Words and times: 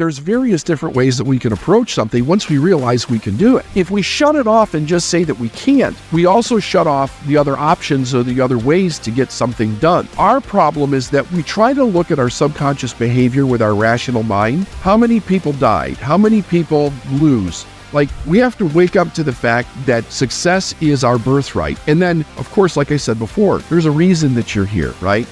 there's 0.00 0.16
various 0.16 0.62
different 0.62 0.96
ways 0.96 1.18
that 1.18 1.24
we 1.24 1.38
can 1.38 1.52
approach 1.52 1.92
something 1.92 2.24
once 2.24 2.48
we 2.48 2.56
realize 2.56 3.10
we 3.10 3.18
can 3.18 3.36
do 3.36 3.58
it. 3.58 3.66
If 3.74 3.90
we 3.90 4.00
shut 4.00 4.34
it 4.34 4.46
off 4.46 4.72
and 4.72 4.86
just 4.86 5.10
say 5.10 5.24
that 5.24 5.38
we 5.38 5.50
can't, 5.50 5.94
we 6.10 6.24
also 6.24 6.58
shut 6.58 6.86
off 6.86 7.22
the 7.26 7.36
other 7.36 7.54
options 7.54 8.14
or 8.14 8.22
the 8.22 8.40
other 8.40 8.56
ways 8.56 8.98
to 9.00 9.10
get 9.10 9.30
something 9.30 9.74
done. 9.76 10.08
Our 10.16 10.40
problem 10.40 10.94
is 10.94 11.10
that 11.10 11.30
we 11.32 11.42
try 11.42 11.74
to 11.74 11.84
look 11.84 12.10
at 12.10 12.18
our 12.18 12.30
subconscious 12.30 12.94
behavior 12.94 13.44
with 13.44 13.60
our 13.60 13.74
rational 13.74 14.22
mind. 14.22 14.64
How 14.80 14.96
many 14.96 15.20
people 15.20 15.52
died? 15.52 15.98
How 15.98 16.16
many 16.16 16.40
people 16.40 16.94
lose? 17.12 17.66
Like, 17.92 18.08
we 18.26 18.38
have 18.38 18.56
to 18.58 18.66
wake 18.68 18.96
up 18.96 19.12
to 19.14 19.22
the 19.22 19.32
fact 19.32 19.68
that 19.84 20.10
success 20.10 20.74
is 20.80 21.04
our 21.04 21.18
birthright. 21.18 21.78
And 21.88 22.00
then, 22.00 22.24
of 22.38 22.50
course, 22.52 22.76
like 22.76 22.90
I 22.90 22.96
said 22.96 23.18
before, 23.18 23.58
there's 23.58 23.84
a 23.84 23.90
reason 23.90 24.32
that 24.34 24.54
you're 24.54 24.64
here, 24.64 24.94
right? 25.02 25.26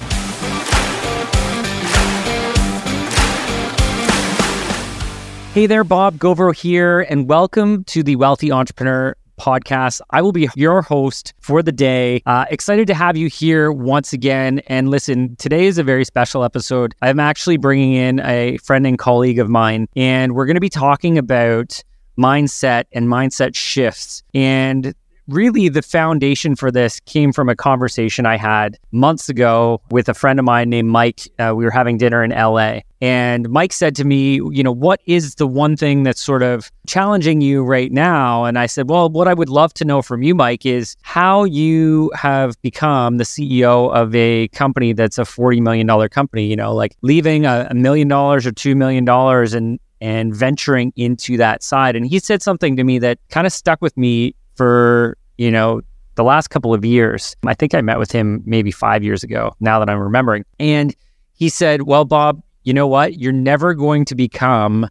Hey 5.55 5.65
there, 5.65 5.83
Bob 5.83 6.17
Govro 6.17 6.55
here, 6.55 7.01
and 7.01 7.27
welcome 7.27 7.83
to 7.85 8.03
the 8.03 8.15
Wealthy 8.15 8.51
Entrepreneur 8.51 9.15
podcast. 9.39 9.99
I 10.11 10.21
will 10.21 10.31
be 10.31 10.47
your 10.55 10.83
host 10.83 11.33
for 11.39 11.63
the 11.63 11.71
day. 11.71 12.21
Uh, 12.27 12.45
excited 12.51 12.85
to 12.85 12.93
have 12.93 13.17
you 13.17 13.29
here 13.29 13.71
once 13.71 14.13
again. 14.13 14.59
And 14.67 14.89
listen, 14.89 15.35
today 15.37 15.65
is 15.65 15.79
a 15.79 15.83
very 15.83 16.05
special 16.05 16.43
episode. 16.43 16.93
I'm 17.01 17.19
actually 17.19 17.57
bringing 17.57 17.93
in 17.93 18.19
a 18.19 18.57
friend 18.57 18.85
and 18.85 18.99
colleague 18.99 19.39
of 19.39 19.49
mine, 19.49 19.87
and 19.95 20.35
we're 20.35 20.45
going 20.45 20.55
to 20.55 20.61
be 20.61 20.69
talking 20.69 21.17
about 21.17 21.83
mindset 22.15 22.83
and 22.91 23.07
mindset 23.07 23.55
shifts. 23.55 24.21
And 24.35 24.93
really 25.33 25.69
the 25.69 25.81
foundation 25.81 26.55
for 26.55 26.71
this 26.71 26.99
came 27.01 27.31
from 27.31 27.49
a 27.49 27.55
conversation 27.55 28.25
I 28.25 28.37
had 28.37 28.77
months 28.91 29.29
ago 29.29 29.81
with 29.91 30.09
a 30.09 30.13
friend 30.13 30.39
of 30.39 30.45
mine 30.45 30.69
named 30.69 30.89
Mike. 30.89 31.21
Uh, 31.39 31.53
we 31.55 31.65
were 31.65 31.71
having 31.71 31.97
dinner 31.97 32.23
in 32.23 32.31
LA. 32.31 32.79
And 33.01 33.49
Mike 33.49 33.71
said 33.71 33.95
to 33.95 34.03
me, 34.03 34.35
you 34.35 34.61
know, 34.61 34.73
what 34.73 34.99
is 35.05 35.35
the 35.35 35.47
one 35.47 35.77
thing 35.77 36.03
that's 36.03 36.21
sort 36.21 36.43
of 36.43 36.69
challenging 36.85 37.39
you 37.39 37.63
right 37.63 37.91
now? 37.91 38.43
And 38.43 38.59
I 38.59 38.65
said, 38.65 38.89
well, 38.89 39.09
what 39.09 39.27
I 39.27 39.33
would 39.33 39.49
love 39.49 39.73
to 39.75 39.85
know 39.85 40.01
from 40.01 40.21
you, 40.21 40.35
Mike, 40.35 40.65
is 40.65 40.97
how 41.01 41.45
you 41.45 42.11
have 42.13 42.61
become 42.61 43.17
the 43.17 43.23
CEO 43.23 43.93
of 43.93 44.13
a 44.13 44.49
company 44.49 44.91
that's 44.91 45.17
a 45.17 45.23
$40 45.23 45.61
million 45.61 46.09
company, 46.09 46.45
you 46.47 46.57
know, 46.57 46.73
like 46.73 46.95
leaving 47.01 47.45
a, 47.45 47.69
million 47.73 48.09
dollars 48.09 48.45
or 48.45 48.51
$2 48.51 48.75
million 48.75 49.07
and 49.55 49.79
and 50.01 50.33
venturing 50.33 50.93
into 50.95 51.37
that 51.37 51.61
side. 51.61 51.95
And 51.95 52.07
he 52.07 52.19
said 52.19 52.41
something 52.41 52.77
to 52.77 52.83
me 52.83 52.99
that 52.99 53.19
kind 53.29 53.45
of 53.45 53.53
stuck 53.53 53.81
with 53.81 53.95
me 53.97 54.33
for, 54.55 55.17
you 55.39 55.49
know, 55.49 55.81
the 56.15 56.23
last 56.23 56.49
couple 56.49 56.73
of 56.73 56.83
years. 56.83 57.35
I 57.47 57.53
think 57.53 57.73
I 57.73 57.81
met 57.81 57.97
with 57.97 58.11
him 58.11 58.43
maybe 58.45 58.71
five 58.71 59.03
years 59.03 59.23
ago, 59.23 59.55
now 59.61 59.79
that 59.79 59.89
I'm 59.89 59.99
remembering. 59.99 60.43
And 60.59 60.93
he 61.33 61.47
said, 61.47 61.83
Well, 61.83 62.03
Bob, 62.03 62.43
you 62.63 62.73
know 62.73 62.87
what? 62.87 63.17
You're 63.17 63.31
never 63.31 63.73
going 63.73 64.03
to 64.05 64.15
become 64.15 64.87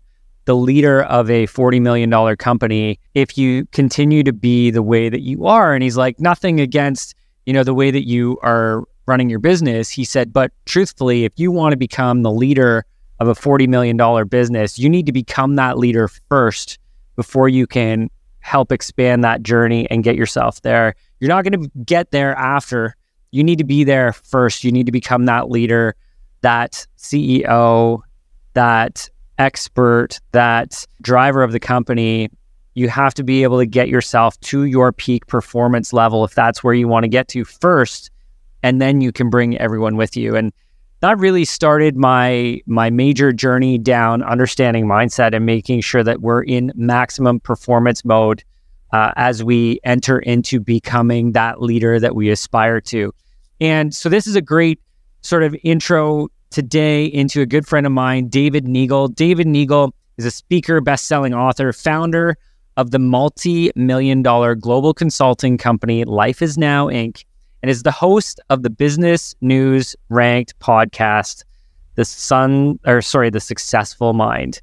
the 0.46 0.56
leader 0.56 1.02
of 1.02 1.30
a 1.30 1.46
$40 1.46 1.82
million 1.82 2.36
company 2.36 2.98
if 3.12 3.36
you 3.36 3.66
continue 3.66 4.22
to 4.22 4.32
be 4.32 4.70
the 4.70 4.82
way 4.82 5.10
that 5.10 5.20
you 5.20 5.44
are. 5.44 5.74
And 5.74 5.82
he's 5.82 5.98
like, 5.98 6.18
nothing 6.18 6.58
against, 6.58 7.14
you 7.44 7.52
know, 7.52 7.62
the 7.62 7.74
way 7.74 7.90
that 7.90 8.08
you 8.08 8.38
are 8.42 8.84
running 9.04 9.28
your 9.28 9.40
business. 9.40 9.90
He 9.90 10.04
said, 10.04 10.32
but 10.32 10.50
truthfully, 10.64 11.26
if 11.26 11.34
you 11.36 11.52
want 11.52 11.72
to 11.72 11.76
become 11.76 12.22
the 12.22 12.32
leader 12.32 12.86
of 13.20 13.28
a 13.28 13.34
$40 13.34 13.68
million 13.68 14.26
business, 14.28 14.78
you 14.78 14.88
need 14.88 15.04
to 15.04 15.12
become 15.12 15.56
that 15.56 15.76
leader 15.76 16.08
first 16.30 16.78
before 17.16 17.50
you 17.50 17.66
can 17.66 18.08
help 18.48 18.72
expand 18.72 19.22
that 19.22 19.42
journey 19.42 19.88
and 19.90 20.02
get 20.02 20.16
yourself 20.16 20.62
there. 20.62 20.94
You're 21.20 21.28
not 21.28 21.44
going 21.44 21.62
to 21.62 21.70
get 21.84 22.10
there 22.10 22.34
after. 22.34 22.96
You 23.30 23.44
need 23.44 23.58
to 23.58 23.64
be 23.64 23.84
there 23.84 24.14
first. 24.14 24.64
You 24.64 24.72
need 24.72 24.86
to 24.86 24.92
become 24.92 25.26
that 25.26 25.50
leader, 25.50 25.94
that 26.40 26.86
CEO, 26.96 28.00
that 28.54 29.08
expert, 29.36 30.18
that 30.32 30.84
driver 31.02 31.42
of 31.42 31.52
the 31.52 31.60
company. 31.60 32.30
You 32.74 32.88
have 32.88 33.12
to 33.14 33.22
be 33.22 33.42
able 33.42 33.58
to 33.58 33.66
get 33.66 33.88
yourself 33.88 34.40
to 34.40 34.64
your 34.64 34.92
peak 34.92 35.26
performance 35.26 35.92
level 35.92 36.24
if 36.24 36.34
that's 36.34 36.64
where 36.64 36.74
you 36.74 36.88
want 36.88 37.04
to 37.04 37.08
get 37.08 37.28
to 37.28 37.44
first. 37.44 38.10
And 38.62 38.80
then 38.80 39.00
you 39.02 39.12
can 39.12 39.28
bring 39.28 39.58
everyone 39.58 39.96
with 39.96 40.16
you. 40.16 40.34
And 40.34 40.52
that 41.00 41.18
really 41.18 41.44
started 41.44 41.96
my 41.96 42.60
my 42.66 42.90
major 42.90 43.32
journey 43.32 43.78
down 43.78 44.22
understanding 44.22 44.86
mindset 44.86 45.34
and 45.34 45.46
making 45.46 45.80
sure 45.80 46.02
that 46.02 46.20
we're 46.20 46.42
in 46.42 46.72
maximum 46.74 47.40
performance 47.40 48.04
mode 48.04 48.42
uh, 48.92 49.12
as 49.16 49.44
we 49.44 49.80
enter 49.84 50.18
into 50.18 50.60
becoming 50.60 51.32
that 51.32 51.60
leader 51.60 52.00
that 52.00 52.14
we 52.14 52.30
aspire 52.30 52.80
to. 52.80 53.12
And 53.60 53.94
so 53.94 54.08
this 54.08 54.26
is 54.26 54.34
a 54.34 54.42
great 54.42 54.80
sort 55.20 55.42
of 55.42 55.54
intro 55.62 56.28
today 56.50 57.06
into 57.06 57.42
a 57.42 57.46
good 57.46 57.66
friend 57.66 57.86
of 57.86 57.92
mine, 57.92 58.28
David 58.28 58.64
Neagle. 58.64 59.08
David 59.14 59.46
Neagle 59.46 59.92
is 60.16 60.24
a 60.24 60.30
speaker, 60.30 60.80
best-selling 60.80 61.34
author, 61.34 61.72
founder 61.72 62.36
of 62.76 62.92
the 62.92 62.98
multi-million 62.98 64.22
dollar 64.22 64.54
global 64.54 64.94
consulting 64.94 65.58
company 65.58 66.04
Life 66.04 66.40
is 66.40 66.56
Now 66.56 66.86
Inc 66.86 67.24
and 67.62 67.70
is 67.70 67.82
the 67.82 67.90
host 67.90 68.40
of 68.50 68.62
the 68.62 68.70
Business 68.70 69.34
News 69.40 69.96
Ranked 70.08 70.58
podcast, 70.60 71.44
The 71.96 72.04
Sun, 72.04 72.78
or 72.86 73.02
sorry, 73.02 73.30
The 73.30 73.40
Successful 73.40 74.12
Mind. 74.12 74.60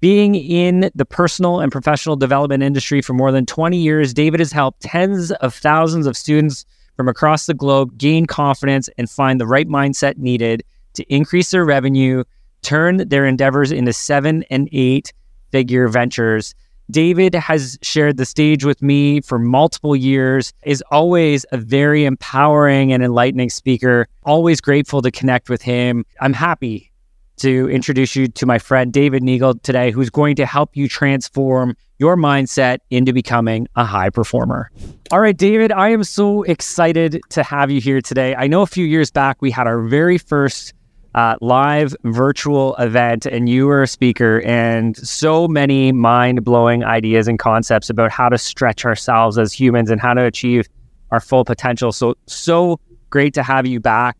Being 0.00 0.36
in 0.36 0.90
the 0.94 1.04
personal 1.04 1.60
and 1.60 1.72
professional 1.72 2.16
development 2.16 2.62
industry 2.62 3.02
for 3.02 3.14
more 3.14 3.32
than 3.32 3.46
20 3.46 3.76
years, 3.76 4.14
David 4.14 4.40
has 4.40 4.52
helped 4.52 4.82
tens 4.82 5.32
of 5.32 5.52
thousands 5.54 6.06
of 6.06 6.16
students 6.16 6.64
from 6.96 7.08
across 7.08 7.46
the 7.46 7.54
globe 7.54 7.96
gain 7.98 8.26
confidence 8.26 8.88
and 8.96 9.10
find 9.10 9.40
the 9.40 9.46
right 9.46 9.68
mindset 9.68 10.16
needed 10.16 10.62
to 10.94 11.04
increase 11.12 11.50
their 11.50 11.64
revenue, 11.64 12.24
turn 12.62 13.08
their 13.08 13.26
endeavors 13.26 13.72
into 13.72 13.92
seven 13.92 14.44
and 14.50 14.68
eight 14.72 15.12
figure 15.50 15.88
ventures 15.88 16.54
David 16.90 17.34
has 17.34 17.78
shared 17.82 18.16
the 18.16 18.24
stage 18.24 18.64
with 18.64 18.80
me 18.80 19.20
for 19.20 19.38
multiple 19.38 19.94
years, 19.94 20.54
is 20.64 20.82
always 20.90 21.44
a 21.52 21.58
very 21.58 22.04
empowering 22.06 22.92
and 22.92 23.02
enlightening 23.02 23.50
speaker. 23.50 24.06
Always 24.24 24.60
grateful 24.60 25.02
to 25.02 25.10
connect 25.10 25.50
with 25.50 25.60
him. 25.60 26.06
I'm 26.20 26.32
happy 26.32 26.90
to 27.38 27.68
introduce 27.70 28.16
you 28.16 28.28
to 28.28 28.46
my 28.46 28.58
friend 28.58 28.92
David 28.92 29.22
Neagle 29.22 29.54
today, 29.62 29.90
who's 29.90 30.10
going 30.10 30.36
to 30.36 30.46
help 30.46 30.76
you 30.76 30.88
transform 30.88 31.76
your 31.98 32.16
mindset 32.16 32.78
into 32.90 33.12
becoming 33.12 33.68
a 33.76 33.84
high 33.84 34.10
performer. 34.10 34.70
All 35.10 35.20
right, 35.20 35.36
David, 35.36 35.72
I 35.72 35.90
am 35.90 36.04
so 36.04 36.42
excited 36.44 37.20
to 37.30 37.42
have 37.42 37.70
you 37.70 37.80
here 37.80 38.00
today. 38.00 38.34
I 38.34 38.46
know 38.46 38.62
a 38.62 38.66
few 38.66 38.86
years 38.86 39.10
back 39.10 39.40
we 39.40 39.50
had 39.50 39.66
our 39.66 39.80
very 39.82 40.18
first 40.18 40.74
uh, 41.18 41.34
live 41.40 41.96
virtual 42.04 42.76
event, 42.76 43.26
and 43.26 43.48
you 43.48 43.66
were 43.66 43.82
a 43.82 43.88
speaker, 43.88 44.40
and 44.42 44.96
so 44.96 45.48
many 45.48 45.90
mind 45.90 46.44
blowing 46.44 46.84
ideas 46.84 47.26
and 47.26 47.40
concepts 47.40 47.90
about 47.90 48.12
how 48.12 48.28
to 48.28 48.38
stretch 48.38 48.84
ourselves 48.84 49.36
as 49.36 49.52
humans 49.52 49.90
and 49.90 50.00
how 50.00 50.14
to 50.14 50.24
achieve 50.24 50.68
our 51.10 51.18
full 51.18 51.44
potential. 51.44 51.90
So, 51.90 52.14
so 52.26 52.78
great 53.10 53.34
to 53.34 53.42
have 53.42 53.66
you 53.66 53.80
back. 53.80 54.16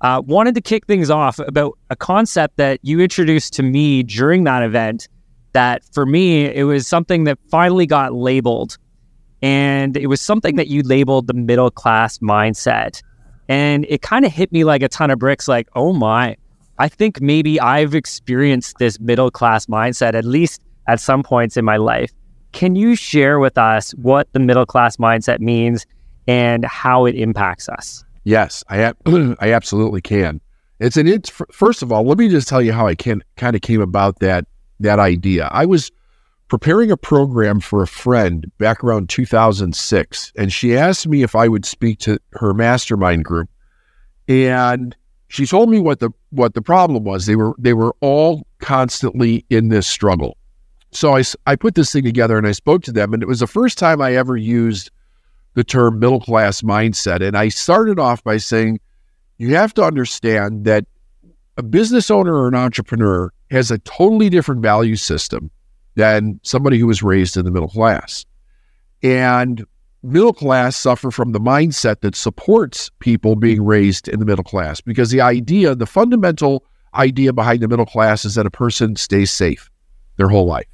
Uh, 0.00 0.22
wanted 0.24 0.54
to 0.54 0.62
kick 0.62 0.86
things 0.86 1.10
off 1.10 1.38
about 1.38 1.76
a 1.90 1.96
concept 1.96 2.56
that 2.56 2.80
you 2.80 2.98
introduced 2.98 3.52
to 3.52 3.62
me 3.62 4.02
during 4.02 4.44
that 4.44 4.62
event. 4.62 5.06
That 5.52 5.82
for 5.92 6.06
me, 6.06 6.46
it 6.46 6.64
was 6.64 6.88
something 6.88 7.24
that 7.24 7.38
finally 7.50 7.84
got 7.84 8.14
labeled. 8.14 8.78
And 9.42 9.98
it 9.98 10.06
was 10.06 10.22
something 10.22 10.56
that 10.56 10.68
you 10.68 10.82
labeled 10.82 11.26
the 11.26 11.34
middle 11.34 11.70
class 11.70 12.18
mindset. 12.18 13.02
And 13.48 13.86
it 13.88 14.02
kind 14.02 14.24
of 14.24 14.32
hit 14.32 14.52
me 14.52 14.64
like 14.64 14.82
a 14.82 14.88
ton 14.88 15.10
of 15.10 15.18
bricks 15.18 15.48
like, 15.48 15.68
oh 15.74 15.92
my, 15.92 16.36
I 16.78 16.88
think 16.88 17.20
maybe 17.20 17.58
I've 17.60 17.94
experienced 17.94 18.78
this 18.78 19.00
middle 19.00 19.30
class 19.30 19.66
mindset, 19.66 20.14
at 20.14 20.24
least 20.24 20.62
at 20.86 21.00
some 21.00 21.22
points 21.22 21.56
in 21.56 21.64
my 21.64 21.76
life. 21.76 22.12
Can 22.52 22.76
you 22.76 22.94
share 22.94 23.38
with 23.38 23.58
us 23.58 23.92
what 23.92 24.28
the 24.32 24.38
middle 24.38 24.66
class 24.66 24.96
mindset 24.96 25.40
means 25.40 25.86
and 26.26 26.64
how 26.64 27.04
it 27.04 27.14
impacts 27.14 27.68
us? 27.68 28.04
Yes, 28.24 28.62
I, 28.68 28.92
I 29.40 29.52
absolutely 29.52 30.00
can. 30.00 30.40
It's 30.80 30.96
an 30.96 31.08
it's 31.08 31.30
first 31.50 31.82
of 31.82 31.90
all, 31.90 32.04
let 32.04 32.18
me 32.18 32.28
just 32.28 32.46
tell 32.46 32.62
you 32.62 32.72
how 32.72 32.86
I 32.86 32.94
can 32.94 33.24
kind 33.36 33.56
of 33.56 33.62
came 33.62 33.80
about 33.80 34.20
that 34.20 34.46
that 34.78 35.00
idea. 35.00 35.48
I 35.50 35.66
was 35.66 35.90
preparing 36.48 36.90
a 36.90 36.96
program 36.96 37.60
for 37.60 37.82
a 37.82 37.86
friend 37.86 38.50
back 38.58 38.82
around 38.82 39.08
2006, 39.08 40.32
and 40.36 40.52
she 40.52 40.76
asked 40.76 41.06
me 41.06 41.22
if 41.22 41.36
I 41.36 41.46
would 41.46 41.64
speak 41.64 41.98
to 42.00 42.18
her 42.32 42.54
mastermind 42.54 43.24
group. 43.24 43.48
And 44.26 44.96
she 45.28 45.46
told 45.46 45.70
me 45.70 45.78
what 45.78 46.00
the 46.00 46.10
what 46.30 46.54
the 46.54 46.62
problem 46.62 47.04
was. 47.04 47.26
They 47.26 47.36
were 47.36 47.54
they 47.58 47.74
were 47.74 47.94
all 48.00 48.46
constantly 48.58 49.44
in 49.50 49.68
this 49.68 49.86
struggle. 49.86 50.36
So 50.90 51.16
I, 51.16 51.22
I 51.46 51.54
put 51.54 51.74
this 51.74 51.92
thing 51.92 52.04
together 52.04 52.38
and 52.38 52.46
I 52.46 52.52
spoke 52.52 52.82
to 52.84 52.92
them, 52.92 53.12
and 53.12 53.22
it 53.22 53.26
was 53.26 53.40
the 53.40 53.46
first 53.46 53.76
time 53.78 54.00
I 54.00 54.14
ever 54.14 54.36
used 54.36 54.90
the 55.54 55.64
term 55.64 55.98
middle 55.98 56.20
class 56.20 56.62
mindset. 56.62 57.26
And 57.26 57.36
I 57.36 57.48
started 57.48 57.98
off 57.98 58.24
by 58.24 58.38
saying, 58.38 58.80
you 59.36 59.54
have 59.54 59.74
to 59.74 59.82
understand 59.82 60.64
that 60.64 60.86
a 61.56 61.62
business 61.62 62.10
owner 62.10 62.34
or 62.34 62.48
an 62.48 62.54
entrepreneur 62.54 63.32
has 63.50 63.70
a 63.70 63.78
totally 63.78 64.30
different 64.30 64.62
value 64.62 64.96
system 64.96 65.50
than 65.98 66.38
somebody 66.44 66.78
who 66.78 66.86
was 66.86 67.02
raised 67.02 67.36
in 67.36 67.44
the 67.44 67.50
middle 67.50 67.68
class. 67.68 68.24
And 69.02 69.66
middle 70.04 70.32
class 70.32 70.76
suffer 70.76 71.10
from 71.10 71.32
the 71.32 71.40
mindset 71.40 72.02
that 72.02 72.14
supports 72.14 72.88
people 73.00 73.34
being 73.34 73.64
raised 73.64 74.06
in 74.06 74.20
the 74.20 74.24
middle 74.24 74.44
class 74.44 74.80
because 74.80 75.10
the 75.10 75.20
idea, 75.20 75.74
the 75.74 75.86
fundamental 75.86 76.64
idea 76.94 77.32
behind 77.32 77.60
the 77.60 77.68
middle 77.68 77.84
class 77.84 78.24
is 78.24 78.36
that 78.36 78.46
a 78.46 78.50
person 78.50 78.94
stays 78.94 79.32
safe. 79.32 79.68
their 80.18 80.28
whole 80.28 80.46
life. 80.46 80.66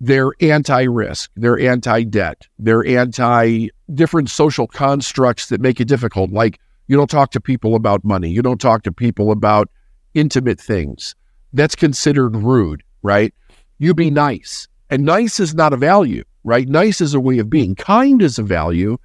They're 0.00 0.32
anti 0.40 0.82
risk, 0.82 1.30
they're 1.34 1.58
anti 1.58 2.04
debt, 2.04 2.46
they're 2.60 2.86
anti 2.86 3.68
different 3.92 4.30
social 4.30 4.68
constructs 4.68 5.48
that 5.48 5.60
make 5.60 5.80
it 5.80 5.88
difficult. 5.88 6.30
Like 6.30 6.60
you 6.86 6.96
don't 6.96 7.10
talk 7.10 7.32
to 7.32 7.40
people 7.40 7.74
about 7.74 8.04
money, 8.04 8.30
you 8.30 8.42
don't 8.42 8.60
talk 8.60 8.84
to 8.84 8.92
people 8.92 9.32
about 9.32 9.68
intimate 10.14 10.60
things. 10.60 11.16
That's 11.52 11.74
considered 11.74 12.36
rude, 12.36 12.84
right? 13.02 13.34
You 13.78 13.94
be 13.94 14.10
nice. 14.10 14.68
And 14.90 15.04
nice 15.04 15.40
is 15.40 15.54
not 15.54 15.72
a 15.72 15.76
value, 15.76 16.24
right? 16.44 16.68
Nice 16.68 17.00
is 17.00 17.14
a 17.14 17.20
way 17.20 17.38
of 17.38 17.50
being. 17.50 17.74
Kind 17.74 18.22
is 18.22 18.38
a 18.38 18.42
value, 18.42 18.98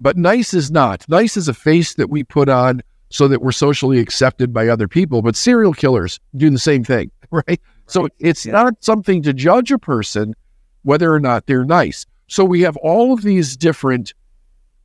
but 0.00 0.16
nice 0.16 0.54
is 0.54 0.70
not. 0.70 1.08
Nice 1.08 1.36
is 1.36 1.48
a 1.48 1.54
face 1.54 1.94
that 1.94 2.10
we 2.10 2.24
put 2.24 2.48
on 2.48 2.82
so 3.10 3.28
that 3.28 3.42
we're 3.42 3.52
socially 3.52 3.98
accepted 3.98 4.52
by 4.52 4.68
other 4.68 4.88
people. 4.88 5.22
But 5.22 5.36
serial 5.36 5.74
killers 5.74 6.18
do 6.36 6.50
the 6.50 6.58
same 6.58 6.84
thing, 6.84 7.10
right? 7.30 7.60
So 7.86 8.08
it's 8.18 8.46
yeah. 8.46 8.52
not 8.52 8.82
something 8.84 9.22
to 9.22 9.32
judge 9.32 9.72
a 9.72 9.78
person 9.78 10.34
whether 10.82 11.12
or 11.12 11.20
not 11.20 11.46
they're 11.46 11.64
nice. 11.64 12.06
So 12.28 12.44
we 12.44 12.62
have 12.62 12.76
all 12.78 13.12
of 13.12 13.22
these 13.22 13.56
different 13.56 14.14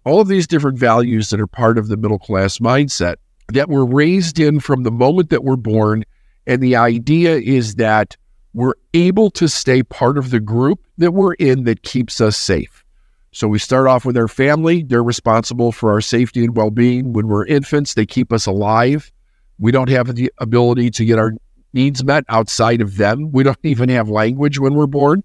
all 0.03 0.21
of 0.21 0.27
these 0.27 0.45
different 0.45 0.77
values 0.77 1.31
that 1.31 1.39
are 1.39 1.47
part 1.47 1.79
of 1.79 1.87
the 1.87 1.97
middle 1.97 2.19
class 2.19 2.59
mindset 2.59 3.15
that 3.53 3.69
we're 3.69 3.85
raised 3.85 4.39
in 4.39 4.59
from 4.59 4.83
the 4.83 4.91
moment 4.91 5.31
that 5.31 5.43
we're 5.43 5.55
born 5.55 6.03
and 6.47 6.61
the 6.61 6.75
idea 6.75 7.37
is 7.37 7.75
that 7.75 8.15
we're 8.55 8.73
able 8.93 9.29
to 9.29 9.49
stay 9.49 9.83
part 9.83 10.17
of 10.17 10.31
the 10.31 10.39
group 10.39 10.79
that 10.97 11.11
we're 11.11 11.33
in 11.33 11.65
that 11.65 11.83
keeps 11.83 12.21
us 12.21 12.37
safe. 12.37 12.85
So 13.33 13.49
we 13.49 13.59
start 13.59 13.85
off 13.85 14.05
with 14.05 14.15
our 14.15 14.29
family. 14.29 14.81
They're 14.81 15.03
responsible 15.03 15.73
for 15.73 15.91
our 15.91 15.99
safety 15.99 16.45
and 16.45 16.55
well 16.55 16.71
being. 16.71 17.11
When 17.11 17.27
we're 17.27 17.45
infants, 17.45 17.95
they 17.95 18.05
keep 18.05 18.31
us 18.31 18.45
alive. 18.45 19.11
We 19.59 19.73
don't 19.73 19.89
have 19.89 20.15
the 20.15 20.31
ability 20.37 20.89
to 20.91 21.03
get 21.03 21.19
our 21.19 21.33
needs 21.73 22.01
met 22.05 22.23
outside 22.29 22.79
of 22.79 22.95
them. 22.95 23.29
We 23.33 23.43
don't 23.43 23.57
even 23.63 23.89
have 23.89 24.07
language 24.07 24.57
when 24.57 24.73
we're 24.73 24.87
born. 24.87 25.21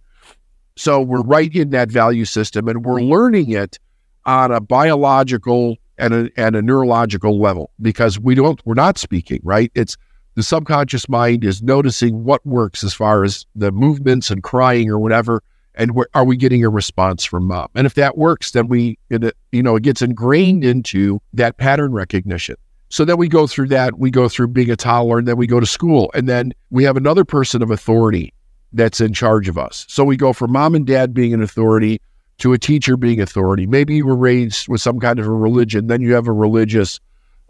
So 0.74 1.00
we're 1.00 1.22
right 1.22 1.54
in 1.54 1.70
that 1.70 1.88
value 1.88 2.24
system 2.24 2.66
and 2.66 2.84
we're 2.84 3.00
learning 3.00 3.50
it 3.52 3.78
on 4.26 4.50
a 4.50 4.60
biological 4.60 5.76
and 5.98 6.14
a, 6.14 6.30
and 6.36 6.56
a 6.56 6.62
neurological 6.62 7.40
level 7.40 7.70
because 7.80 8.18
we 8.18 8.34
don't, 8.34 8.60
we're 8.64 8.74
not 8.74 8.98
speaking, 8.98 9.38
right? 9.44 9.70
It's 9.76 9.96
the 10.34 10.42
subconscious 10.42 11.08
mind 11.08 11.44
is 11.44 11.62
noticing 11.62 12.24
what 12.24 12.44
works 12.46 12.84
as 12.84 12.94
far 12.94 13.24
as 13.24 13.46
the 13.54 13.72
movements 13.72 14.30
and 14.30 14.42
crying 14.42 14.88
or 14.90 14.98
whatever 14.98 15.42
and 15.74 15.92
are 16.14 16.24
we 16.24 16.36
getting 16.36 16.64
a 16.64 16.68
response 16.68 17.24
from 17.24 17.46
mom? 17.46 17.68
And 17.74 17.86
if 17.86 17.94
that 17.94 18.18
works, 18.18 18.50
then 18.50 18.68
we, 18.68 18.98
it, 19.08 19.34
you 19.52 19.62
know, 19.62 19.76
it 19.76 19.82
gets 19.82 20.02
ingrained 20.02 20.64
into 20.64 21.20
that 21.32 21.56
pattern 21.56 21.92
recognition. 21.92 22.56
So 22.90 23.04
then 23.04 23.18
we 23.18 23.28
go 23.28 23.46
through 23.46 23.68
that. 23.68 23.98
We 23.98 24.10
go 24.10 24.28
through 24.28 24.48
being 24.48 24.70
a 24.70 24.76
toddler, 24.76 25.18
and 25.18 25.28
then 25.28 25.36
we 25.36 25.46
go 25.46 25.60
to 25.60 25.66
school, 25.66 26.10
and 26.12 26.28
then 26.28 26.52
we 26.70 26.82
have 26.84 26.96
another 26.96 27.24
person 27.24 27.62
of 27.62 27.70
authority 27.70 28.34
that's 28.72 29.00
in 29.00 29.12
charge 29.12 29.48
of 29.48 29.56
us. 29.56 29.86
So 29.88 30.04
we 30.04 30.16
go 30.16 30.32
from 30.32 30.52
mom 30.52 30.74
and 30.74 30.86
dad 30.86 31.14
being 31.14 31.32
an 31.32 31.42
authority 31.42 32.00
to 32.38 32.52
a 32.52 32.58
teacher 32.58 32.96
being 32.96 33.20
authority. 33.20 33.66
Maybe 33.66 33.96
you 33.96 34.06
were 34.06 34.16
raised 34.16 34.68
with 34.68 34.80
some 34.80 34.98
kind 34.98 35.18
of 35.18 35.26
a 35.26 35.32
religion, 35.32 35.86
then 35.86 36.00
you 36.00 36.14
have 36.14 36.26
a 36.26 36.32
religious 36.32 36.98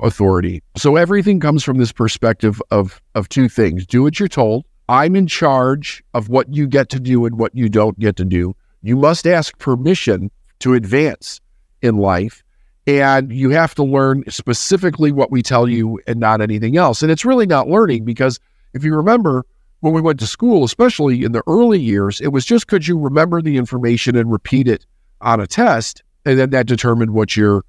authority. 0.02 0.62
So 0.76 0.96
everything 0.96 1.40
comes 1.40 1.62
from 1.62 1.78
this 1.78 1.92
perspective 1.92 2.60
of 2.70 3.00
of 3.14 3.28
two 3.28 3.48
things: 3.48 3.86
do 3.86 4.02
what 4.02 4.18
you're 4.18 4.28
told, 4.28 4.64
I'm 4.90 5.14
in 5.14 5.28
charge 5.28 6.02
of 6.14 6.28
what 6.28 6.52
you 6.52 6.66
get 6.66 6.88
to 6.88 6.98
do 6.98 7.24
and 7.24 7.38
what 7.38 7.54
you 7.54 7.68
don't 7.68 7.96
get 8.00 8.16
to 8.16 8.24
do. 8.24 8.56
You 8.82 8.96
must 8.96 9.24
ask 9.24 9.56
permission 9.58 10.32
to 10.58 10.74
advance 10.74 11.40
in 11.80 11.98
life. 11.98 12.42
And 12.88 13.30
you 13.30 13.50
have 13.50 13.72
to 13.76 13.84
learn 13.84 14.24
specifically 14.28 15.12
what 15.12 15.30
we 15.30 15.42
tell 15.42 15.68
you 15.68 16.00
and 16.08 16.18
not 16.18 16.40
anything 16.40 16.76
else. 16.76 17.02
And 17.02 17.12
it's 17.12 17.24
really 17.24 17.46
not 17.46 17.68
learning 17.68 18.04
because 18.04 18.40
if 18.72 18.82
you 18.82 18.96
remember, 18.96 19.44
when 19.78 19.92
we 19.92 20.00
went 20.00 20.18
to 20.20 20.26
school, 20.26 20.64
especially 20.64 21.24
in 21.24 21.30
the 21.30 21.42
early 21.46 21.78
years, 21.78 22.20
it 22.20 22.28
was 22.28 22.44
just 22.44 22.66
could 22.66 22.88
you 22.88 22.98
remember 22.98 23.40
the 23.40 23.58
information 23.58 24.16
and 24.16 24.32
repeat 24.32 24.66
it 24.66 24.86
on 25.20 25.40
a 25.40 25.46
test, 25.46 26.02
and 26.24 26.36
then 26.36 26.50
that 26.50 26.66
determined 26.66 27.12
what 27.12 27.36
your 27.36 27.64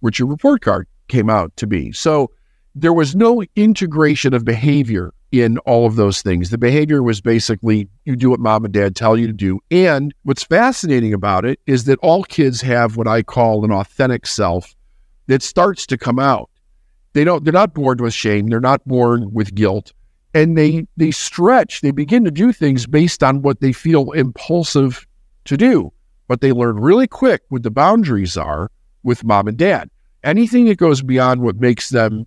what 0.00 0.18
your 0.18 0.28
report 0.28 0.60
card 0.60 0.86
came 1.08 1.30
out 1.30 1.56
to 1.56 1.66
be. 1.66 1.92
So 1.92 2.30
there 2.74 2.92
was 2.92 3.16
no 3.16 3.42
integration 3.56 4.34
of 4.34 4.44
behavior 4.44 5.12
in 5.32 5.58
all 5.58 5.86
of 5.86 5.96
those 5.96 6.22
things. 6.22 6.50
The 6.50 6.58
behavior 6.58 7.02
was 7.02 7.20
basically 7.20 7.88
you 8.04 8.16
do 8.16 8.30
what 8.30 8.40
mom 8.40 8.64
and 8.64 8.72
dad 8.72 8.94
tell 8.94 9.16
you 9.16 9.26
to 9.26 9.32
do. 9.32 9.60
And 9.70 10.14
what's 10.22 10.44
fascinating 10.44 11.12
about 11.12 11.44
it 11.44 11.58
is 11.66 11.84
that 11.84 11.98
all 12.00 12.22
kids 12.24 12.60
have 12.60 12.96
what 12.96 13.08
I 13.08 13.22
call 13.22 13.64
an 13.64 13.72
authentic 13.72 14.26
self 14.26 14.74
that 15.26 15.42
starts 15.42 15.86
to 15.86 15.98
come 15.98 16.18
out. 16.18 16.50
They 17.12 17.24
don't 17.24 17.44
they're 17.44 17.52
not 17.52 17.74
born 17.74 17.98
with 17.98 18.14
shame, 18.14 18.48
they're 18.48 18.60
not 18.60 18.84
born 18.86 19.32
with 19.32 19.54
guilt. 19.54 19.92
And 20.34 20.56
they 20.56 20.86
they 20.96 21.10
stretch, 21.10 21.80
they 21.80 21.90
begin 21.90 22.24
to 22.24 22.30
do 22.30 22.52
things 22.52 22.86
based 22.86 23.22
on 23.22 23.42
what 23.42 23.60
they 23.60 23.72
feel 23.72 24.12
impulsive 24.12 25.06
to 25.46 25.56
do. 25.56 25.92
But 26.28 26.40
they 26.40 26.52
learn 26.52 26.76
really 26.76 27.06
quick 27.06 27.42
what 27.48 27.62
the 27.62 27.70
boundaries 27.70 28.36
are 28.36 28.70
with 29.02 29.24
mom 29.24 29.48
and 29.48 29.56
dad. 29.56 29.88
Anything 30.26 30.64
that 30.64 30.76
goes 30.76 31.02
beyond 31.02 31.40
what 31.40 31.60
makes 31.60 31.90
them 31.90 32.26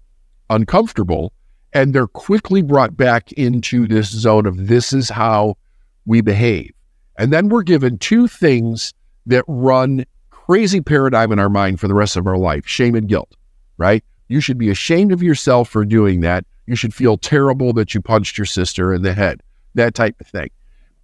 uncomfortable 0.50 1.34
and 1.74 1.94
they're 1.94 2.08
quickly 2.08 2.62
brought 2.62 2.96
back 2.96 3.34
into 3.34 3.88
this 3.88 4.10
zone 4.10 4.46
of 4.46 4.68
this 4.68 4.94
is 4.94 5.10
how 5.10 5.58
we 6.06 6.22
behave. 6.22 6.72
And 7.18 7.34
then 7.34 7.50
we're 7.50 7.64
given 7.64 7.98
two 7.98 8.30
things 8.30 8.94
that 9.26 9.44
run 9.50 10.06
crazy 10.32 10.80
paradigm 10.80 11.34
in 11.34 11.40
our 11.40 11.50
mind 11.50 11.82
for 11.82 11.90
the 11.90 11.94
rest 11.94 12.16
of 12.16 12.26
our 12.26 12.38
life 12.38 12.66
shame 12.66 12.96
and 12.96 13.10
guilt, 13.10 13.36
right? 13.78 14.02
You 14.30 14.40
should 14.40 14.58
be 14.58 14.70
ashamed 14.70 15.12
of 15.12 15.22
yourself 15.22 15.68
for 15.68 15.84
doing 15.84 16.22
that. 16.22 16.46
You 16.68 16.78
should 16.78 16.94
feel 16.94 17.18
terrible 17.18 17.74
that 17.74 17.94
you 17.94 18.02
punched 18.02 18.38
your 18.38 18.46
sister 18.46 18.94
in 18.94 19.02
the 19.02 19.14
head, 19.14 19.44
that 19.76 19.94
type 19.94 20.16
of 20.22 20.28
thing. 20.28 20.52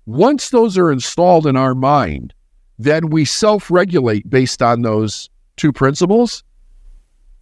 Once 0.06 0.50
those 0.50 0.78
are 0.78 0.94
installed 0.94 1.46
in 1.46 1.58
our 1.58 1.76
mind, 1.76 2.34
then 2.80 3.10
we 3.10 3.26
self 3.26 3.70
regulate 3.70 4.30
based 4.30 4.62
on 4.62 4.82
those 4.82 5.30
two 5.58 5.74
principles 5.74 6.42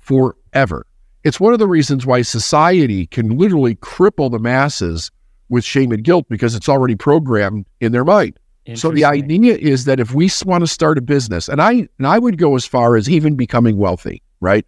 forever. 0.03 0.85
It's 1.23 1.39
one 1.39 1.53
of 1.53 1.59
the 1.59 1.67
reasons 1.67 2.05
why 2.05 2.21
society 2.21 3.07
can 3.07 3.37
literally 3.37 3.75
cripple 3.75 4.29
the 4.29 4.39
masses 4.39 5.09
with 5.49 5.63
shame 5.63 5.91
and 5.91 6.03
guilt 6.03 6.25
because 6.29 6.55
it's 6.55 6.67
already 6.67 6.95
programmed 6.95 7.65
in 7.79 7.91
their 7.91 8.03
mind. 8.03 8.37
So 8.75 8.91
the 8.91 9.03
idea 9.03 9.57
is 9.57 9.85
that 9.85 9.99
if 9.99 10.13
we 10.13 10.29
want 10.45 10.61
to 10.61 10.67
start 10.67 10.97
a 10.97 11.01
business, 11.01 11.49
and 11.49 11.61
I 11.61 11.87
and 11.97 12.07
I 12.07 12.17
would 12.17 12.37
go 12.37 12.55
as 12.55 12.65
far 12.65 12.95
as 12.95 13.09
even 13.09 13.35
becoming 13.35 13.77
wealthy, 13.77 14.21
right? 14.39 14.65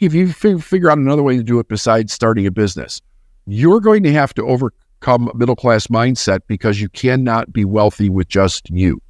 If 0.00 0.14
you 0.14 0.28
f- 0.28 0.64
figure 0.64 0.90
out 0.90 0.98
another 0.98 1.22
way 1.22 1.36
to 1.36 1.42
do 1.42 1.60
it 1.60 1.68
besides 1.68 2.12
starting 2.12 2.44
a 2.46 2.50
business, 2.50 3.00
you're 3.46 3.80
going 3.80 4.02
to 4.02 4.12
have 4.12 4.34
to 4.34 4.44
overcome 4.44 5.28
a 5.28 5.36
middle 5.36 5.54
class 5.54 5.86
mindset 5.86 6.40
because 6.48 6.80
you 6.80 6.88
cannot 6.88 7.52
be 7.52 7.64
wealthy 7.64 8.08
with 8.08 8.28
just 8.28 8.68
you. 8.68 9.00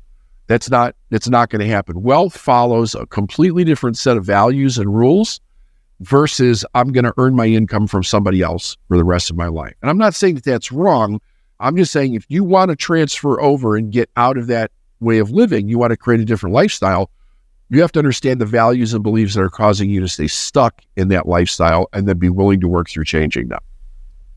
That's 0.48 0.68
not 0.68 0.96
that's 1.08 1.28
not 1.28 1.48
going 1.48 1.60
to 1.60 1.68
happen. 1.68 2.02
Wealth 2.02 2.36
follows 2.36 2.94
a 2.94 3.06
completely 3.06 3.64
different 3.64 3.96
set 3.96 4.18
of 4.18 4.24
values 4.24 4.76
and 4.76 4.94
rules 4.94 5.40
versus 6.00 6.64
I'm 6.74 6.92
going 6.92 7.04
to 7.04 7.14
earn 7.18 7.36
my 7.36 7.46
income 7.46 7.86
from 7.86 8.02
somebody 8.02 8.42
else 8.42 8.76
for 8.88 8.96
the 8.96 9.04
rest 9.04 9.30
of 9.30 9.36
my 9.36 9.48
life. 9.48 9.74
And 9.82 9.90
I'm 9.90 9.98
not 9.98 10.14
saying 10.14 10.34
that 10.36 10.44
that's 10.44 10.72
wrong. 10.72 11.20
I'm 11.60 11.76
just 11.76 11.92
saying 11.92 12.14
if 12.14 12.24
you 12.28 12.42
want 12.42 12.70
to 12.70 12.76
transfer 12.76 13.40
over 13.40 13.76
and 13.76 13.92
get 13.92 14.10
out 14.16 14.38
of 14.38 14.46
that 14.46 14.70
way 15.00 15.18
of 15.18 15.30
living, 15.30 15.68
you 15.68 15.78
want 15.78 15.90
to 15.90 15.96
create 15.96 16.20
a 16.20 16.24
different 16.24 16.54
lifestyle, 16.54 17.10
you 17.68 17.80
have 17.80 17.92
to 17.92 17.98
understand 17.98 18.40
the 18.40 18.46
values 18.46 18.94
and 18.94 19.02
beliefs 19.02 19.34
that 19.34 19.42
are 19.42 19.50
causing 19.50 19.90
you 19.90 20.00
to 20.00 20.08
stay 20.08 20.26
stuck 20.26 20.82
in 20.96 21.08
that 21.08 21.28
lifestyle 21.28 21.88
and 21.92 22.08
then 22.08 22.18
be 22.18 22.30
willing 22.30 22.60
to 22.60 22.68
work 22.68 22.88
through 22.88 23.04
changing 23.04 23.48
them. 23.48 23.60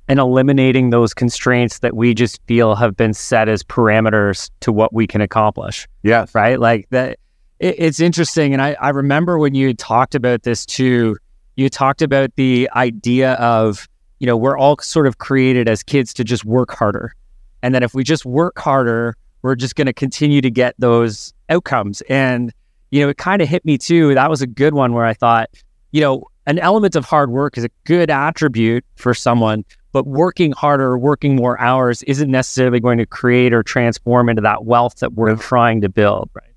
And 0.09 0.19
eliminating 0.19 0.89
those 0.89 1.13
constraints 1.13 1.79
that 1.79 1.95
we 1.95 2.13
just 2.13 2.41
feel 2.45 2.75
have 2.75 2.97
been 2.97 3.13
set 3.13 3.47
as 3.47 3.63
parameters 3.63 4.51
to 4.59 4.73
what 4.73 4.93
we 4.93 5.07
can 5.07 5.21
accomplish. 5.21 5.87
Yeah. 6.03 6.25
Right. 6.33 6.59
Like 6.59 6.87
that. 6.89 7.17
It, 7.59 7.75
it's 7.77 8.01
interesting. 8.01 8.51
And 8.51 8.61
I, 8.61 8.75
I 8.81 8.89
remember 8.89 9.39
when 9.39 9.55
you 9.55 9.73
talked 9.73 10.13
about 10.13 10.43
this 10.43 10.65
too 10.65 11.15
you 11.55 11.69
talked 11.69 12.01
about 12.01 12.35
the 12.35 12.69
idea 12.75 13.33
of, 13.33 13.87
you 14.19 14.27
know, 14.27 14.37
we're 14.37 14.57
all 14.57 14.77
sort 14.79 15.07
of 15.07 15.17
created 15.17 15.67
as 15.67 15.83
kids 15.83 16.13
to 16.15 16.23
just 16.23 16.45
work 16.45 16.71
harder. 16.71 17.13
And 17.61 17.73
that 17.75 17.83
if 17.83 17.93
we 17.93 18.03
just 18.03 18.25
work 18.25 18.57
harder, 18.59 19.15
we're 19.41 19.55
just 19.55 19.75
going 19.75 19.87
to 19.87 19.93
continue 19.93 20.41
to 20.41 20.49
get 20.49 20.75
those 20.79 21.33
outcomes. 21.49 22.01
And, 22.09 22.53
you 22.91 23.01
know, 23.01 23.09
it 23.09 23.17
kind 23.17 23.41
of 23.41 23.47
hit 23.47 23.63
me 23.65 23.77
too. 23.77 24.13
That 24.13 24.29
was 24.29 24.41
a 24.41 24.47
good 24.47 24.73
one 24.73 24.93
where 24.93 25.05
I 25.05 25.13
thought, 25.13 25.49
you 25.91 26.01
know, 26.01 26.23
an 26.45 26.59
element 26.59 26.95
of 26.95 27.05
hard 27.05 27.31
work 27.31 27.57
is 27.57 27.63
a 27.63 27.69
good 27.85 28.09
attribute 28.09 28.83
for 28.95 29.13
someone, 29.13 29.63
but 29.91 30.05
working 30.05 30.51
harder, 30.51 30.97
working 30.97 31.35
more 31.35 31.59
hours 31.59 32.03
isn't 32.03 32.29
necessarily 32.29 32.79
going 32.79 32.97
to 32.97 33.05
create 33.05 33.53
or 33.53 33.63
transform 33.63 34.27
into 34.27 34.41
that 34.41 34.65
wealth 34.65 34.97
that 34.97 35.13
we're 35.13 35.35
trying 35.35 35.81
to 35.81 35.89
build. 35.89 36.29
Right. 36.33 36.52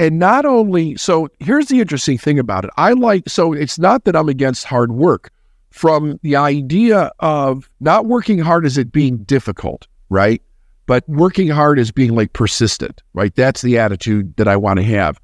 And 0.00 0.18
not 0.18 0.46
only, 0.46 0.96
so 0.96 1.28
here's 1.40 1.66
the 1.66 1.78
interesting 1.78 2.16
thing 2.16 2.38
about 2.38 2.64
it. 2.64 2.70
I 2.78 2.94
like, 2.94 3.28
so 3.28 3.52
it's 3.52 3.78
not 3.78 4.04
that 4.04 4.16
I'm 4.16 4.30
against 4.30 4.64
hard 4.64 4.92
work 4.92 5.30
from 5.68 6.18
the 6.22 6.36
idea 6.36 7.12
of 7.20 7.68
not 7.80 8.06
working 8.06 8.38
hard 8.38 8.64
as 8.64 8.78
it 8.78 8.92
being 8.92 9.18
difficult, 9.18 9.86
right? 10.08 10.40
But 10.86 11.06
working 11.06 11.48
hard 11.48 11.78
as 11.78 11.92
being 11.92 12.14
like 12.14 12.32
persistent, 12.32 13.02
right? 13.12 13.34
That's 13.36 13.60
the 13.60 13.76
attitude 13.76 14.34
that 14.36 14.48
I 14.48 14.56
want 14.56 14.78
to 14.78 14.84
have. 14.84 15.20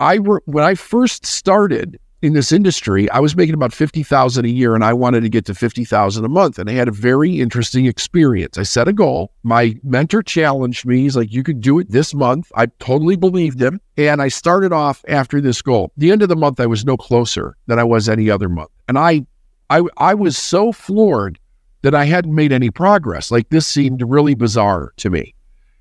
I, 0.00 0.16
when 0.16 0.64
I 0.64 0.76
first 0.76 1.26
started, 1.26 1.99
in 2.22 2.34
this 2.34 2.52
industry, 2.52 3.08
I 3.10 3.18
was 3.18 3.34
making 3.34 3.54
about 3.54 3.72
50,000 3.72 4.44
a 4.44 4.48
year 4.48 4.74
and 4.74 4.84
I 4.84 4.92
wanted 4.92 5.22
to 5.22 5.28
get 5.28 5.46
to 5.46 5.54
50,000 5.54 6.24
a 6.24 6.28
month. 6.28 6.58
And 6.58 6.68
I 6.68 6.74
had 6.74 6.88
a 6.88 6.92
very 6.92 7.40
interesting 7.40 7.86
experience. 7.86 8.58
I 8.58 8.62
set 8.62 8.88
a 8.88 8.92
goal. 8.92 9.32
My 9.42 9.74
mentor 9.82 10.22
challenged 10.22 10.84
me. 10.84 11.00
He's 11.00 11.16
like, 11.16 11.32
you 11.32 11.42
could 11.42 11.60
do 11.60 11.78
it 11.78 11.90
this 11.90 12.14
month. 12.14 12.52
I 12.54 12.66
totally 12.78 13.16
believed 13.16 13.60
him. 13.60 13.80
And 13.96 14.20
I 14.20 14.28
started 14.28 14.72
off 14.72 15.04
after 15.08 15.40
this 15.40 15.62
goal. 15.62 15.92
The 15.96 16.12
end 16.12 16.22
of 16.22 16.28
the 16.28 16.36
month, 16.36 16.60
I 16.60 16.66
was 16.66 16.84
no 16.84 16.96
closer 16.96 17.56
than 17.66 17.78
I 17.78 17.84
was 17.84 18.08
any 18.08 18.28
other 18.28 18.48
month. 18.48 18.70
And 18.86 18.98
I, 18.98 19.24
I, 19.70 19.82
I 19.96 20.14
was 20.14 20.36
so 20.36 20.72
floored 20.72 21.38
that 21.82 21.94
I 21.94 22.04
hadn't 22.04 22.34
made 22.34 22.52
any 22.52 22.70
progress. 22.70 23.30
Like 23.30 23.48
this 23.48 23.66
seemed 23.66 24.02
really 24.02 24.34
bizarre 24.34 24.92
to 24.98 25.08
me. 25.08 25.34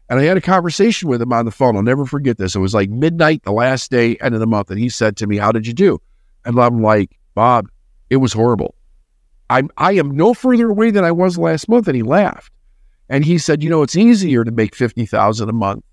And 0.09 0.19
I 0.19 0.23
had 0.23 0.37
a 0.37 0.41
conversation 0.41 1.07
with 1.07 1.21
him 1.21 1.33
on 1.33 1.45
the 1.45 1.51
phone. 1.51 1.75
I'll 1.75 1.83
never 1.83 2.05
forget 2.05 2.37
this. 2.37 2.55
It 2.55 2.59
was 2.59 2.73
like 2.73 2.89
midnight, 2.89 3.43
the 3.43 3.51
last 3.51 3.91
day, 3.91 4.15
end 4.17 4.33
of 4.33 4.39
the 4.39 4.47
month. 4.47 4.71
And 4.71 4.79
he 4.79 4.89
said 4.89 5.17
to 5.17 5.27
me, 5.27 5.37
How 5.37 5.51
did 5.51 5.67
you 5.67 5.73
do? 5.73 6.01
And 6.45 6.59
I'm 6.59 6.81
like, 6.81 7.17
Bob, 7.35 7.69
it 8.09 8.17
was 8.17 8.33
horrible. 8.33 8.75
I'm 9.49 9.69
I 9.77 9.93
am 9.93 10.11
no 10.11 10.33
further 10.33 10.69
away 10.69 10.91
than 10.91 11.03
I 11.03 11.11
was 11.11 11.37
last 11.37 11.67
month. 11.69 11.87
And 11.87 11.95
he 11.95 12.03
laughed. 12.03 12.51
And 13.09 13.25
he 13.25 13.37
said, 13.37 13.63
you 13.63 13.69
know, 13.69 13.81
it's 13.81 13.95
easier 13.95 14.43
to 14.43 14.51
make 14.51 14.75
fifty 14.75 15.05
thousand 15.05 15.49
a 15.49 15.53
month 15.53 15.83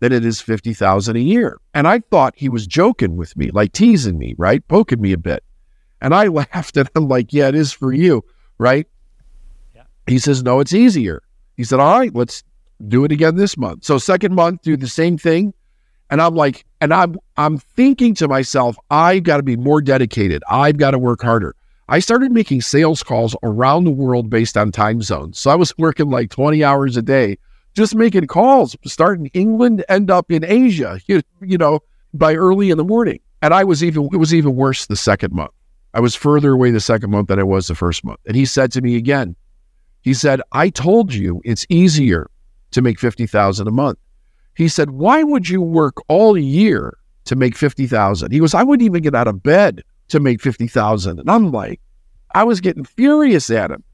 than 0.00 0.12
it 0.12 0.24
is 0.24 0.40
fifty 0.40 0.74
thousand 0.74 1.16
a 1.16 1.20
year. 1.20 1.58
And 1.74 1.88
I 1.88 2.00
thought 2.10 2.34
he 2.36 2.48
was 2.48 2.66
joking 2.66 3.16
with 3.16 3.36
me, 3.36 3.50
like 3.50 3.72
teasing 3.72 4.18
me, 4.18 4.34
right? 4.36 4.66
Poking 4.68 5.00
me 5.00 5.12
a 5.12 5.18
bit. 5.18 5.42
And 6.02 6.14
I 6.14 6.26
laughed 6.28 6.76
and 6.76 6.88
I'm 6.94 7.08
like, 7.08 7.32
yeah, 7.32 7.48
it 7.48 7.54
is 7.54 7.72
for 7.72 7.92
you, 7.92 8.24
right? 8.58 8.86
Yeah. 9.74 9.84
He 10.06 10.18
says, 10.18 10.42
no, 10.42 10.60
it's 10.60 10.74
easier. 10.74 11.22
He 11.56 11.64
said, 11.64 11.80
all 11.80 11.98
right, 11.98 12.14
let's 12.14 12.42
do 12.88 13.04
it 13.04 13.12
again 13.12 13.36
this 13.36 13.56
month. 13.56 13.84
So 13.84 13.96
second 13.96 14.34
month, 14.34 14.62
do 14.62 14.76
the 14.76 14.88
same 14.88 15.16
thing. 15.16 15.54
And 16.10 16.20
I'm 16.20 16.34
like, 16.34 16.64
and 16.86 16.94
I'm 16.94 17.16
I'm 17.36 17.58
thinking 17.58 18.14
to 18.14 18.28
myself, 18.28 18.76
I've 18.92 19.24
got 19.24 19.38
to 19.38 19.42
be 19.42 19.56
more 19.56 19.82
dedicated. 19.82 20.44
I've 20.48 20.76
got 20.76 20.92
to 20.92 21.00
work 21.00 21.20
harder. 21.20 21.56
I 21.88 21.98
started 21.98 22.30
making 22.30 22.60
sales 22.60 23.02
calls 23.02 23.34
around 23.42 23.84
the 23.84 23.90
world 23.90 24.30
based 24.30 24.56
on 24.56 24.70
time 24.70 25.02
zones. 25.02 25.36
So 25.36 25.50
I 25.50 25.56
was 25.56 25.76
working 25.78 26.10
like 26.10 26.30
20 26.30 26.62
hours 26.62 26.96
a 26.96 27.02
day, 27.02 27.38
just 27.74 27.96
making 27.96 28.28
calls, 28.28 28.76
start 28.84 29.18
in 29.18 29.26
England, 29.26 29.84
end 29.88 30.12
up 30.12 30.30
in 30.30 30.44
Asia, 30.44 31.00
you, 31.08 31.22
you 31.40 31.58
know, 31.58 31.80
by 32.14 32.36
early 32.36 32.70
in 32.70 32.78
the 32.78 32.84
morning. 32.84 33.18
And 33.42 33.52
I 33.52 33.64
was 33.64 33.82
even 33.82 34.08
it 34.12 34.18
was 34.18 34.32
even 34.32 34.54
worse 34.54 34.86
the 34.86 34.94
second 34.94 35.32
month. 35.32 35.50
I 35.92 35.98
was 35.98 36.14
further 36.14 36.52
away 36.52 36.70
the 36.70 36.78
second 36.78 37.10
month 37.10 37.26
than 37.26 37.40
I 37.40 37.44
was 37.44 37.66
the 37.66 37.74
first 37.74 38.04
month. 38.04 38.20
And 38.26 38.36
he 38.36 38.44
said 38.44 38.70
to 38.72 38.80
me 38.80 38.94
again, 38.94 39.34
he 40.02 40.14
said, 40.14 40.40
I 40.52 40.68
told 40.70 41.12
you 41.12 41.42
it's 41.44 41.66
easier 41.68 42.30
to 42.70 42.80
make 42.80 43.00
50,000 43.00 43.66
a 43.66 43.72
month. 43.72 43.98
He 44.56 44.68
said, 44.68 44.90
Why 44.90 45.22
would 45.22 45.48
you 45.48 45.60
work 45.60 45.96
all 46.08 46.36
year 46.36 46.96
to 47.26 47.36
make 47.36 47.56
50,000? 47.56 48.32
He 48.32 48.38
goes, 48.38 48.54
I 48.54 48.62
wouldn't 48.62 48.86
even 48.86 49.02
get 49.02 49.14
out 49.14 49.28
of 49.28 49.42
bed 49.42 49.82
to 50.08 50.18
make 50.18 50.40
50,000. 50.40 51.20
And 51.20 51.30
I'm 51.30 51.52
like, 51.52 51.80
I 52.34 52.42
was 52.42 52.60
getting 52.60 52.84
furious 52.84 53.50
at 53.50 53.70
him. 53.70 53.84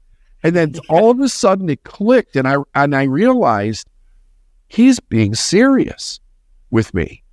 And 0.41 0.55
then 0.55 0.73
all 0.89 1.11
of 1.11 1.19
a 1.19 1.29
sudden 1.29 1.69
it 1.69 1.83
clicked 1.83 2.35
and 2.35 2.47
I 2.47 2.55
and 2.73 2.95
I 2.95 3.03
realized 3.03 3.87
he's 4.69 4.99
being 4.99 5.35
serious 5.35 6.19
with 6.71 6.93
me. 6.93 7.23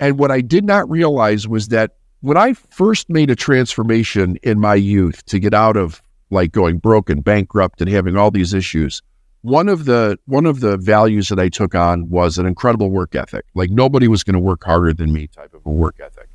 And 0.00 0.18
what 0.18 0.32
I 0.32 0.40
did 0.40 0.64
not 0.64 0.90
realize 0.90 1.46
was 1.46 1.68
that 1.68 1.92
when 2.20 2.36
I 2.36 2.54
first 2.54 3.08
made 3.08 3.30
a 3.30 3.36
transformation 3.36 4.38
in 4.42 4.58
my 4.58 4.74
youth 4.74 5.24
to 5.26 5.38
get 5.38 5.54
out 5.54 5.76
of 5.76 6.02
like 6.30 6.50
going 6.50 6.78
broke 6.78 7.10
and 7.10 7.22
bankrupt 7.22 7.80
and 7.80 7.88
having 7.88 8.16
all 8.16 8.30
these 8.32 8.54
issues, 8.54 9.02
one 9.42 9.68
of 9.68 9.84
the 9.84 10.18
one 10.26 10.46
of 10.46 10.60
the 10.60 10.76
values 10.76 11.28
that 11.28 11.38
I 11.38 11.48
took 11.48 11.74
on 11.74 12.08
was 12.08 12.38
an 12.38 12.46
incredible 12.46 12.90
work 12.90 13.14
ethic. 13.14 13.44
Like 13.54 13.70
nobody 13.70 14.08
was 14.08 14.22
going 14.24 14.34
to 14.34 14.40
work 14.40 14.64
harder 14.64 14.92
than 14.92 15.12
me 15.12 15.26
type 15.26 15.52
of 15.52 15.66
a 15.66 15.70
work 15.70 15.96
ethic. 16.00 16.28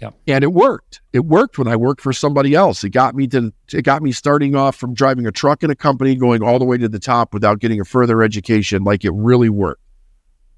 Yeah. 0.00 0.10
And 0.26 0.42
it 0.42 0.52
worked. 0.52 1.00
It 1.12 1.20
worked 1.20 1.58
when 1.58 1.68
I 1.68 1.76
worked 1.76 2.00
for 2.00 2.12
somebody 2.12 2.54
else. 2.54 2.82
It 2.82 2.90
got 2.90 3.14
me 3.14 3.28
to 3.28 3.52
it 3.72 3.82
got 3.82 4.02
me 4.02 4.10
starting 4.10 4.56
off 4.56 4.74
from 4.74 4.92
driving 4.92 5.26
a 5.26 5.32
truck 5.32 5.62
in 5.62 5.70
a 5.70 5.76
company 5.76 6.16
going 6.16 6.42
all 6.42 6.58
the 6.58 6.64
way 6.64 6.76
to 6.78 6.88
the 6.88 6.98
top 6.98 7.32
without 7.32 7.60
getting 7.60 7.80
a 7.80 7.84
further 7.84 8.22
education. 8.22 8.82
Like 8.82 9.04
it 9.04 9.12
really 9.14 9.48
worked. 9.48 9.82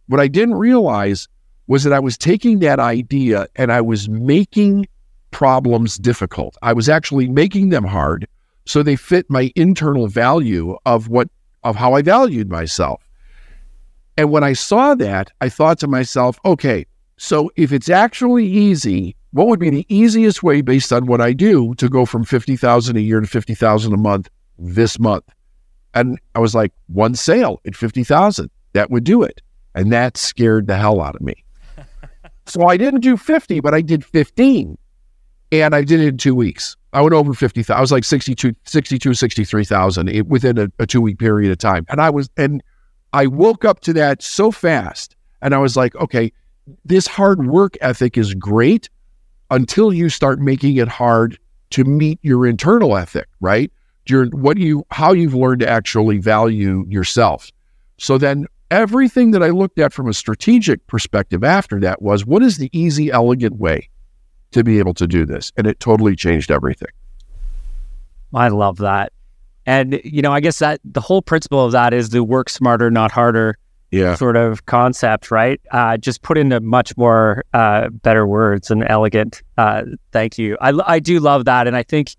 What 0.06 0.20
I 0.20 0.28
didn't 0.28 0.54
realize 0.54 1.28
was 1.66 1.84
that 1.84 1.92
I 1.92 1.98
was 1.98 2.16
taking 2.16 2.60
that 2.60 2.78
idea 2.78 3.46
and 3.56 3.70
I 3.70 3.82
was 3.82 4.08
making 4.08 4.86
problems 5.30 5.96
difficult. 5.96 6.56
I 6.62 6.72
was 6.72 6.88
actually 6.88 7.28
making 7.28 7.68
them 7.68 7.84
hard 7.84 8.26
so 8.66 8.82
they 8.82 8.96
fit 8.96 9.26
my 9.28 9.52
internal 9.56 10.06
value 10.08 10.76
of 10.86 11.08
what 11.08 11.28
of 11.64 11.76
how 11.76 11.94
I 11.94 12.02
valued 12.02 12.50
myself. 12.50 13.02
And 14.16 14.30
when 14.30 14.44
I 14.44 14.52
saw 14.52 14.94
that, 14.94 15.32
I 15.40 15.48
thought 15.48 15.78
to 15.80 15.88
myself, 15.88 16.38
okay, 16.44 16.86
so 17.16 17.50
if 17.56 17.72
it's 17.72 17.88
actually 17.88 18.46
easy, 18.46 19.16
what 19.32 19.48
would 19.48 19.58
be 19.58 19.70
the 19.70 19.86
easiest 19.88 20.42
way 20.42 20.60
based 20.60 20.92
on 20.92 21.06
what 21.06 21.20
I 21.20 21.32
do 21.32 21.74
to 21.76 21.88
go 21.88 22.06
from 22.06 22.24
50,000 22.24 22.96
a 22.96 23.00
year 23.00 23.20
to 23.20 23.26
50,000 23.26 23.92
a 23.92 23.96
month 23.96 24.28
this 24.58 24.98
month? 24.98 25.24
And 25.94 26.18
I 26.34 26.38
was 26.40 26.54
like, 26.54 26.72
one 26.86 27.14
sale 27.14 27.60
at 27.66 27.74
50,000, 27.74 28.50
that 28.72 28.90
would 28.90 29.04
do 29.04 29.22
it. 29.22 29.40
And 29.74 29.92
that 29.92 30.16
scared 30.16 30.66
the 30.66 30.76
hell 30.76 31.00
out 31.00 31.16
of 31.16 31.20
me. 31.20 31.44
so 32.46 32.66
I 32.66 32.76
didn't 32.76 33.00
do 33.00 33.16
50, 33.16 33.60
but 33.60 33.74
I 33.74 33.80
did 33.80 34.04
15 34.04 34.78
and 35.50 35.74
I 35.74 35.82
did 35.82 36.00
it 36.00 36.08
in 36.08 36.16
two 36.16 36.34
weeks. 36.34 36.76
I 36.94 37.00
went 37.00 37.12
over 37.12 37.34
50,000. 37.34 37.76
I 37.76 37.80
was 37.80 37.90
like 37.90 38.04
62, 38.04 38.54
62 38.64 39.14
63,000 39.14 40.28
within 40.28 40.58
a, 40.58 40.68
a 40.78 40.86
two 40.86 41.00
week 41.00 41.18
period 41.18 41.50
of 41.50 41.58
time. 41.58 41.84
And 41.88 42.00
I 42.00 42.08
was, 42.08 42.30
and 42.36 42.62
I 43.12 43.26
woke 43.26 43.64
up 43.64 43.80
to 43.80 43.92
that 43.94 44.22
so 44.22 44.52
fast. 44.52 45.16
And 45.42 45.54
I 45.54 45.58
was 45.58 45.76
like, 45.76 45.94
okay, 45.96 46.32
this 46.84 47.06
hard 47.06 47.46
work 47.46 47.76
ethic 47.80 48.16
is 48.16 48.32
great 48.34 48.88
until 49.50 49.92
you 49.92 50.08
start 50.08 50.38
making 50.40 50.76
it 50.76 50.88
hard 50.88 51.36
to 51.70 51.84
meet 51.84 52.20
your 52.22 52.46
internal 52.46 52.96
ethic, 52.96 53.26
right? 53.40 53.72
Your, 54.06 54.26
what 54.26 54.56
you, 54.56 54.86
how 54.90 55.12
you've 55.12 55.34
learned 55.34 55.60
to 55.60 55.68
actually 55.68 56.18
value 56.18 56.86
yourself. 56.88 57.50
So 57.98 58.18
then 58.18 58.46
everything 58.70 59.32
that 59.32 59.42
I 59.42 59.48
looked 59.48 59.80
at 59.80 59.92
from 59.92 60.08
a 60.08 60.14
strategic 60.14 60.86
perspective 60.86 61.42
after 61.42 61.80
that 61.80 62.02
was 62.02 62.24
what 62.24 62.42
is 62.42 62.58
the 62.58 62.70
easy, 62.72 63.10
elegant 63.10 63.56
way 63.56 63.88
to 64.54 64.64
be 64.64 64.78
able 64.78 64.94
to 64.94 65.06
do 65.06 65.26
this. 65.26 65.52
And 65.56 65.66
it 65.66 65.78
totally 65.78 66.16
changed 66.16 66.50
everything. 66.50 66.88
I 68.32 68.48
love 68.48 68.78
that. 68.78 69.12
And, 69.66 70.00
you 70.04 70.22
know, 70.22 70.32
I 70.32 70.40
guess 70.40 70.58
that 70.58 70.80
the 70.84 71.00
whole 71.00 71.22
principle 71.22 71.64
of 71.64 71.72
that 71.72 71.92
is 71.92 72.10
the 72.10 72.24
work 72.24 72.48
smarter, 72.48 72.90
not 72.90 73.12
harder 73.12 73.58
yeah. 73.90 74.14
sort 74.14 74.36
of 74.36 74.66
concept, 74.66 75.30
right? 75.30 75.60
Uh, 75.70 75.96
just 75.96 76.22
put 76.22 76.36
into 76.36 76.60
much 76.60 76.96
more 76.96 77.44
uh, 77.52 77.88
better 77.88 78.26
words 78.26 78.70
and 78.70 78.84
elegant. 78.88 79.42
Uh, 79.56 79.82
thank 80.12 80.38
you. 80.38 80.56
I, 80.60 80.72
I 80.86 80.98
do 80.98 81.20
love 81.20 81.44
that. 81.46 81.66
And 81.66 81.76
I 81.76 81.82
think, 81.82 82.14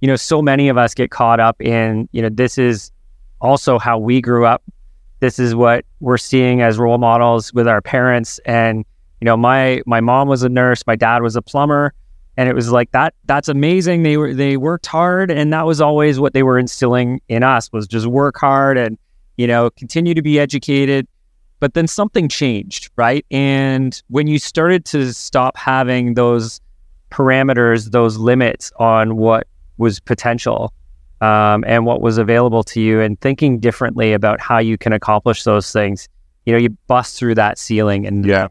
you 0.00 0.08
know, 0.08 0.16
so 0.16 0.40
many 0.40 0.68
of 0.68 0.78
us 0.78 0.94
get 0.94 1.10
caught 1.10 1.40
up 1.40 1.60
in, 1.60 2.08
you 2.12 2.22
know, 2.22 2.30
this 2.30 2.58
is 2.58 2.90
also 3.40 3.78
how 3.78 3.98
we 3.98 4.20
grew 4.20 4.46
up. 4.46 4.62
This 5.20 5.38
is 5.38 5.54
what 5.54 5.84
we're 6.00 6.18
seeing 6.18 6.62
as 6.62 6.78
role 6.78 6.98
models 6.98 7.52
with 7.52 7.68
our 7.68 7.80
parents. 7.80 8.38
And, 8.46 8.84
you 9.20 9.24
know, 9.24 9.36
my 9.36 9.82
my 9.86 10.00
mom 10.00 10.28
was 10.28 10.42
a 10.42 10.48
nurse, 10.48 10.82
my 10.86 10.96
dad 10.96 11.22
was 11.22 11.36
a 11.36 11.42
plumber, 11.42 11.92
and 12.36 12.48
it 12.48 12.54
was 12.54 12.70
like 12.70 12.90
that. 12.92 13.14
That's 13.24 13.48
amazing. 13.48 14.02
They 14.02 14.16
were 14.16 14.34
they 14.34 14.56
worked 14.56 14.86
hard, 14.86 15.30
and 15.30 15.52
that 15.52 15.66
was 15.66 15.80
always 15.80 16.20
what 16.20 16.34
they 16.34 16.42
were 16.42 16.58
instilling 16.58 17.20
in 17.28 17.42
us 17.42 17.72
was 17.72 17.86
just 17.86 18.06
work 18.06 18.36
hard 18.36 18.76
and 18.76 18.98
you 19.36 19.46
know 19.46 19.70
continue 19.70 20.14
to 20.14 20.22
be 20.22 20.38
educated. 20.38 21.06
But 21.58 21.72
then 21.72 21.86
something 21.86 22.28
changed, 22.28 22.90
right? 22.96 23.24
And 23.30 24.00
when 24.08 24.26
you 24.26 24.38
started 24.38 24.84
to 24.86 25.14
stop 25.14 25.56
having 25.56 26.12
those 26.12 26.60
parameters, 27.10 27.92
those 27.92 28.18
limits 28.18 28.70
on 28.78 29.16
what 29.16 29.46
was 29.78 29.98
potential 29.98 30.74
um, 31.22 31.64
and 31.66 31.86
what 31.86 32.02
was 32.02 32.18
available 32.18 32.62
to 32.64 32.80
you, 32.82 33.00
and 33.00 33.18
thinking 33.22 33.58
differently 33.58 34.12
about 34.12 34.38
how 34.38 34.58
you 34.58 34.76
can 34.76 34.92
accomplish 34.92 35.44
those 35.44 35.72
things, 35.72 36.06
you 36.44 36.52
know, 36.52 36.58
you 36.58 36.68
bust 36.88 37.18
through 37.18 37.36
that 37.36 37.56
ceiling 37.56 38.06
and 38.06 38.26
yeah. 38.26 38.48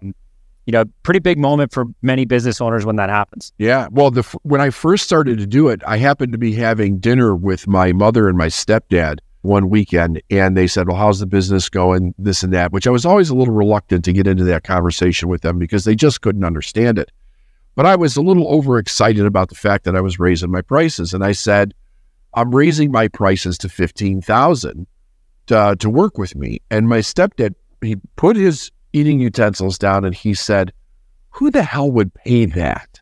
You 0.66 0.72
know, 0.72 0.86
pretty 1.04 1.20
big 1.20 1.38
moment 1.38 1.72
for 1.72 1.86
many 2.02 2.26
business 2.26 2.60
owners 2.60 2.86
when 2.86 2.96
that 2.96 3.10
happens. 3.10 3.54
Yeah. 3.58 3.88
Well, 3.92 4.12
the, 4.12 4.24
when 4.44 4.62
I 4.62 4.70
first 4.72 5.04
started 5.04 5.38
to 5.38 5.46
do 5.46 5.68
it, 5.70 5.82
I 5.86 5.98
happened 5.98 6.32
to 6.32 6.38
be 6.38 6.54
having 6.54 6.98
dinner 6.98 7.36
with 7.36 7.68
my 7.68 7.92
mother 7.94 8.28
and 8.28 8.38
my 8.38 8.48
stepdad 8.48 9.20
one 9.46 9.70
weekend, 9.70 10.22
and 10.32 10.58
they 10.58 10.66
said, 10.66 10.88
Well, 10.88 10.98
how's 10.98 11.20
the 11.20 11.28
business 11.28 11.70
going? 11.70 12.16
This 12.18 12.42
and 12.44 12.52
that, 12.54 12.72
which 12.72 12.88
I 12.88 12.90
was 12.90 13.06
always 13.06 13.30
a 13.30 13.36
little 13.36 13.54
reluctant 13.54 14.04
to 14.06 14.14
get 14.14 14.28
into 14.28 14.44
that 14.46 14.64
conversation 14.64 15.30
with 15.30 15.42
them 15.42 15.60
because 15.60 15.86
they 15.86 15.96
just 15.96 16.22
couldn't 16.22 16.44
understand 16.44 16.98
it. 16.98 17.12
But 17.76 17.86
I 17.86 17.96
was 17.96 18.18
a 18.18 18.22
little 18.22 18.48
overexcited 18.48 19.26
about 19.26 19.50
the 19.50 19.56
fact 19.56 19.84
that 19.84 19.96
I 19.96 20.02
was 20.02 20.18
raising 20.18 20.50
my 20.50 20.62
prices. 20.62 21.14
And 21.14 21.24
I 21.24 21.34
said, 21.34 21.74
I'm 22.34 22.56
raising 22.56 22.92
my 22.92 23.08
prices 23.08 23.58
to 23.60 23.70
15,000 23.70 24.88
to, 25.48 25.58
uh, 25.58 25.76
to 25.76 25.90
work 25.90 26.18
with 26.18 26.36
me. 26.36 26.62
And 26.72 26.88
my 26.88 27.00
stepdad, 27.00 27.54
he 27.82 27.98
put 28.16 28.38
his 28.38 28.72
eating 28.96 29.20
utensils 29.20 29.78
down 29.78 30.06
and 30.06 30.16
he 30.16 30.34
said, 30.34 30.72
Who 31.32 31.52
the 31.52 31.64
hell 31.64 31.92
would 31.92 32.14
pay 32.14 32.46
that? 32.46 33.02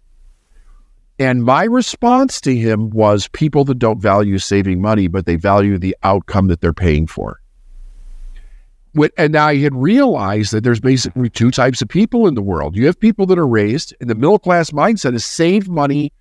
And 1.19 1.43
my 1.43 1.63
response 1.63 2.41
to 2.41 2.55
him 2.55 2.89
was 2.89 3.27
people 3.29 3.63
that 3.65 3.79
don't 3.79 4.01
value 4.01 4.39
saving 4.39 4.81
money, 4.81 5.07
but 5.07 5.25
they 5.25 5.35
value 5.35 5.77
the 5.77 5.95
outcome 6.03 6.47
that 6.47 6.59
they're 6.59 6.73
paying 6.73 7.05
for. 7.05 7.39
And 9.17 9.35
I 9.35 9.57
had 9.57 9.73
realized 9.73 10.51
that 10.53 10.63
there's 10.63 10.79
basically 10.79 11.29
two 11.29 11.49
types 11.49 11.81
of 11.81 11.87
people 11.87 12.27
in 12.27 12.35
the 12.35 12.41
world. 12.41 12.75
You 12.75 12.85
have 12.87 12.99
people 12.99 13.25
that 13.27 13.39
are 13.39 13.47
raised, 13.47 13.95
and 13.99 14.09
the 14.09 14.15
middle 14.15 14.37
class 14.37 14.71
mindset 14.71 15.15
is 15.15 15.25
save 15.25 15.67
money 15.67 16.11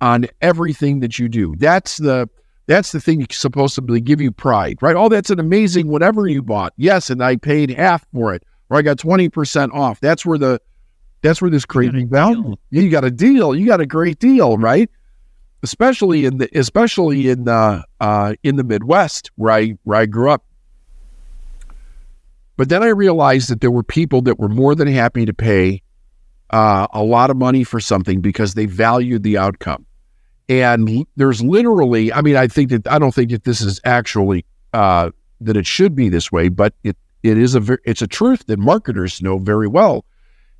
on 0.00 0.26
everything 0.40 1.00
that 1.00 1.18
you 1.18 1.28
do. 1.28 1.54
That's 1.56 1.96
the 1.98 2.28
that's 2.66 2.92
the 2.92 3.00
thing 3.00 3.26
supposed 3.30 3.76
to 3.76 4.00
give 4.00 4.20
you 4.20 4.30
pride, 4.30 4.76
right? 4.82 4.94
Oh, 4.94 5.08
that's 5.08 5.30
an 5.30 5.40
amazing 5.40 5.88
whatever 5.88 6.26
you 6.28 6.42
bought. 6.42 6.74
Yes, 6.76 7.08
and 7.08 7.22
I 7.22 7.36
paid 7.36 7.70
half 7.70 8.06
for 8.12 8.34
it, 8.34 8.42
or 8.70 8.78
I 8.78 8.82
got 8.82 8.98
twenty 8.98 9.28
percent 9.28 9.72
off. 9.72 10.00
That's 10.00 10.24
where 10.24 10.38
the 10.38 10.60
that's 11.22 11.42
where 11.42 11.50
this 11.50 11.64
crazy 11.64 12.04
value. 12.04 12.56
You 12.70 12.90
got 12.90 13.04
a 13.04 13.10
deal. 13.10 13.54
You 13.54 13.66
got 13.66 13.80
a 13.80 13.86
great 13.86 14.18
deal, 14.18 14.56
right? 14.58 14.90
Especially 15.62 16.24
in 16.24 16.38
the 16.38 16.48
especially 16.56 17.28
in 17.28 17.44
the 17.44 17.84
uh, 18.00 18.34
in 18.42 18.56
the 18.56 18.64
Midwest 18.64 19.30
where 19.36 19.52
I 19.52 19.78
where 19.84 19.98
I 19.98 20.06
grew 20.06 20.30
up. 20.30 20.44
But 22.56 22.68
then 22.68 22.82
I 22.82 22.88
realized 22.88 23.50
that 23.50 23.60
there 23.60 23.70
were 23.70 23.84
people 23.84 24.22
that 24.22 24.38
were 24.38 24.48
more 24.48 24.74
than 24.74 24.88
happy 24.88 25.24
to 25.24 25.32
pay 25.32 25.80
uh, 26.50 26.88
a 26.92 27.02
lot 27.02 27.30
of 27.30 27.36
money 27.36 27.62
for 27.62 27.78
something 27.78 28.20
because 28.20 28.54
they 28.54 28.66
valued 28.66 29.22
the 29.22 29.38
outcome. 29.38 29.86
And 30.48 31.06
there's 31.16 31.42
literally, 31.42 32.12
I 32.12 32.22
mean, 32.22 32.34
I 32.34 32.48
think 32.48 32.70
that 32.70 32.88
I 32.88 32.98
don't 32.98 33.14
think 33.14 33.30
that 33.30 33.44
this 33.44 33.60
is 33.60 33.80
actually 33.84 34.44
uh, 34.72 35.10
that 35.40 35.56
it 35.56 35.66
should 35.66 35.94
be 35.94 36.08
this 36.08 36.32
way, 36.32 36.48
but 36.48 36.74
it 36.82 36.96
it 37.22 37.38
is 37.38 37.54
a 37.54 37.78
it's 37.84 38.02
a 38.02 38.06
truth 38.06 38.46
that 38.46 38.58
marketers 38.58 39.22
know 39.22 39.38
very 39.38 39.68
well, 39.68 40.04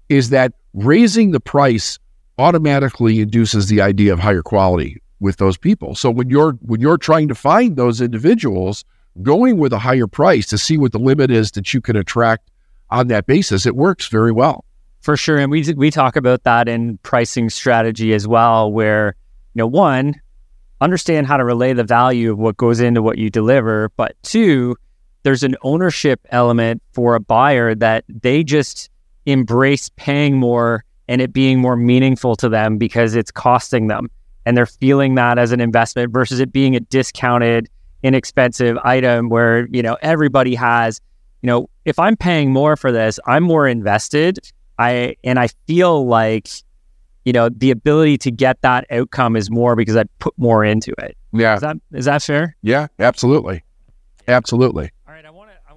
is 0.09 0.31
that 0.31 0.53
raising 0.75 1.31
the 1.31 1.41
price 1.41 1.99
automatically 2.39 3.21
induces 3.21 3.67
the 3.67 3.81
idea 3.81 4.13
of 4.13 4.19
higher 4.19 4.43
quality 4.43 5.03
with 5.21 5.37
those 5.37 5.57
people. 5.57 5.95
So 5.95 6.11
when 6.11 6.31
you're 6.31 6.53
when 6.63 6.81
you're 6.81 6.99
trying 6.99 7.29
to 7.29 7.35
find 7.35 7.77
those 7.77 8.01
individuals, 8.01 8.85
going 9.23 9.59
with 9.59 9.73
a 9.73 9.79
higher 9.79 10.07
price 10.07 10.47
to 10.49 10.59
see 10.59 10.79
what 10.79 10.93
the 10.93 10.99
limit 10.99 11.31
is 11.31 11.53
that 11.53 11.75
you 11.75 11.81
can 11.81 11.97
attract 11.97 12.51
on 12.91 13.09
that 13.09 13.27
basis, 13.27 13.67
it 13.67 13.77
works 13.77 14.09
very 14.09 14.33
well. 14.33 14.65
For 15.01 15.17
sure, 15.17 15.39
and 15.39 15.51
we 15.51 15.73
we 15.75 15.91
talk 15.91 16.17
about 16.17 16.45
that 16.45 16.69
in 16.69 16.99
pricing 16.99 17.51
strategy 17.51 18.13
as 18.15 18.27
well, 18.27 18.71
where 18.73 19.15
you 19.55 19.61
know 19.61 19.67
one, 19.67 20.21
understand 20.81 21.27
how 21.27 21.37
to 21.37 21.45
relay 21.45 21.73
the 21.73 21.85
value 21.85 22.33
of 22.33 22.39
what 22.39 22.57
goes 22.57 22.81
into 22.81 23.03
what 23.03 23.19
you 23.19 23.31
deliver, 23.31 23.91
but 23.97 24.17
two, 24.23 24.77
there's 25.23 25.43
an 25.43 25.57
ownership 25.63 26.21
element 26.31 26.83
for 26.93 27.15
a 27.15 27.21
buyer 27.21 27.75
that 27.75 28.05
they 28.09 28.43
just 28.43 28.91
embrace 29.27 29.91
paying 29.97 30.37
more 30.37 30.85
and 31.09 31.21
it 31.21 31.33
being 31.33 31.61
more 31.61 31.77
meaningful 31.77 32.37
to 32.37 32.49
them 32.49 32.79
because 32.79 33.15
it's 33.15 33.31
costing 33.31 33.89
them 33.89 34.11
and 34.47 34.57
they're 34.57 34.67
feeling 34.67 35.15
that 35.17 35.39
as 35.39 35.53
an 35.53 35.61
investment 35.61 36.13
versus 36.13 36.41
it 36.41 36.53
being 36.53 36.75
a 36.77 36.81
discounted 36.81 37.69
inexpensive 38.03 38.79
item 38.85 39.29
where 39.29 39.67
you 39.69 39.83
know 39.83 39.97
everybody 40.03 40.55
has 40.55 41.01
you 41.43 41.49
know 41.49 41.69
if 41.85 41.99
i'm 41.99 42.17
paying 42.17 42.53
more 42.53 42.77
for 42.77 42.93
this 42.93 43.19
i'm 43.27 43.43
more 43.43 43.67
invested 43.67 44.39
I 44.79 45.17
and 45.25 45.39
I 45.39 45.49
feel 45.67 46.07
like 46.07 46.49
you 47.25 47.33
know 47.33 47.49
the 47.49 47.71
ability 47.71 48.19
to 48.19 48.31
get 48.31 48.61
that 48.63 48.87
outcome 48.91 49.37
is 49.37 49.51
more 49.51 49.77
because 49.77 49.97
I 49.97 50.05
put 50.19 50.35
more 50.39 50.65
into 50.65 50.95
it. 50.99 51.17
Yeah, 51.33 51.57
is 51.57 51.61
that 51.61 51.77
is 51.93 52.05
that 52.07 52.23
fair? 52.23 52.57
Yeah, 52.63 52.87
absolutely, 52.99 53.65
absolutely. 54.29 54.91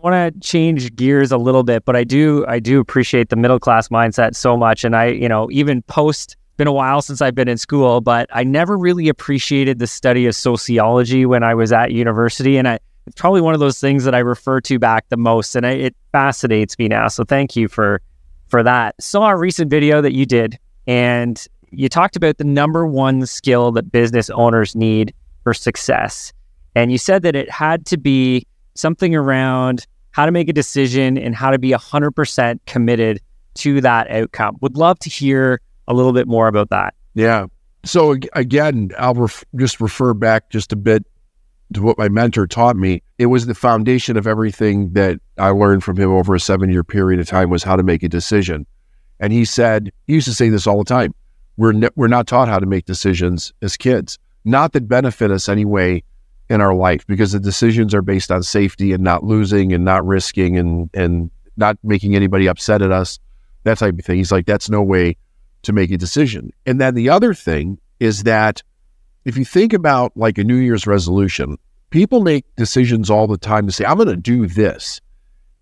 Want 0.03 0.33
to 0.33 0.39
change 0.39 0.95
gears 0.95 1.31
a 1.31 1.37
little 1.37 1.61
bit, 1.61 1.85
but 1.85 1.95
I 1.95 2.03
do 2.03 2.43
I 2.47 2.59
do 2.59 2.79
appreciate 2.79 3.29
the 3.29 3.35
middle 3.35 3.59
class 3.59 3.89
mindset 3.89 4.35
so 4.35 4.57
much, 4.57 4.83
and 4.83 4.95
I 4.95 5.07
you 5.07 5.29
know 5.29 5.47
even 5.51 5.83
post 5.83 6.37
been 6.57 6.67
a 6.67 6.71
while 6.71 7.03
since 7.03 7.21
I've 7.21 7.35
been 7.35 7.47
in 7.47 7.57
school, 7.57 8.01
but 8.01 8.27
I 8.33 8.43
never 8.43 8.77
really 8.77 9.09
appreciated 9.09 9.77
the 9.77 9.85
study 9.85 10.25
of 10.25 10.35
sociology 10.35 11.25
when 11.27 11.43
I 11.43 11.53
was 11.53 11.71
at 11.71 11.91
university, 11.91 12.57
and 12.57 12.67
I. 12.67 12.79
It's 13.07 13.19
probably 13.19 13.41
one 13.41 13.55
of 13.55 13.59
those 13.59 13.79
things 13.79 14.03
that 14.03 14.13
I 14.13 14.19
refer 14.19 14.61
to 14.61 14.77
back 14.77 15.09
the 15.09 15.17
most, 15.17 15.55
and 15.55 15.65
I, 15.65 15.71
it 15.71 15.95
fascinates 16.11 16.77
me 16.77 16.87
now. 16.87 17.07
So 17.07 17.23
thank 17.23 17.55
you 17.55 17.67
for 17.67 18.01
for 18.47 18.63
that. 18.63 18.95
Saw 19.01 19.29
a 19.29 19.37
recent 19.37 19.69
video 19.69 20.01
that 20.01 20.13
you 20.13 20.25
did, 20.25 20.57
and 20.87 21.43
you 21.71 21.89
talked 21.89 22.15
about 22.15 22.37
the 22.37 22.43
number 22.43 22.85
one 22.85 23.25
skill 23.25 23.71
that 23.73 23.91
business 23.91 24.29
owners 24.31 24.75
need 24.75 25.13
for 25.43 25.53
success. 25.53 26.33
And 26.75 26.91
you 26.91 26.97
said 26.97 27.23
that 27.23 27.35
it 27.35 27.49
had 27.49 27.85
to 27.87 27.97
be 27.97 28.45
something 28.75 29.15
around 29.15 29.85
how 30.11 30.25
to 30.25 30.31
make 30.31 30.49
a 30.49 30.53
decision 30.53 31.17
and 31.17 31.35
how 31.35 31.51
to 31.51 31.59
be 31.59 31.71
100% 31.71 32.59
committed 32.65 33.21
to 33.55 33.81
that 33.81 34.09
outcome. 34.11 34.57
Would 34.61 34.77
love 34.77 34.99
to 34.99 35.09
hear 35.09 35.61
a 35.87 35.93
little 35.93 36.13
bit 36.13 36.27
more 36.27 36.47
about 36.47 36.69
that. 36.69 36.93
Yeah. 37.13 37.47
So 37.83 38.15
again, 38.33 38.91
I'll 38.97 39.15
ref- 39.15 39.43
just 39.55 39.81
refer 39.81 40.13
back 40.13 40.49
just 40.49 40.71
a 40.71 40.75
bit 40.75 41.05
to 41.73 41.81
what 41.81 41.97
my 41.97 42.09
mentor 42.09 42.47
taught 42.47 42.75
me, 42.75 43.01
it 43.17 43.27
was 43.27 43.45
the 43.45 43.55
foundation 43.55 44.17
of 44.17 44.27
everything 44.27 44.91
that 44.93 45.19
I 45.37 45.49
learned 45.49 45.83
from 45.83 45.97
him 45.97 46.11
over 46.11 46.35
a 46.35 46.39
seven 46.39 46.69
year 46.69 46.83
period 46.83 47.19
of 47.19 47.27
time 47.27 47.49
was 47.49 47.63
how 47.63 47.75
to 47.75 47.83
make 47.83 48.03
a 48.03 48.09
decision. 48.09 48.65
And 49.19 49.31
he 49.31 49.45
said, 49.45 49.91
he 50.07 50.13
used 50.13 50.27
to 50.27 50.33
say 50.33 50.49
this 50.49 50.67
all 50.67 50.79
the 50.79 50.83
time. 50.83 51.13
We're, 51.57 51.73
ne- 51.73 51.89
we're 51.95 52.07
not 52.07 52.27
taught 52.27 52.47
how 52.47 52.59
to 52.59 52.65
make 52.65 52.85
decisions 52.85 53.53
as 53.61 53.77
kids, 53.77 54.17
not 54.45 54.73
that 54.73 54.87
benefit 54.87 55.31
us 55.31 55.47
anyway 55.47 56.03
in 56.51 56.59
our 56.59 56.75
life 56.75 57.07
because 57.07 57.31
the 57.31 57.39
decisions 57.39 57.95
are 57.95 58.01
based 58.01 58.29
on 58.29 58.43
safety 58.43 58.91
and 58.91 59.01
not 59.01 59.23
losing 59.23 59.71
and 59.71 59.85
not 59.85 60.05
risking 60.05 60.57
and, 60.57 60.89
and 60.93 61.31
not 61.55 61.77
making 61.81 62.13
anybody 62.13 62.45
upset 62.45 62.81
at 62.81 62.91
us, 62.91 63.19
that 63.63 63.77
type 63.77 63.97
of 63.97 64.03
thing. 64.03 64.17
He's 64.17 64.33
like, 64.33 64.45
that's 64.45 64.69
no 64.69 64.81
way 64.81 65.15
to 65.61 65.71
make 65.71 65.91
a 65.91 65.97
decision. 65.97 66.51
And 66.65 66.81
then 66.81 66.93
the 66.93 67.07
other 67.07 67.33
thing 67.33 67.79
is 68.01 68.23
that 68.23 68.61
if 69.23 69.37
you 69.37 69.45
think 69.45 69.71
about 69.71 70.11
like 70.17 70.37
a 70.37 70.43
New 70.43 70.57
Year's 70.57 70.85
resolution, 70.85 71.57
people 71.89 72.21
make 72.21 72.43
decisions 72.57 73.09
all 73.09 73.27
the 73.27 73.37
time 73.37 73.65
to 73.67 73.71
say, 73.71 73.85
I'm 73.85 73.95
going 73.95 74.09
to 74.09 74.17
do 74.17 74.45
this. 74.45 74.99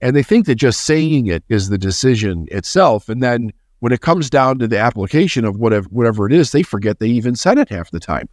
And 0.02 0.15
they 0.15 0.23
think 0.23 0.47
that 0.47 0.56
just 0.56 0.82
saying 0.82 1.28
it 1.28 1.43
is 1.49 1.69
the 1.69 1.78
decision 1.78 2.47
itself. 2.49 3.10
And 3.10 3.21
then 3.21 3.52
when 3.80 3.91
it 3.91 4.02
comes 4.02 4.28
down 4.32 4.58
to 4.58 4.67
the 4.67 4.80
application 4.80 5.45
of 5.45 5.58
whatever, 5.58 5.88
whatever 5.89 6.25
it 6.25 6.34
is, 6.34 6.52
they 6.52 6.63
forget 6.63 6.97
they 6.97 7.10
even 7.10 7.36
said 7.36 7.60
it 7.60 7.69
half 7.69 7.91
the 7.91 7.99
time. 7.99 8.28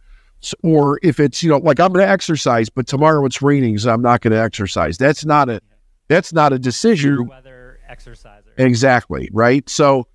Or 0.63 0.99
if 1.03 1.19
it's, 1.19 1.41
you 1.41 1.49
know, 1.49 1.57
like 1.57 1.79
I'm 1.79 1.91
going 1.91 2.05
to 2.05 2.11
exercise, 2.11 2.69
but 2.69 2.87
tomorrow 2.87 3.25
it's 3.25 3.41
raining, 3.41 3.77
so 3.77 3.91
I'm 3.91 4.01
not 4.01 4.21
going 4.21 4.31
to 4.31 4.39
exercise. 4.39 4.97
That's 4.97 5.25
not 5.25 5.49
a, 5.49 5.61
that's 6.07 6.31
not 6.31 6.53
a 6.53 6.59
decision. 6.59 7.27
Weather 7.27 7.79
exerciser. 7.87 8.53
Exactly. 8.57 9.29
Right. 9.33 9.67
So, 9.69 10.07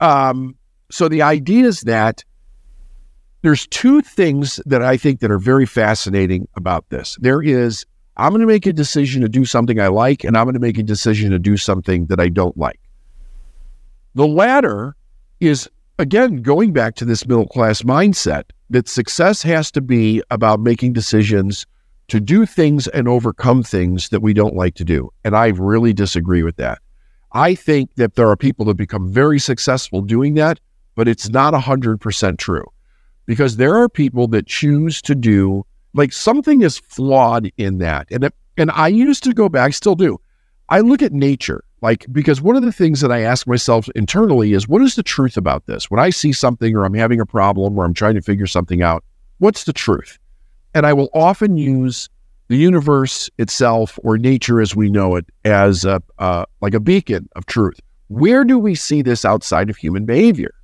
um, 0.00 0.56
so 0.90 1.08
the 1.08 1.22
idea 1.22 1.66
is 1.66 1.82
that 1.82 2.24
there's 3.42 3.66
two 3.68 4.00
things 4.02 4.60
that 4.66 4.82
I 4.82 4.96
think 4.96 5.20
that 5.20 5.30
are 5.30 5.38
very 5.38 5.66
fascinating 5.66 6.48
about 6.56 6.88
this. 6.90 7.16
There 7.20 7.40
is 7.42 7.86
I'm 8.18 8.32
going 8.32 8.40
to 8.40 8.46
make 8.46 8.66
a 8.66 8.72
decision 8.72 9.22
to 9.22 9.28
do 9.28 9.44
something 9.44 9.78
I 9.78 9.86
like, 9.86 10.24
and 10.24 10.36
I'm 10.36 10.44
going 10.44 10.54
to 10.54 10.60
make 10.60 10.76
a 10.76 10.82
decision 10.82 11.30
to 11.30 11.38
do 11.38 11.56
something 11.56 12.06
that 12.06 12.18
I 12.18 12.28
don't 12.28 12.56
like. 12.58 12.80
The 14.16 14.26
latter 14.26 14.96
is, 15.38 15.68
again, 16.00 16.42
going 16.42 16.72
back 16.72 16.96
to 16.96 17.04
this 17.04 17.26
middle 17.28 17.46
class 17.46 17.82
mindset 17.82 18.50
that 18.70 18.88
success 18.88 19.42
has 19.42 19.70
to 19.72 19.80
be 19.80 20.22
about 20.30 20.60
making 20.60 20.92
decisions 20.92 21.66
to 22.08 22.20
do 22.20 22.46
things 22.46 22.86
and 22.88 23.06
overcome 23.06 23.62
things 23.62 24.08
that 24.08 24.20
we 24.20 24.32
don't 24.32 24.56
like 24.56 24.74
to 24.74 24.84
do. 24.84 25.10
And 25.24 25.36
I 25.36 25.48
really 25.48 25.92
disagree 25.92 26.42
with 26.42 26.56
that. 26.56 26.78
I 27.32 27.54
think 27.54 27.94
that 27.96 28.14
there 28.14 28.28
are 28.28 28.36
people 28.36 28.64
that 28.66 28.76
become 28.76 29.12
very 29.12 29.38
successful 29.38 30.00
doing 30.00 30.34
that, 30.34 30.58
but 30.94 31.08
it's 31.08 31.28
not 31.28 31.52
100% 31.52 32.38
true 32.38 32.64
because 33.26 33.56
there 33.56 33.76
are 33.76 33.88
people 33.88 34.26
that 34.28 34.46
choose 34.46 35.02
to 35.02 35.14
do 35.14 35.64
like 35.94 36.12
something 36.12 36.62
is 36.62 36.78
flawed 36.78 37.50
in 37.56 37.78
that. 37.78 38.08
And 38.10 38.24
it, 38.24 38.34
and 38.56 38.70
I 38.70 38.88
used 38.88 39.24
to 39.24 39.34
go 39.34 39.48
back, 39.48 39.74
still 39.74 39.94
do. 39.94 40.18
I 40.68 40.80
look 40.80 41.02
at 41.02 41.12
nature 41.12 41.64
like 41.80 42.06
because 42.10 42.40
one 42.40 42.56
of 42.56 42.62
the 42.62 42.72
things 42.72 43.00
that 43.00 43.12
I 43.12 43.22
ask 43.22 43.46
myself 43.46 43.88
internally 43.94 44.52
is 44.52 44.68
what 44.68 44.82
is 44.82 44.94
the 44.94 45.02
truth 45.02 45.36
about 45.36 45.66
this? 45.66 45.90
When 45.90 46.00
I 46.00 46.10
see 46.10 46.32
something 46.32 46.74
or 46.74 46.84
I'm 46.84 46.94
having 46.94 47.20
a 47.20 47.26
problem 47.26 47.78
or 47.78 47.84
I'm 47.84 47.94
trying 47.94 48.14
to 48.14 48.22
figure 48.22 48.46
something 48.46 48.82
out, 48.82 49.04
what's 49.38 49.64
the 49.64 49.72
truth? 49.72 50.18
And 50.74 50.86
I 50.86 50.92
will 50.92 51.10
often 51.14 51.56
use 51.56 52.08
the 52.48 52.56
universe 52.56 53.30
itself 53.38 53.98
or 54.02 54.18
nature 54.18 54.60
as 54.60 54.74
we 54.74 54.90
know 54.90 55.16
it 55.16 55.26
as 55.44 55.84
a 55.84 56.02
uh, 56.18 56.44
like 56.60 56.74
a 56.74 56.80
beacon 56.80 57.28
of 57.36 57.46
truth. 57.46 57.80
Where 58.08 58.44
do 58.44 58.58
we 58.58 58.74
see 58.74 59.02
this 59.02 59.24
outside 59.24 59.70
of 59.70 59.76
human 59.76 60.04
behavior? 60.06 60.54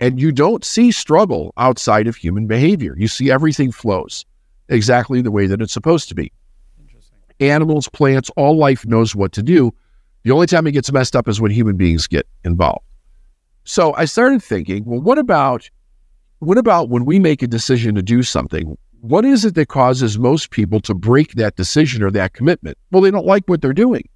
And 0.00 0.20
you 0.20 0.30
don't 0.30 0.64
see 0.64 0.92
struggle 0.92 1.52
outside 1.56 2.06
of 2.06 2.14
human 2.14 2.46
behavior. 2.46 2.94
You 2.96 3.08
see 3.08 3.30
everything 3.30 3.72
flows 3.72 4.24
exactly 4.68 5.22
the 5.22 5.30
way 5.30 5.46
that 5.46 5.60
it's 5.60 5.72
supposed 5.72 6.08
to 6.10 6.14
be. 6.14 6.30
Animals, 7.40 7.88
plants, 7.88 8.30
all 8.36 8.56
life 8.56 8.86
knows 8.86 9.16
what 9.16 9.32
to 9.32 9.42
do. 9.42 9.72
The 10.24 10.32
only 10.32 10.46
time 10.46 10.66
it 10.66 10.72
gets 10.72 10.92
messed 10.92 11.16
up 11.16 11.28
is 11.28 11.40
when 11.40 11.50
human 11.50 11.76
beings 11.76 12.06
get 12.06 12.26
involved. 12.44 12.84
So 13.64 13.94
I 13.94 14.04
started 14.04 14.42
thinking, 14.42 14.84
well, 14.84 15.00
what 15.00 15.18
about 15.18 15.68
what 16.40 16.58
about 16.58 16.88
when 16.88 17.04
we 17.04 17.18
make 17.18 17.42
a 17.42 17.46
decision 17.46 17.94
to 17.96 18.02
do 18.02 18.22
something? 18.22 18.76
What 19.00 19.24
is 19.24 19.44
it 19.44 19.54
that 19.54 19.68
causes 19.68 20.18
most 20.18 20.50
people 20.50 20.80
to 20.80 20.94
break 20.94 21.32
that 21.32 21.56
decision 21.56 22.02
or 22.02 22.10
that 22.12 22.32
commitment? 22.32 22.78
Well, 22.90 23.02
they 23.02 23.10
don't 23.10 23.26
like 23.26 23.44
what 23.46 23.60
they're 23.60 23.72
doing, 23.72 24.08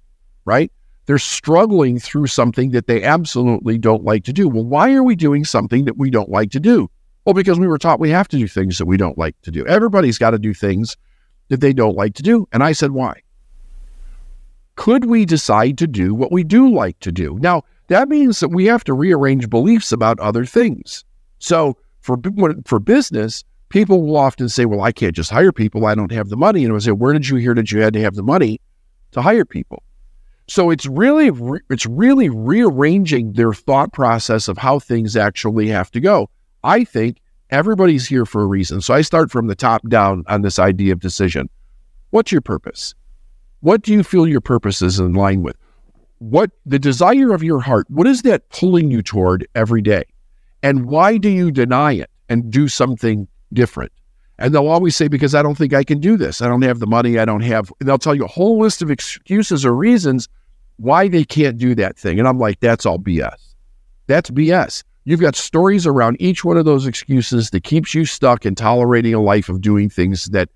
right? 0.45 0.71
they're 1.05 1.17
struggling 1.17 1.99
through 1.99 2.27
something 2.27 2.71
that 2.71 2.87
they 2.87 3.03
absolutely 3.03 3.77
don't 3.77 4.03
like 4.03 4.23
to 4.25 4.33
do. 4.33 4.47
Well, 4.47 4.65
why 4.65 4.93
are 4.93 5.03
we 5.03 5.15
doing 5.15 5.43
something 5.43 5.85
that 5.85 5.97
we 5.97 6.09
don't 6.09 6.29
like 6.29 6.51
to 6.51 6.59
do? 6.59 6.89
Well, 7.25 7.33
because 7.33 7.59
we 7.59 7.67
were 7.67 7.77
taught 7.77 7.99
we 7.99 8.09
have 8.09 8.27
to 8.29 8.37
do 8.37 8.47
things 8.47 8.77
that 8.77 8.85
we 8.85 8.97
don't 8.97 9.17
like 9.17 9.39
to 9.43 9.51
do. 9.51 9.65
Everybody's 9.65 10.17
got 10.17 10.31
to 10.31 10.39
do 10.39 10.53
things 10.53 10.95
that 11.49 11.61
they 11.61 11.73
don't 11.73 11.95
like 11.95 12.15
to 12.15 12.23
do. 12.23 12.47
And 12.51 12.63
I 12.63 12.71
said, 12.71 12.91
why? 12.91 13.21
Could 14.75 15.05
we 15.05 15.25
decide 15.25 15.77
to 15.77 15.87
do 15.87 16.13
what 16.13 16.31
we 16.31 16.43
do 16.43 16.71
like 16.71 16.99
to 17.01 17.11
do? 17.11 17.37
Now, 17.39 17.63
that 17.87 18.09
means 18.09 18.39
that 18.39 18.49
we 18.49 18.65
have 18.65 18.83
to 18.85 18.93
rearrange 18.93 19.49
beliefs 19.49 19.91
about 19.91 20.19
other 20.19 20.45
things. 20.45 21.05
So, 21.39 21.77
For 22.01 22.17
for 22.65 22.79
business, 22.79 23.45
people 23.69 24.05
will 24.05 24.17
often 24.17 24.49
say, 24.49 24.65
"Well, 24.65 24.81
I 24.81 24.91
can't 24.91 25.15
just 25.15 25.31
hire 25.31 25.53
people. 25.53 25.85
I 25.85 25.95
don't 25.95 26.11
have 26.11 26.27
the 26.27 26.35
money." 26.35 26.65
And 26.65 26.75
I 26.75 26.79
say, 26.79 26.91
"Where 26.91 27.13
did 27.13 27.29
you 27.29 27.37
hear 27.37 27.55
that 27.55 27.71
you 27.71 27.81
had 27.81 27.93
to 27.93 28.01
have 28.01 28.15
the 28.15 28.23
money 28.23 28.59
to 29.11 29.21
hire 29.21 29.45
people?" 29.45 29.83
So 30.49 30.69
it's 30.69 30.85
really 30.85 31.31
it's 31.69 31.85
really 31.85 32.27
rearranging 32.27 33.33
their 33.33 33.53
thought 33.53 33.93
process 33.93 34.49
of 34.49 34.57
how 34.57 34.79
things 34.79 35.15
actually 35.15 35.69
have 35.69 35.91
to 35.91 36.01
go. 36.01 36.29
I 36.61 36.83
think 36.83 37.21
everybody's 37.51 38.05
here 38.05 38.25
for 38.25 38.41
a 38.41 38.47
reason. 38.47 38.81
So 38.81 38.93
I 38.93 39.01
start 39.01 39.31
from 39.31 39.47
the 39.47 39.55
top 39.55 39.87
down 39.87 40.25
on 40.27 40.41
this 40.41 40.59
idea 40.59 40.91
of 40.91 40.99
decision. 40.99 41.49
What's 42.09 42.33
your 42.33 42.41
purpose? 42.41 42.95
What 43.63 43.81
do 43.81 43.93
you 43.93 44.03
feel 44.03 44.27
your 44.27 44.41
purpose 44.41 44.81
is 44.81 44.99
in 44.99 45.13
line 45.13 45.41
with? 45.41 45.55
What 46.19 46.51
the 46.65 46.77
desire 46.77 47.33
of 47.33 47.43
your 47.43 47.61
heart, 47.61 47.89
what 47.89 48.05
is 48.05 48.23
that 48.23 48.49
pulling 48.49 48.91
you 48.91 49.01
toward 49.01 49.47
every 49.55 49.81
day? 49.81 50.03
And 50.61 50.85
why 50.85 51.15
do 51.15 51.29
you 51.29 51.49
deny 51.49 51.93
it 51.93 52.09
and 52.27 52.51
do 52.51 52.67
something 52.67 53.25
different? 53.53 53.93
And 54.37 54.53
they'll 54.53 54.67
always 54.67 54.97
say, 54.97 55.07
because 55.07 55.33
I 55.33 55.41
don't 55.41 55.57
think 55.57 55.73
I 55.73 55.85
can 55.85 56.01
do 56.01 56.17
this. 56.17 56.41
I 56.41 56.49
don't 56.49 56.63
have 56.63 56.79
the 56.79 56.87
money. 56.87 57.17
I 57.17 57.23
don't 57.23 57.39
have, 57.39 57.71
and 57.79 57.87
they'll 57.87 57.97
tell 57.97 58.13
you 58.13 58.25
a 58.25 58.27
whole 58.27 58.59
list 58.59 58.81
of 58.81 58.91
excuses 58.91 59.65
or 59.65 59.73
reasons 59.73 60.27
why 60.75 61.07
they 61.07 61.23
can't 61.23 61.57
do 61.57 61.73
that 61.75 61.97
thing. 61.97 62.19
And 62.19 62.27
I'm 62.27 62.39
like, 62.39 62.59
that's 62.59 62.85
all 62.85 62.99
BS. 62.99 63.55
That's 64.07 64.29
BS. 64.29 64.83
You've 65.05 65.21
got 65.21 65.37
stories 65.37 65.87
around 65.87 66.17
each 66.19 66.43
one 66.43 66.57
of 66.57 66.65
those 66.65 66.85
excuses 66.85 67.51
that 67.51 67.63
keeps 67.63 67.95
you 67.95 68.03
stuck 68.03 68.45
in 68.45 68.55
tolerating 68.55 69.13
a 69.13 69.21
life 69.21 69.47
of 69.47 69.61
doing 69.61 69.89
things 69.89 70.25
that 70.31 70.49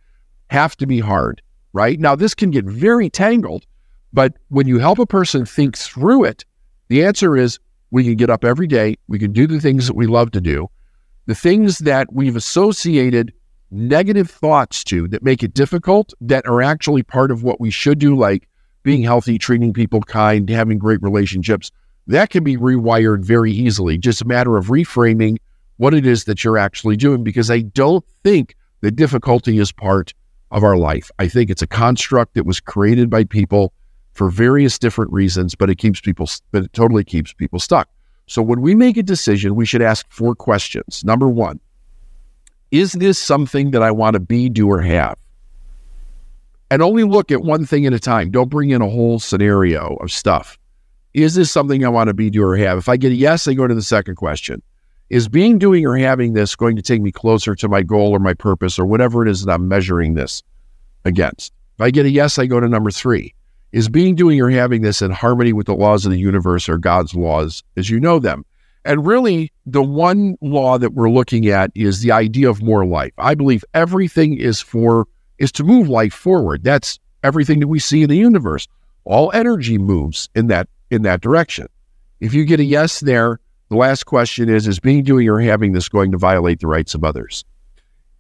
have 0.50 0.76
to 0.76 0.86
be 0.86 1.00
hard, 1.00 1.42
right? 1.74 2.00
Now, 2.00 2.16
this 2.16 2.34
can 2.34 2.52
get 2.52 2.66
very 2.66 3.10
tangled, 3.10 3.66
but 4.14 4.34
when 4.50 4.68
you 4.68 4.80
help 4.80 5.00
a 5.00 5.06
person 5.06 5.46
think 5.46 5.78
through 5.78 6.24
it, 6.26 6.46
the 6.88 7.04
answer 7.04 7.36
is 7.36 7.60
we 7.92 8.04
can 8.04 8.16
get 8.16 8.30
up 8.30 8.44
every 8.44 8.68
day. 8.68 8.96
We 9.08 9.20
can 9.20 9.32
do 9.32 9.48
the 9.48 9.60
things 9.60 9.88
that 9.88 9.96
we 9.96 10.08
love 10.08 10.32
to 10.32 10.42
do. 10.42 10.70
The 11.26 11.36
things 11.36 11.80
that 11.80 12.12
we've 12.14 12.36
associated 12.36 13.34
negative 13.70 14.30
thoughts 14.30 14.84
to 14.86 15.08
that 15.10 15.24
make 15.24 15.44
it 15.44 15.54
difficult, 15.54 16.14
that 16.22 16.48
are 16.48 16.62
actually 16.62 17.04
part 17.04 17.32
of 17.32 17.44
what 17.44 17.60
we 17.60 17.70
should 17.70 18.00
do, 18.00 18.16
like 18.16 18.48
being 18.84 19.04
healthy, 19.04 19.38
treating 19.38 19.74
people 19.74 20.02
kind, 20.02 20.50
having 20.50 20.78
great 20.78 21.02
relationships, 21.02 21.72
that 22.08 22.30
can 22.30 22.44
be 22.44 22.56
rewired 22.56 23.26
very 23.26 23.52
easily. 23.52 23.98
Just 23.98 24.22
a 24.22 24.26
matter 24.26 24.56
of 24.56 24.68
reframing 24.68 25.38
what 25.76 25.94
it 25.94 26.06
is 26.06 26.24
that 26.24 26.44
you're 26.44 26.58
actually 26.58 26.96
doing, 26.96 27.24
because 27.24 27.52
I 27.52 27.60
don't 27.60 28.06
think 28.24 28.56
the 28.80 28.92
difficulty 28.92 29.60
is 29.60 29.72
part 29.72 30.14
of 30.52 30.64
our 30.64 30.78
life. 30.78 31.12
I 31.20 31.28
think 31.28 31.50
it's 31.50 31.62
a 31.62 31.68
construct 31.68 32.34
that 32.36 32.46
was 32.46 32.60
created 32.60 33.10
by 33.10 33.24
people 33.24 33.74
for 34.14 34.30
various 34.30 34.80
different 34.80 35.12
reasons, 35.12 35.56
but 35.56 35.70
it 35.70 35.76
keeps 35.76 36.02
people, 36.02 36.30
but 36.52 36.64
it 36.64 36.74
totally 36.74 37.04
keeps 37.04 37.34
people 37.34 37.60
stuck. 37.60 37.90
So 38.26 38.42
when 38.42 38.62
we 38.62 38.76
make 38.76 38.98
a 38.98 39.04
decision, 39.04 39.56
we 39.56 39.66
should 39.66 39.82
ask 39.82 40.06
four 40.10 40.36
questions. 40.36 41.04
Number 41.06 41.30
one, 41.30 41.60
is 42.72 42.94
this 42.94 43.18
something 43.18 43.72
that 43.72 43.82
I 43.82 43.92
want 43.92 44.16
to 44.16 44.20
be, 44.20 44.50
do, 44.50 44.70
or 44.70 44.82
have? 44.82 45.18
And 46.70 46.82
only 46.82 47.04
look 47.04 47.32
at 47.32 47.42
one 47.42 47.66
thing 47.66 47.86
at 47.86 47.94
a 47.94 48.00
time. 48.00 48.30
Don't 48.32 48.50
bring 48.50 48.72
in 48.72 48.82
a 48.82 48.90
whole 48.90 49.20
scenario 49.20 49.96
of 49.96 50.12
stuff. 50.12 50.58
Is 51.14 51.36
this 51.36 51.50
something 51.50 51.86
I 51.86 51.90
want 51.90 52.10
to 52.10 52.14
be, 52.14 52.30
do, 52.30 52.44
or 52.44 52.58
have? 52.58 52.78
If 52.78 52.90
I 52.90 52.98
get 52.98 53.14
a 53.14 53.16
yes, 53.16 53.48
I 53.48 53.54
go 53.54 53.68
to 53.68 53.74
the 53.74 53.82
second 53.82 54.16
question. 54.16 54.62
Is 55.10 55.30
being, 55.30 55.58
doing, 55.58 55.86
or 55.86 55.98
having 55.98 56.34
this 56.34 56.56
going 56.56 56.76
to 56.76 56.82
take 56.82 57.02
me 57.02 57.12
closer 57.12 57.56
to 57.56 57.70
my 57.70 57.82
goal 57.82 58.12
or 58.12 58.20
my 58.20 58.34
purpose 58.34 58.78
or 58.78 58.86
whatever 58.86 59.26
it 59.26 59.30
is 59.30 59.46
that 59.46 59.54
I'm 59.54 59.68
measuring 59.68 60.16
this 60.16 60.44
against? 61.06 61.54
If 61.76 61.82
I 61.82 61.92
get 61.92 62.06
a 62.06 62.10
yes, 62.10 62.38
I 62.38 62.46
go 62.46 62.60
to 62.60 62.68
number 62.68 62.92
three. 62.92 63.34
Is 63.72 63.88
being, 63.88 64.16
doing, 64.16 64.42
or 64.42 64.50
having 64.50 64.82
this 64.82 65.02
in 65.02 65.12
harmony 65.12 65.54
with 65.54 65.68
the 65.68 65.76
laws 65.76 66.06
of 66.06 66.12
the 66.12 66.20
universe 66.20 66.68
or 66.68 66.78
God's 66.78 67.14
laws 67.16 67.64
as 67.78 67.90
you 67.90 68.00
know 68.00 68.20
them? 68.20 68.46
And 68.84 69.06
really, 69.06 69.52
the 69.66 69.84
one 69.84 70.38
law 70.42 70.78
that 70.78 70.94
we're 70.94 71.10
looking 71.10 71.48
at 71.48 71.72
is 71.76 72.02
the 72.02 72.12
idea 72.12 72.50
of 72.50 72.62
more 72.62 72.86
life. 72.86 73.12
I 73.18 73.36
believe 73.36 73.64
everything 73.74 74.38
is 74.38 74.62
for 74.62 75.08
is 75.38 75.52
to 75.54 75.64
move 75.64 75.90
life 75.90 76.14
forward. 76.14 76.64
That's 76.64 76.98
everything 77.24 77.60
that 77.60 77.68
we 77.68 77.80
see 77.80 78.04
in 78.04 78.10
the 78.10 78.18
universe. 78.18 78.68
All 79.04 79.32
energy 79.34 79.78
moves 79.78 80.30
in 80.36 80.48
that 80.48 80.68
in 80.90 81.02
that 81.04 81.22
direction. 81.22 81.68
If 82.20 82.34
you 82.34 82.46
get 82.46 82.60
a 82.60 82.64
yes 82.64 83.02
there, 83.02 83.40
the 83.70 83.76
last 83.76 84.06
question 84.06 84.50
is 84.50 84.68
is 84.68 84.80
being 84.80 85.04
doing 85.04 85.28
or 85.28 85.40
having 85.40 85.74
this 85.74 85.90
going 85.90 86.12
to 86.12 86.18
violate 86.18 86.60
the 86.60 86.68
rights 86.68 86.96
of 86.96 87.04
others? 87.04 87.44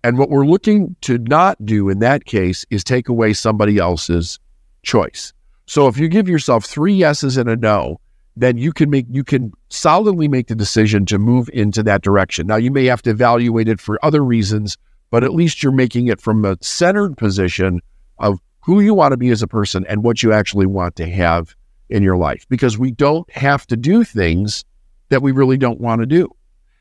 And 0.03 0.17
what 0.17 0.29
we're 0.29 0.45
looking 0.45 0.95
to 1.01 1.17
not 1.17 1.63
do 1.65 1.89
in 1.89 1.99
that 1.99 2.25
case 2.25 2.65
is 2.69 2.83
take 2.83 3.09
away 3.09 3.33
somebody 3.33 3.77
else's 3.77 4.39
choice. 4.83 5.33
So 5.65 5.87
if 5.87 5.97
you 5.97 6.07
give 6.07 6.29
yourself 6.29 6.65
three 6.65 6.93
yeses 6.93 7.35
and 7.37 7.49
a 7.49 7.55
no, 7.55 7.99
then 8.35 8.57
you 8.57 8.71
can 8.71 8.89
make 8.89 9.07
you 9.09 9.23
can 9.23 9.51
solidly 9.69 10.27
make 10.27 10.47
the 10.47 10.55
decision 10.55 11.05
to 11.07 11.17
move 11.17 11.49
into 11.51 11.83
that 11.83 12.03
direction. 12.03 12.47
Now 12.47 12.55
you 12.57 12.71
may 12.71 12.85
have 12.85 13.01
to 13.03 13.09
evaluate 13.09 13.67
it 13.67 13.81
for 13.81 13.99
other 14.05 14.23
reasons, 14.23 14.77
but 15.09 15.23
at 15.23 15.33
least 15.33 15.63
you're 15.63 15.71
making 15.71 16.07
it 16.07 16.21
from 16.21 16.45
a 16.45 16.57
centered 16.61 17.17
position 17.17 17.81
of 18.19 18.39
who 18.61 18.79
you 18.79 18.93
want 18.93 19.13
to 19.13 19.17
be 19.17 19.29
as 19.29 19.41
a 19.41 19.47
person 19.47 19.85
and 19.87 20.03
what 20.03 20.21
you 20.21 20.31
actually 20.31 20.67
want 20.67 20.95
to 20.97 21.09
have 21.09 21.55
in 21.89 22.03
your 22.03 22.17
life 22.17 22.45
because 22.49 22.77
we 22.77 22.91
don't 22.91 23.29
have 23.31 23.65
to 23.67 23.77
do 23.77 24.03
things 24.03 24.65
that 25.09 25.21
we 25.21 25.31
really 25.31 25.57
don't 25.57 25.79
want 25.79 26.01
to 26.01 26.05
do. 26.05 26.29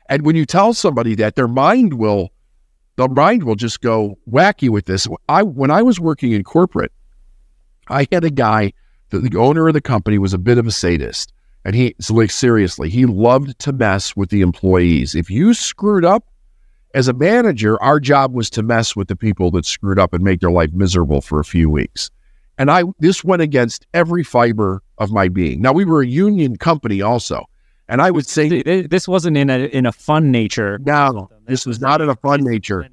And 0.09 0.25
when 0.25 0.35
you 0.35 0.45
tell 0.45 0.73
somebody 0.73 1.15
that, 1.15 1.35
their 1.35 1.47
mind 1.47 1.93
will, 1.93 2.29
their 2.95 3.07
mind 3.07 3.43
will 3.43 3.55
just 3.55 3.81
go 3.81 4.17
wacky 4.29 4.69
with 4.69 4.85
this. 4.85 5.07
I 5.27 5.43
when 5.43 5.71
I 5.71 5.81
was 5.81 5.99
working 5.99 6.31
in 6.31 6.43
corporate, 6.43 6.91
I 7.89 8.07
had 8.11 8.23
a 8.23 8.29
guy, 8.29 8.73
the, 9.09 9.19
the 9.19 9.37
owner 9.37 9.67
of 9.67 9.73
the 9.73 9.81
company 9.81 10.17
was 10.17 10.33
a 10.33 10.37
bit 10.37 10.57
of 10.57 10.67
a 10.67 10.71
sadist. 10.71 11.33
And 11.65 11.75
he, 11.75 11.95
so 11.99 12.13
like 12.13 12.31
seriously, 12.31 12.89
he 12.89 13.05
loved 13.05 13.59
to 13.59 13.73
mess 13.73 14.15
with 14.15 14.29
the 14.29 14.41
employees. 14.41 15.15
If 15.15 15.29
you 15.29 15.53
screwed 15.53 16.05
up 16.05 16.25
as 16.93 17.09
a 17.09 17.13
manager, 17.13 17.81
our 17.83 17.99
job 17.99 18.33
was 18.33 18.49
to 18.51 18.63
mess 18.63 18.95
with 18.95 19.09
the 19.09 19.15
people 19.15 19.51
that 19.51 19.65
screwed 19.65 19.99
up 19.99 20.13
and 20.13 20.23
make 20.23 20.39
their 20.39 20.51
life 20.51 20.71
miserable 20.71 21.19
for 21.19 21.39
a 21.39 21.45
few 21.45 21.69
weeks. 21.69 22.09
And 22.57 22.71
I 22.71 22.85
this 22.99 23.23
went 23.23 23.41
against 23.41 23.85
every 23.93 24.23
fiber 24.23 24.81
of 24.97 25.11
my 25.11 25.27
being. 25.27 25.61
Now 25.61 25.73
we 25.73 25.85
were 25.85 26.01
a 26.01 26.07
union 26.07 26.55
company 26.55 27.01
also. 27.01 27.45
And 27.89 28.01
I 28.01 28.11
would 28.11 28.27
say 28.27 28.83
this 28.83 29.07
wasn't 29.07 29.37
in 29.37 29.49
a 29.49 29.59
in 29.59 29.85
a 29.85 29.91
fun 29.91 30.31
nature. 30.31 30.79
No, 30.83 31.29
this 31.45 31.65
was 31.65 31.79
not 31.79 32.01
in 32.01 32.09
a 32.09 32.15
fun 32.15 32.43
nature. 32.43 32.87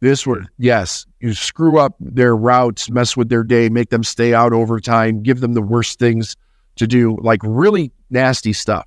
This 0.00 0.26
were 0.26 0.44
yes, 0.58 1.06
you 1.20 1.34
screw 1.34 1.78
up 1.78 1.96
their 2.00 2.36
routes, 2.36 2.88
mess 2.88 3.16
with 3.16 3.28
their 3.28 3.42
day, 3.42 3.68
make 3.68 3.90
them 3.90 4.04
stay 4.04 4.32
out 4.32 4.52
overtime, 4.52 5.22
give 5.22 5.40
them 5.40 5.54
the 5.54 5.62
worst 5.62 5.98
things 5.98 6.36
to 6.76 6.86
do, 6.86 7.18
like 7.20 7.40
really 7.42 7.92
nasty 8.08 8.52
stuff. 8.52 8.86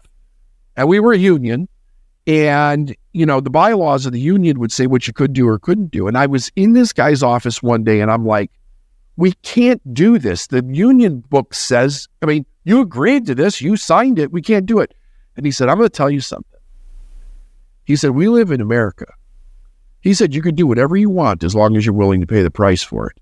And 0.78 0.88
we 0.88 1.00
were 1.00 1.12
a 1.12 1.18
union, 1.18 1.68
and 2.26 2.96
you 3.14 3.26
know 3.26 3.40
the 3.40 3.50
bylaws 3.50 4.06
of 4.06 4.14
the 4.14 4.22
union 4.22 4.60
would 4.60 4.72
say 4.72 4.88
what 4.88 5.06
you 5.06 5.14
could 5.14 5.34
do 5.34 5.48
or 5.48 5.60
couldn't 5.60 5.92
do. 5.92 6.08
And 6.08 6.18
I 6.18 6.26
was 6.26 6.52
in 6.56 6.74
this 6.74 6.94
guy's 6.94 7.22
office 7.22 7.62
one 7.62 7.84
day, 7.84 8.00
and 8.00 8.10
I'm 8.10 8.26
like, 8.26 8.50
we 9.18 9.34
can't 9.44 9.94
do 9.94 10.18
this. 10.18 10.48
The 10.48 10.66
union 10.66 11.20
book 11.30 11.54
says, 11.54 12.08
I 12.22 12.26
mean, 12.26 12.46
you 12.64 12.82
agreed 12.82 13.26
to 13.28 13.36
this, 13.36 13.62
you 13.62 13.76
signed 13.76 14.18
it, 14.18 14.32
we 14.32 14.42
can't 14.42 14.66
do 14.66 14.80
it. 14.80 14.96
And 15.36 15.46
he 15.46 15.52
said, 15.52 15.70
I'm 15.70 15.78
going 15.78 15.90
to 15.90 15.96
tell 15.96 16.10
you 16.10 16.22
something. 16.22 16.60
He 17.86 17.96
said, 17.96 18.12
We 18.12 18.28
live 18.28 18.52
in 18.52 18.62
America. 18.62 19.06
He 20.02 20.14
said, 20.14 20.34
You 20.34 20.42
can 20.42 20.56
do 20.56 20.68
whatever 20.68 20.96
you 20.96 21.10
want 21.10 21.44
as 21.44 21.56
long 21.56 21.76
as 21.76 21.86
you're 21.86 21.96
willing 21.96 22.22
to 22.22 22.28
pay 22.28 22.42
the 22.42 22.52
price 22.52 22.84
for 22.84 23.08
it. 23.10 23.18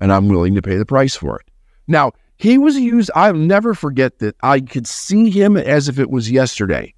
And 0.00 0.12
I'm 0.12 0.28
willing 0.28 0.54
to 0.54 0.62
pay 0.62 0.76
the 0.76 0.86
price 0.86 1.14
for 1.14 1.38
it. 1.38 1.46
Now, 1.86 2.12
he 2.36 2.56
was 2.56 2.76
used, 2.76 3.10
I'll 3.14 3.34
never 3.34 3.74
forget 3.74 4.18
that 4.20 4.34
I 4.42 4.60
could 4.60 4.86
see 4.86 5.28
him 5.28 5.56
as 5.56 5.88
if 5.88 5.98
it 5.98 6.10
was 6.10 6.30
yesterday. 6.30 6.94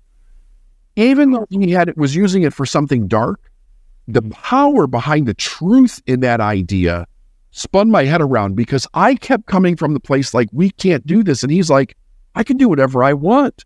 Even 0.94 1.32
though 1.32 1.46
he 1.50 1.70
had 1.72 1.96
was 1.96 2.14
using 2.14 2.42
it 2.42 2.54
for 2.54 2.66
something 2.66 3.08
dark, 3.08 3.50
the 4.06 4.22
power 4.22 4.86
behind 4.86 5.26
the 5.26 5.34
truth 5.34 6.00
in 6.06 6.20
that 6.20 6.40
idea 6.40 7.06
spun 7.52 7.90
my 7.90 8.04
head 8.04 8.20
around 8.20 8.56
because 8.56 8.86
I 8.94 9.14
kept 9.14 9.46
coming 9.46 9.76
from 9.76 9.94
the 9.94 10.00
place 10.00 10.34
like, 10.34 10.48
we 10.52 10.70
can't 10.70 11.06
do 11.06 11.22
this. 11.22 11.42
And 11.42 11.52
he's 11.52 11.70
like, 11.70 11.96
I 12.34 12.42
can 12.42 12.56
do 12.56 12.68
whatever 12.68 13.04
I 13.04 13.12
want. 13.12 13.64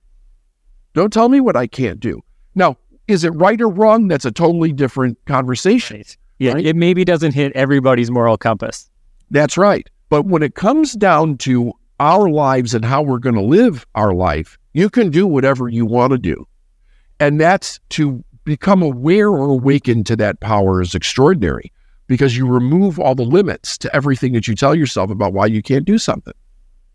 Don't 0.97 1.13
tell 1.13 1.29
me 1.29 1.41
what 1.41 1.57
I 1.57 1.67
can't 1.67 2.01
do. 2.01 2.23
Now, 2.55 2.79
is 3.07 3.23
it 3.23 3.29
right 3.29 3.61
or 3.61 3.69
wrong? 3.69 4.09
That's 4.09 4.25
a 4.25 4.33
totally 4.33 4.73
different 4.73 5.19
conversation. 5.27 5.99
Right. 5.99 6.17
Yeah, 6.39 6.53
right? 6.55 6.65
it 6.65 6.75
maybe 6.75 7.05
doesn't 7.05 7.35
hit 7.35 7.53
everybody's 7.53 8.11
moral 8.11 8.39
compass. 8.39 8.89
That's 9.31 9.59
right. 9.59 9.87
But 10.09 10.25
when 10.25 10.43
it 10.43 10.55
comes 10.55 10.95
down 10.95 11.37
to 11.39 11.75
our 12.01 12.31
lives 12.31 12.73
and 12.73 12.83
how 12.83 13.03
we're 13.03 13.19
going 13.19 13.35
to 13.35 13.43
live 13.43 13.87
our 13.95 14.15
life, 14.15 14.57
you 14.73 14.89
can 14.89 15.11
do 15.11 15.27
whatever 15.27 15.69
you 15.69 15.85
want 15.85 16.13
to 16.13 16.19
do. 16.19 16.49
And 17.21 17.39
that's 17.39 17.79
to 17.91 18.25
become 18.45 18.81
aware 18.81 19.29
or 19.29 19.51
awaken 19.51 20.03
to 20.05 20.17
that 20.17 20.41
power 20.41 20.81
is 20.81 20.95
extraordinary 20.95 21.75
because 22.07 22.39
you 22.39 22.47
remove 22.47 22.99
all 22.99 23.15
the 23.15 23.23
limits 23.23 23.77
to 23.79 23.95
everything 23.95 24.33
that 24.33 24.49
you 24.49 24.55
tell 24.55 24.75
yourself 24.75 25.11
about 25.11 25.35
why 25.35 25.45
you 25.45 25.61
can't 25.61 25.85
do 25.85 25.99
something. 25.99 26.35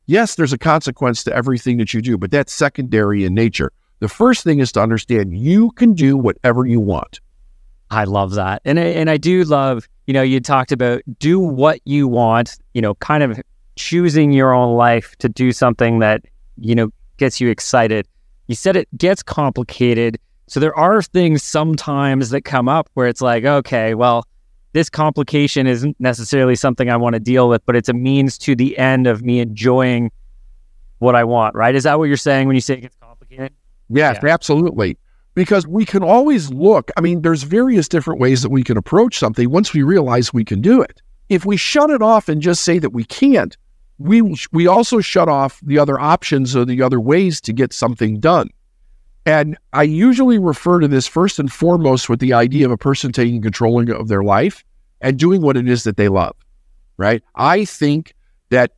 Yes, 0.08 0.34
there's 0.34 0.54
a 0.54 0.58
consequence 0.58 1.24
to 1.26 1.36
everything 1.36 1.78
that 1.78 1.94
you 1.94 2.02
do, 2.02 2.18
but 2.18 2.32
that's 2.32 2.52
secondary 2.52 3.26
in 3.26 3.36
nature. 3.36 3.72
The 4.02 4.10
first 4.10 4.44
thing 4.44 4.60
is 4.60 4.72
to 4.72 4.82
understand 4.82 5.38
you 5.38 5.70
can 5.72 5.94
do 5.94 6.18
whatever 6.18 6.66
you 6.66 6.80
want. 6.80 7.20
I 7.92 8.06
love 8.06 8.34
that. 8.34 8.64
And 8.66 8.80
I, 8.80 8.84
and 8.84 9.12
I 9.12 9.18
do 9.18 9.44
love, 9.44 9.88
you 10.08 10.14
know, 10.14 10.24
you 10.24 10.40
talked 10.40 10.72
about 10.72 11.04
do 11.20 11.40
what 11.40 11.80
you 11.86 12.08
want, 12.08 12.58
you 12.74 12.82
know, 12.82 12.96
kind 12.96 13.22
of 13.22 13.40
choosing 13.76 14.32
your 14.32 14.54
own 14.54 14.76
life 14.76 15.16
to 15.18 15.30
do 15.30 15.52
something 15.52 16.00
that, 16.00 16.24
you 16.58 16.74
know, 16.74 16.90
gets 17.18 17.40
you 17.40 17.50
excited. 17.50 18.08
You 18.48 18.56
said 18.56 18.76
it 18.76 18.88
gets 18.98 19.22
complicated. 19.22 20.18
So 20.48 20.60
there 20.60 20.76
are 20.76 21.04
things 21.04 21.44
sometimes 21.44 22.32
that 22.32 22.42
come 22.42 22.68
up 22.68 22.90
where 22.96 23.08
it's 23.08 23.22
like, 23.22 23.46
okay, 23.46 23.94
well, 23.94 24.26
this 24.74 24.90
complication 24.90 25.68
isn't 25.68 25.96
necessarily 26.00 26.56
something 26.56 26.90
I 26.90 26.98
want 26.98 27.14
to 27.14 27.20
deal 27.20 27.48
with, 27.48 27.64
but 27.68 27.76
it's 27.76 27.90
a 27.90 27.94
means 27.94 28.40
to 28.40 28.56
the 28.56 28.76
end 28.80 29.06
of 29.06 29.22
me 29.22 29.42
enjoying 29.42 30.12
what 30.98 31.16
I 31.16 31.24
want, 31.24 31.54
right? 31.54 31.76
Is 31.76 31.84
that 31.84 32.00
what 32.00 32.06
you're 32.06 32.18
saying 32.18 32.48
when 32.48 32.56
you 32.56 32.62
say 32.62 32.76
it 32.76 32.82
gets 32.82 32.96
complicated? 32.96 33.54
Yes, 33.92 34.20
yeah. 34.24 34.30
absolutely. 34.34 34.98
Because 35.34 35.66
we 35.66 35.86
can 35.86 36.04
always 36.04 36.52
look, 36.52 36.92
I 36.98 37.02
mean, 37.02 37.22
there's 37.22 37.44
various 37.44 37.88
different 37.88 38.20
ways 38.20 38.42
that 38.42 38.50
we 38.50 38.64
can 38.64 38.78
approach 38.78 39.18
something 39.18 39.50
once 39.50 39.74
we 39.74 39.82
realize 39.84 40.34
we 40.34 40.44
can 40.44 40.62
do 40.62 40.82
it. 40.82 41.02
If 41.30 41.46
we 41.46 41.56
shut 41.56 41.90
it 41.90 42.02
off 42.02 42.28
and 42.28 42.42
just 42.42 42.64
say 42.64 42.80
that 42.80 42.92
we 42.92 43.06
can't, 43.06 43.56
we 43.98 44.36
we 44.52 44.68
also 44.68 45.00
shut 45.00 45.30
off 45.30 45.60
the 45.64 45.78
other 45.78 46.00
options 46.00 46.56
or 46.56 46.66
the 46.66 46.82
other 46.82 47.00
ways 47.00 47.40
to 47.42 47.54
get 47.54 47.72
something 47.72 48.20
done. 48.20 48.50
And 49.26 49.58
I 49.72 49.84
usually 49.84 50.40
refer 50.40 50.80
to 50.80 50.88
this 50.88 51.08
first 51.08 51.38
and 51.40 51.52
foremost 51.52 52.10
with 52.10 52.20
the 52.20 52.34
idea 52.34 52.66
of 52.66 52.72
a 52.72 52.78
person 52.78 53.12
taking 53.12 53.42
control 53.42 53.90
of 53.92 54.08
their 54.08 54.24
life 54.24 54.66
and 55.00 55.18
doing 55.18 55.42
what 55.42 55.58
it 55.58 55.70
is 55.70 55.84
that 55.84 55.98
they 55.98 56.10
love, 56.10 56.36
right? 56.98 57.24
I 57.36 57.66
think 57.66 58.16
that 58.50 58.72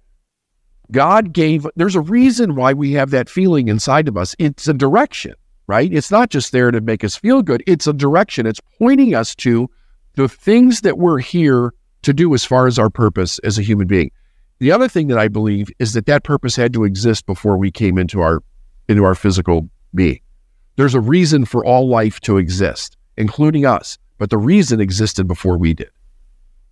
God 0.91 1.33
gave, 1.33 1.65
there's 1.75 1.95
a 1.95 2.01
reason 2.01 2.55
why 2.55 2.73
we 2.73 2.91
have 2.93 3.11
that 3.11 3.29
feeling 3.29 3.67
inside 3.67 4.07
of 4.07 4.17
us. 4.17 4.35
It's 4.37 4.67
a 4.67 4.73
direction, 4.73 5.33
right? 5.67 5.91
It's 5.91 6.11
not 6.11 6.29
just 6.29 6.51
there 6.51 6.71
to 6.71 6.81
make 6.81 7.03
us 7.03 7.15
feel 7.15 7.41
good, 7.41 7.63
it's 7.65 7.87
a 7.87 7.93
direction. 7.93 8.45
It's 8.45 8.61
pointing 8.77 9.15
us 9.15 9.35
to 9.35 9.69
the 10.15 10.27
things 10.27 10.81
that 10.81 10.97
we're 10.97 11.19
here 11.19 11.73
to 12.03 12.13
do 12.13 12.33
as 12.33 12.45
far 12.45 12.67
as 12.67 12.77
our 12.77 12.89
purpose 12.89 13.39
as 13.39 13.57
a 13.57 13.63
human 13.63 13.87
being. 13.87 14.11
The 14.59 14.71
other 14.71 14.87
thing 14.87 15.07
that 15.07 15.17
I 15.17 15.27
believe 15.27 15.69
is 15.79 15.93
that 15.93 16.05
that 16.05 16.23
purpose 16.23 16.55
had 16.55 16.73
to 16.73 16.83
exist 16.83 17.25
before 17.25 17.57
we 17.57 17.71
came 17.71 17.97
into 17.97 18.21
our 18.21 18.41
into 18.87 19.03
our 19.03 19.15
physical 19.15 19.69
being. 19.95 20.19
There's 20.75 20.95
a 20.95 20.99
reason 20.99 21.45
for 21.45 21.65
all 21.65 21.87
life 21.87 22.19
to 22.21 22.37
exist, 22.37 22.97
including 23.17 23.65
us, 23.65 23.97
but 24.17 24.29
the 24.29 24.37
reason 24.37 24.81
existed 24.81 25.27
before 25.27 25.57
we 25.57 25.73
did. 25.73 25.89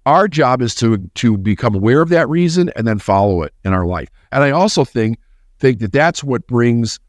Our 0.05 0.27
job 0.27 0.61
is 0.61 0.73
to 0.75 0.97
to 1.15 1.37
become 1.37 1.75
aware 1.75 2.01
of 2.01 2.09
that 2.09 2.27
reason 2.27 2.71
and 2.75 2.87
then 2.87 2.99
follow 2.99 3.43
it 3.43 3.53
in 3.63 3.73
our 3.73 3.85
life. 3.85 4.09
And 4.31 4.43
I 4.43 4.51
also 4.51 4.83
think 4.83 5.19
think 5.59 5.79
that 5.79 5.91
that's 5.91 6.23
what 6.23 6.47
brings 6.47 6.99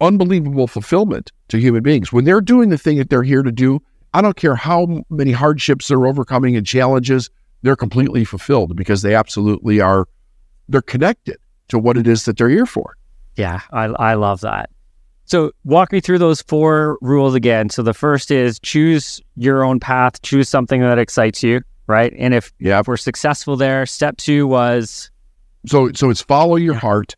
unbelievable 0.00 0.68
fulfillment 0.68 1.32
to 1.48 1.58
human 1.58 1.82
beings 1.82 2.12
when 2.12 2.24
they're 2.24 2.40
doing 2.40 2.68
the 2.68 2.78
thing 2.78 2.98
that 2.98 3.10
they're 3.10 3.22
here 3.22 3.42
to 3.42 3.52
do. 3.52 3.82
I 4.14 4.22
don't 4.22 4.36
care 4.36 4.54
how 4.54 5.02
many 5.10 5.32
hardships 5.32 5.88
they're 5.88 6.06
overcoming 6.06 6.56
and 6.56 6.66
challenges, 6.66 7.28
they're 7.62 7.76
completely 7.76 8.24
fulfilled 8.24 8.74
because 8.76 9.02
they 9.02 9.14
absolutely 9.14 9.80
are 9.80 10.06
they're 10.68 10.80
connected 10.82 11.36
to 11.68 11.78
what 11.78 11.96
it 11.96 12.06
is 12.06 12.24
that 12.24 12.38
they're 12.38 12.48
here 12.48 12.66
for. 12.66 12.96
Yeah, 13.36 13.60
I 13.72 13.84
I 13.84 14.14
love 14.14 14.40
that. 14.42 14.70
So, 15.24 15.52
walk 15.64 15.92
me 15.92 16.00
through 16.00 16.20
those 16.20 16.40
four 16.40 16.96
rules 17.02 17.34
again. 17.34 17.68
So, 17.68 17.82
the 17.82 17.92
first 17.92 18.30
is 18.30 18.58
choose 18.58 19.20
your 19.36 19.62
own 19.62 19.78
path, 19.78 20.22
choose 20.22 20.48
something 20.48 20.80
that 20.80 20.98
excites 20.98 21.42
you, 21.42 21.60
right? 21.88 22.12
And 22.16 22.32
if, 22.32 22.52
yeah. 22.60 22.78
if 22.78 22.86
we're 22.86 22.96
successful 22.96 23.56
there, 23.56 23.86
step 23.86 24.16
two 24.18 24.46
was 24.46 25.10
so 25.66 25.90
so 25.92 26.08
it's 26.08 26.22
follow 26.22 26.54
your 26.54 26.74
heart 26.74 27.16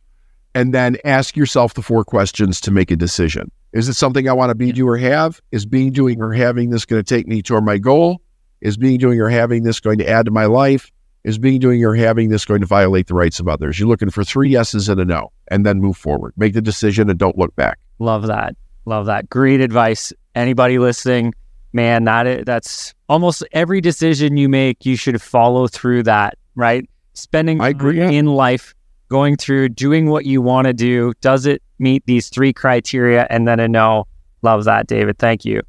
and 0.54 0.72
then 0.72 0.96
ask 1.04 1.36
yourself 1.36 1.74
the 1.74 1.82
four 1.82 2.04
questions 2.04 2.60
to 2.62 2.70
make 2.70 2.90
a 2.90 2.96
decision. 2.96 3.50
Is 3.72 3.88
it 3.88 3.94
something 3.94 4.28
I 4.28 4.32
want 4.32 4.50
to 4.50 4.54
be, 4.54 4.72
do, 4.72 4.88
or 4.88 4.96
have? 4.96 5.40
Is 5.52 5.64
being, 5.64 5.92
doing, 5.92 6.20
or 6.20 6.32
having 6.32 6.70
this 6.70 6.84
going 6.84 7.02
to 7.02 7.14
take 7.14 7.28
me 7.28 7.40
toward 7.40 7.64
my 7.64 7.78
goal? 7.78 8.20
Is 8.60 8.76
being, 8.76 8.98
doing, 8.98 9.20
or 9.20 9.28
having 9.28 9.62
this 9.62 9.78
going 9.78 9.98
to 9.98 10.08
add 10.08 10.24
to 10.24 10.32
my 10.32 10.46
life? 10.46 10.90
Is 11.22 11.38
being, 11.38 11.60
doing, 11.60 11.84
or 11.84 11.94
having 11.94 12.30
this 12.30 12.44
going 12.44 12.62
to 12.62 12.66
violate 12.66 13.06
the 13.06 13.14
rights 13.14 13.38
of 13.38 13.46
others? 13.46 13.78
You're 13.78 13.88
looking 13.88 14.10
for 14.10 14.24
three 14.24 14.50
yeses 14.50 14.88
and 14.88 15.00
a 15.00 15.04
no, 15.04 15.30
and 15.48 15.64
then 15.64 15.80
move 15.80 15.96
forward. 15.96 16.32
Make 16.36 16.54
the 16.54 16.62
decision 16.62 17.08
and 17.08 17.18
don't 17.18 17.38
look 17.38 17.54
back. 17.54 17.78
Love 18.00 18.26
that. 18.26 18.56
Love 18.86 19.06
that. 19.06 19.30
Great 19.30 19.60
advice. 19.60 20.12
Anybody 20.34 20.80
listening, 20.80 21.32
man, 21.72 22.04
that 22.04 22.46
that's 22.46 22.94
almost 23.08 23.44
every 23.52 23.80
decision 23.80 24.36
you 24.36 24.48
make, 24.48 24.84
you 24.84 24.96
should 24.96 25.20
follow 25.20 25.66
through 25.68 26.04
that, 26.04 26.36
right? 26.54 26.88
Spending 27.14 27.60
I 27.60 27.68
agree, 27.68 27.98
yeah. 27.98 28.10
in 28.10 28.26
life, 28.26 28.74
going 29.08 29.36
through, 29.36 29.70
doing 29.70 30.08
what 30.08 30.24
you 30.24 30.40
want 30.40 30.66
to 30.66 30.72
do. 30.72 31.12
Does 31.20 31.46
it 31.46 31.62
meet 31.78 32.04
these 32.06 32.28
three 32.28 32.52
criteria? 32.52 33.26
And 33.28 33.46
then 33.46 33.60
a 33.60 33.68
no. 33.68 34.06
Love 34.42 34.64
that, 34.64 34.86
David. 34.86 35.18
Thank 35.18 35.44
you. 35.44 35.60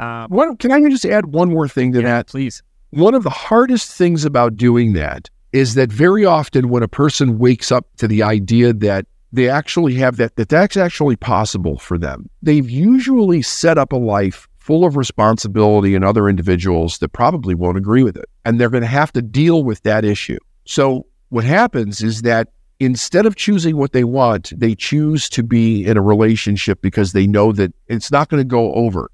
Um, 0.00 0.28
what, 0.28 0.58
can 0.58 0.72
I 0.72 0.80
just 0.88 1.04
add 1.04 1.26
one 1.26 1.50
more 1.50 1.68
thing 1.68 1.92
to 1.92 2.00
yeah, 2.00 2.06
that? 2.06 2.26
Please. 2.28 2.62
One 2.90 3.14
of 3.14 3.22
the 3.22 3.30
hardest 3.30 3.92
things 3.92 4.24
about 4.24 4.56
doing 4.56 4.94
that 4.94 5.28
is 5.52 5.74
that 5.74 5.92
very 5.92 6.24
often 6.24 6.68
when 6.68 6.82
a 6.82 6.88
person 6.88 7.38
wakes 7.38 7.70
up 7.70 7.86
to 7.98 8.08
the 8.08 8.22
idea 8.22 8.72
that 8.72 9.06
they 9.32 9.48
actually 9.48 9.94
have 9.94 10.16
that, 10.16 10.36
that 10.36 10.48
that's 10.48 10.76
actually 10.76 11.16
possible 11.16 11.78
for 11.78 11.98
them. 11.98 12.30
They've 12.42 12.68
usually 12.68 13.42
set 13.42 13.76
up 13.76 13.92
a 13.92 13.96
life 13.96 14.48
full 14.68 14.84
of 14.84 14.98
responsibility 14.98 15.94
and 15.94 16.04
other 16.04 16.28
individuals 16.28 16.98
that 16.98 17.08
probably 17.08 17.54
won't 17.54 17.78
agree 17.78 18.02
with 18.02 18.18
it. 18.18 18.26
And 18.44 18.60
they're 18.60 18.68
going 18.68 18.82
to 18.82 18.86
have 18.86 19.10
to 19.12 19.22
deal 19.22 19.64
with 19.64 19.82
that 19.84 20.04
issue. 20.04 20.36
So 20.66 21.06
what 21.30 21.44
happens 21.44 22.02
is 22.02 22.20
that 22.20 22.48
instead 22.78 23.24
of 23.24 23.34
choosing 23.34 23.78
what 23.78 23.94
they 23.94 24.04
want, 24.04 24.52
they 24.54 24.74
choose 24.74 25.30
to 25.30 25.42
be 25.42 25.86
in 25.86 25.96
a 25.96 26.02
relationship 26.02 26.82
because 26.82 27.14
they 27.14 27.26
know 27.26 27.50
that 27.52 27.72
it's 27.86 28.12
not 28.12 28.28
going 28.28 28.42
to 28.42 28.46
go 28.46 28.74
over. 28.74 29.10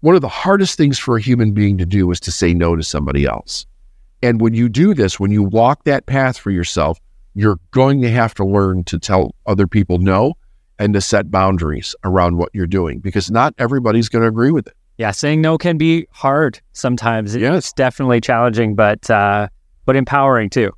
One 0.00 0.14
of 0.14 0.22
the 0.22 0.28
hardest 0.28 0.78
things 0.78 0.98
for 0.98 1.18
a 1.18 1.20
human 1.20 1.52
being 1.52 1.76
to 1.76 1.84
do 1.84 2.10
is 2.10 2.18
to 2.20 2.32
say 2.32 2.54
no 2.54 2.74
to 2.74 2.82
somebody 2.82 3.26
else. 3.26 3.66
And 4.22 4.40
when 4.40 4.54
you 4.54 4.70
do 4.70 4.94
this, 4.94 5.20
when 5.20 5.30
you 5.30 5.42
walk 5.42 5.84
that 5.84 6.06
path 6.06 6.38
for 6.38 6.50
yourself, 6.50 6.98
you're 7.34 7.58
going 7.72 8.00
to 8.00 8.10
have 8.10 8.32
to 8.36 8.44
learn 8.46 8.84
to 8.84 8.98
tell 8.98 9.34
other 9.44 9.66
people 9.66 9.98
no 9.98 10.32
and 10.78 10.94
to 10.94 11.02
set 11.02 11.30
boundaries 11.30 11.94
around 12.04 12.38
what 12.38 12.48
you're 12.54 12.66
doing 12.66 13.00
because 13.00 13.30
not 13.30 13.52
everybody's 13.58 14.08
going 14.08 14.22
to 14.22 14.28
agree 14.28 14.50
with 14.50 14.66
it. 14.66 14.74
Yeah, 14.98 15.10
saying 15.10 15.40
no 15.40 15.58
can 15.58 15.76
be 15.76 16.06
hard 16.10 16.60
sometimes. 16.72 17.34
Yes. 17.34 17.56
It's 17.56 17.72
definitely 17.72 18.20
challenging, 18.20 18.74
but 18.74 19.08
uh, 19.10 19.48
but 19.84 19.96
empowering 19.96 20.50
too 20.50 20.72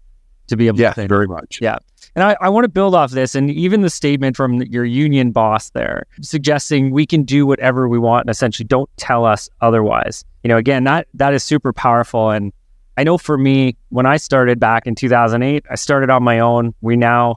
to 0.48 0.56
be 0.56 0.68
able 0.68 0.80
yeah, 0.80 0.90
to 0.90 1.02
say 1.02 1.06
very 1.06 1.26
much. 1.26 1.58
Yeah. 1.60 1.78
And 2.14 2.24
I, 2.24 2.36
I 2.40 2.48
want 2.48 2.64
to 2.64 2.68
build 2.68 2.94
off 2.94 3.10
this 3.10 3.34
and 3.34 3.50
even 3.50 3.82
the 3.82 3.90
statement 3.90 4.36
from 4.36 4.62
your 4.62 4.84
union 4.84 5.32
boss 5.32 5.70
there 5.70 6.06
suggesting 6.22 6.90
we 6.90 7.04
can 7.04 7.24
do 7.24 7.46
whatever 7.46 7.88
we 7.88 7.98
want 7.98 8.22
and 8.22 8.30
essentially 8.30 8.66
don't 8.66 8.88
tell 8.96 9.26
us 9.26 9.50
otherwise. 9.60 10.24
You 10.42 10.48
know, 10.48 10.56
again, 10.56 10.84
that 10.84 11.08
that 11.14 11.34
is 11.34 11.44
super 11.44 11.72
powerful 11.72 12.30
and 12.30 12.52
I 12.98 13.04
know 13.04 13.18
for 13.18 13.36
me, 13.36 13.76
when 13.90 14.06
I 14.06 14.16
started 14.16 14.58
back 14.58 14.86
in 14.86 14.94
2008, 14.94 15.66
I 15.70 15.74
started 15.74 16.08
on 16.08 16.22
my 16.22 16.38
own. 16.38 16.74
We 16.80 16.96
now 16.96 17.36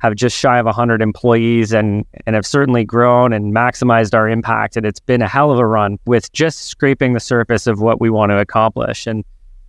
have 0.00 0.14
just 0.14 0.36
shy 0.36 0.58
of 0.58 0.66
100 0.66 1.02
employees 1.02 1.72
and, 1.72 2.04
and 2.26 2.34
have 2.34 2.46
certainly 2.46 2.84
grown 2.84 3.32
and 3.32 3.54
maximized 3.54 4.14
our 4.14 4.28
impact. 4.28 4.76
And 4.76 4.86
it's 4.86 5.00
been 5.00 5.22
a 5.22 5.28
hell 5.28 5.50
of 5.50 5.58
a 5.58 5.66
run 5.66 5.98
with 6.06 6.32
just 6.32 6.66
scraping 6.66 7.12
the 7.12 7.20
surface 7.20 7.66
of 7.66 7.80
what 7.80 8.00
we 8.00 8.10
want 8.10 8.30
to 8.30 8.38
accomplish. 8.38 9.06
And 9.06 9.24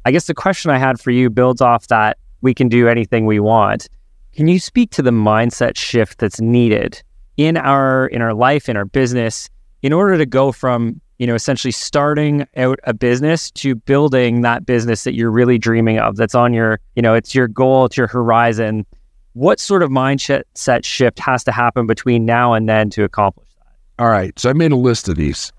I 0.05 0.11
guess 0.11 0.27
the 0.27 0.33
question 0.33 0.71
I 0.71 0.77
had 0.77 0.99
for 0.99 1.11
you 1.11 1.29
builds 1.29 1.61
off 1.61 1.87
that 1.87 2.17
we 2.41 2.53
can 2.53 2.69
do 2.69 2.87
anything 2.87 3.25
we 3.25 3.39
want. 3.39 3.87
Can 4.33 4.47
you 4.47 4.59
speak 4.59 4.91
to 4.91 5.01
the 5.01 5.11
mindset 5.11 5.77
shift 5.77 6.19
that's 6.19 6.39
needed 6.39 7.01
in 7.37 7.57
our 7.57 8.07
in 8.07 8.21
our 8.21 8.33
life, 8.33 8.69
in 8.69 8.77
our 8.77 8.85
business, 8.85 9.49
in 9.81 9.93
order 9.93 10.17
to 10.17 10.25
go 10.25 10.51
from 10.51 11.01
you 11.21 11.27
know, 11.27 11.35
essentially 11.35 11.71
starting 11.71 12.47
out 12.57 12.79
a 12.85 12.95
business 12.95 13.51
to 13.51 13.75
building 13.75 14.41
that 14.41 14.65
business 14.65 15.03
that 15.03 15.13
you're 15.13 15.29
really 15.29 15.59
dreaming 15.59 15.99
of. 15.99 16.15
That's 16.15 16.33
on 16.33 16.51
your, 16.51 16.79
you 16.95 17.03
know, 17.03 17.13
it's 17.13 17.35
your 17.35 17.47
goal, 17.47 17.85
it's 17.85 17.95
your 17.95 18.07
horizon. 18.07 18.87
What 19.33 19.59
sort 19.59 19.83
of 19.83 19.89
mindset 19.89 20.43
set 20.55 20.85
shift 20.85 21.19
has 21.19 21.43
to 21.45 21.51
happen 21.51 21.87
between 21.87 22.25
now 22.25 22.53
and 22.53 22.67
then 22.67 22.89
to 22.91 23.03
accomplish 23.03 23.47
that? 23.59 24.03
All 24.03 24.09
right. 24.09 24.37
So 24.37 24.49
I 24.49 24.53
made 24.53 24.71
a 24.71 24.77
list 24.77 25.07
of 25.07 25.15
these. 25.15 25.53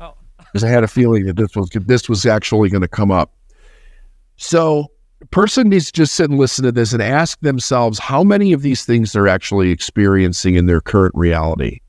Oh. 0.00 0.14
Because 0.38 0.64
I 0.64 0.68
had 0.68 0.82
a 0.82 0.88
feeling 0.88 1.26
that 1.26 1.36
this 1.36 1.54
was 1.54 1.68
this 1.70 2.08
was 2.08 2.24
actually 2.24 2.70
going 2.70 2.82
to 2.82 2.88
come 2.88 3.10
up. 3.10 3.32
So 4.36 4.90
a 5.20 5.26
person 5.26 5.68
needs 5.68 5.86
to 5.86 5.92
just 5.92 6.14
sit 6.14 6.30
and 6.30 6.38
listen 6.38 6.64
to 6.64 6.72
this 6.72 6.92
and 6.92 7.02
ask 7.02 7.38
themselves 7.40 7.98
how 7.98 8.24
many 8.24 8.52
of 8.52 8.62
these 8.62 8.84
things 8.84 9.12
they're 9.12 9.28
actually 9.28 9.70
experiencing 9.70 10.54
in 10.54 10.66
their 10.66 10.80
current 10.80 11.14
reality. 11.14 11.80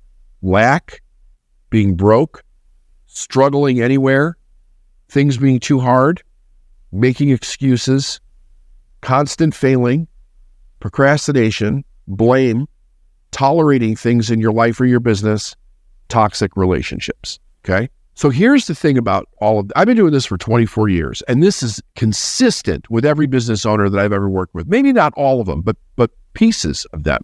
Lack, 0.41 1.01
being 1.69 1.95
broke, 1.95 2.43
struggling 3.07 3.81
anywhere, 3.81 4.37
things 5.09 5.37
being 5.37 5.59
too 5.59 5.79
hard, 5.79 6.21
making 6.91 7.29
excuses, 7.29 8.19
constant 9.01 9.55
failing, 9.55 10.07
procrastination, 10.83 11.85
blame, 12.09 12.67
tolerating 13.31 13.95
things 13.95 14.29
in 14.29 14.41
your 14.41 14.51
life 14.51 14.81
or 14.81 14.85
your 14.85 14.99
business, 14.99 15.55
toxic 16.09 16.57
relationships. 16.57 17.39
Okay. 17.63 17.89
So 18.15 18.29
here's 18.29 18.67
the 18.67 18.75
thing 18.75 18.97
about 18.97 19.29
all 19.37 19.59
of 19.59 19.71
I've 19.77 19.87
been 19.87 19.95
doing 19.95 20.11
this 20.11 20.25
for 20.25 20.37
24 20.37 20.89
years 20.89 21.21
and 21.21 21.41
this 21.41 21.63
is 21.63 21.81
consistent 21.95 22.89
with 22.89 23.05
every 23.05 23.27
business 23.27 23.65
owner 23.65 23.87
that 23.87 23.97
I've 23.97 24.11
ever 24.11 24.29
worked 24.29 24.53
with. 24.53 24.67
Maybe 24.67 24.91
not 24.91 25.13
all 25.15 25.39
of 25.39 25.47
them, 25.47 25.61
but 25.61 25.77
but 25.95 26.11
pieces 26.33 26.85
of 26.91 27.05
them. 27.05 27.21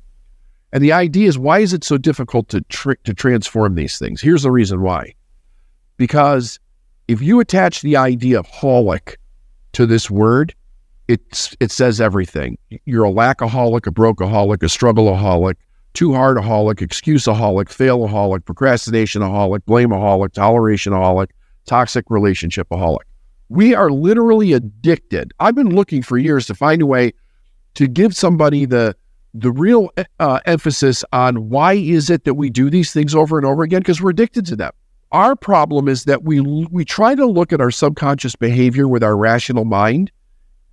And 0.72 0.82
the 0.82 0.93
idea 0.93 1.28
is 1.28 1.38
why 1.38 1.60
is 1.60 1.74
it 1.74 1.84
so 1.84 1.98
difficult 1.98 2.48
to 2.50 2.62
tr- 2.69 2.93
to 3.04 3.13
transform 3.13 3.76
these 3.76 4.00
things? 4.00 4.22
Here's 4.22 4.43
the 4.43 4.52
reason 4.52 4.84
why. 4.84 5.15
Because 5.98 6.62
if 7.10 7.22
you 7.22 7.41
attach 7.41 7.82
the 7.82 7.98
idea 7.98 8.39
of 8.39 8.48
holic 8.48 9.17
to 9.74 9.86
this 9.86 10.10
word, 10.10 10.56
it's, 11.10 11.56
it 11.60 11.72
says 11.72 12.00
everything. 12.00 12.58
You're 12.86 13.06
a 13.06 13.12
lackaholic, 13.12 13.88
a 13.88 13.91
brokeaholic, 13.91 14.62
a 14.62 14.67
struggleaholic, 14.67 15.56
too 15.93 16.13
hard 16.13 16.38
aholic, 16.38 16.82
excuse 16.82 17.26
aholic, 17.26 17.69
fail 17.69 18.08
aholic, 18.08 18.45
procrastination 18.45 19.22
aholic, 19.22 19.65
blame 19.65 19.89
aholic, 19.89 20.34
toleration 20.34 20.93
aholic, 20.93 21.30
toxic 21.65 22.06
relationship 22.10 22.69
aholic. 22.69 23.06
We 23.50 23.74
are 23.74 23.89
literally 23.89 24.54
addicted. 24.54 25.34
I've 25.39 25.56
been 25.56 25.76
looking 25.76 26.04
for 26.04 26.17
years 26.17 26.45
to 26.48 26.54
find 26.54 26.82
a 26.84 26.86
way 26.86 27.13
to 27.74 27.88
give 27.88 28.15
somebody 28.15 28.65
the 28.65 28.95
the 29.36 29.52
real 29.52 29.91
uh, 30.19 30.39
emphasis 30.45 31.04
on 31.13 31.50
why 31.50 31.74
is 31.74 32.10
it 32.10 32.24
that 32.24 32.34
we 32.34 32.50
do 32.50 32.69
these 32.69 32.91
things 32.91 33.13
over 33.13 33.38
and 33.38 33.45
over 33.45 33.62
again 33.62 33.80
because 33.80 34.02
we're 34.02 34.10
addicted 34.10 34.45
to 34.48 34.56
them. 34.56 34.72
Our 35.12 35.36
problem 35.36 35.88
is 35.88 36.04
that 36.06 36.24
we 36.24 36.39
we 36.39 36.86
try 36.86 37.15
to 37.15 37.26
look 37.26 37.52
at 37.52 37.62
our 37.62 37.72
subconscious 37.72 38.36
behavior 38.36 38.88
with 38.88 39.04
our 39.04 39.17
rational 39.17 39.65
mind, 39.65 40.12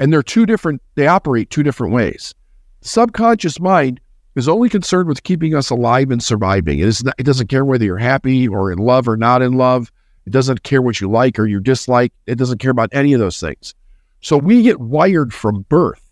and 0.01 0.13
they're 0.13 0.23
two 0.23 0.47
different. 0.47 0.83
They 0.95 1.07
operate 1.07 1.51
two 1.51 1.63
different 1.63 1.93
ways. 1.93 2.35
Subconscious 2.83 3.59
mind 3.61 4.01
is 4.37 4.49
only 4.49 4.69
concerned 4.69 5.09
with 5.09 5.23
keeping 5.23 5.55
us 5.55 5.71
alive 5.71 6.11
and 6.11 6.23
surviving. 6.23 6.79
It, 6.79 6.89
is 6.89 7.03
not, 7.03 7.15
it 7.19 7.25
doesn't 7.25 7.49
care 7.49 7.65
whether 7.65 7.85
you're 7.85 7.97
happy 7.97 8.47
or 8.47 8.71
in 8.71 8.79
love 8.79 9.09
or 9.09 9.17
not 9.17 9.43
in 9.43 9.55
love. 9.55 9.91
It 10.27 10.33
doesn't 10.33 10.63
care 10.63 10.83
what 10.83 11.01
you 11.01 11.11
like 11.11 11.39
or 11.39 11.47
you 11.47 11.61
dislike. 11.61 12.13
It 12.27 12.37
doesn't 12.37 12.59
care 12.59 12.71
about 12.71 12.91
any 12.93 13.13
of 13.13 13.21
those 13.21 13.41
things. 13.41 13.75
So 14.21 14.37
we 14.37 14.63
get 14.63 14.81
wired 14.81 15.33
from 15.33 15.63
birth 15.69 16.03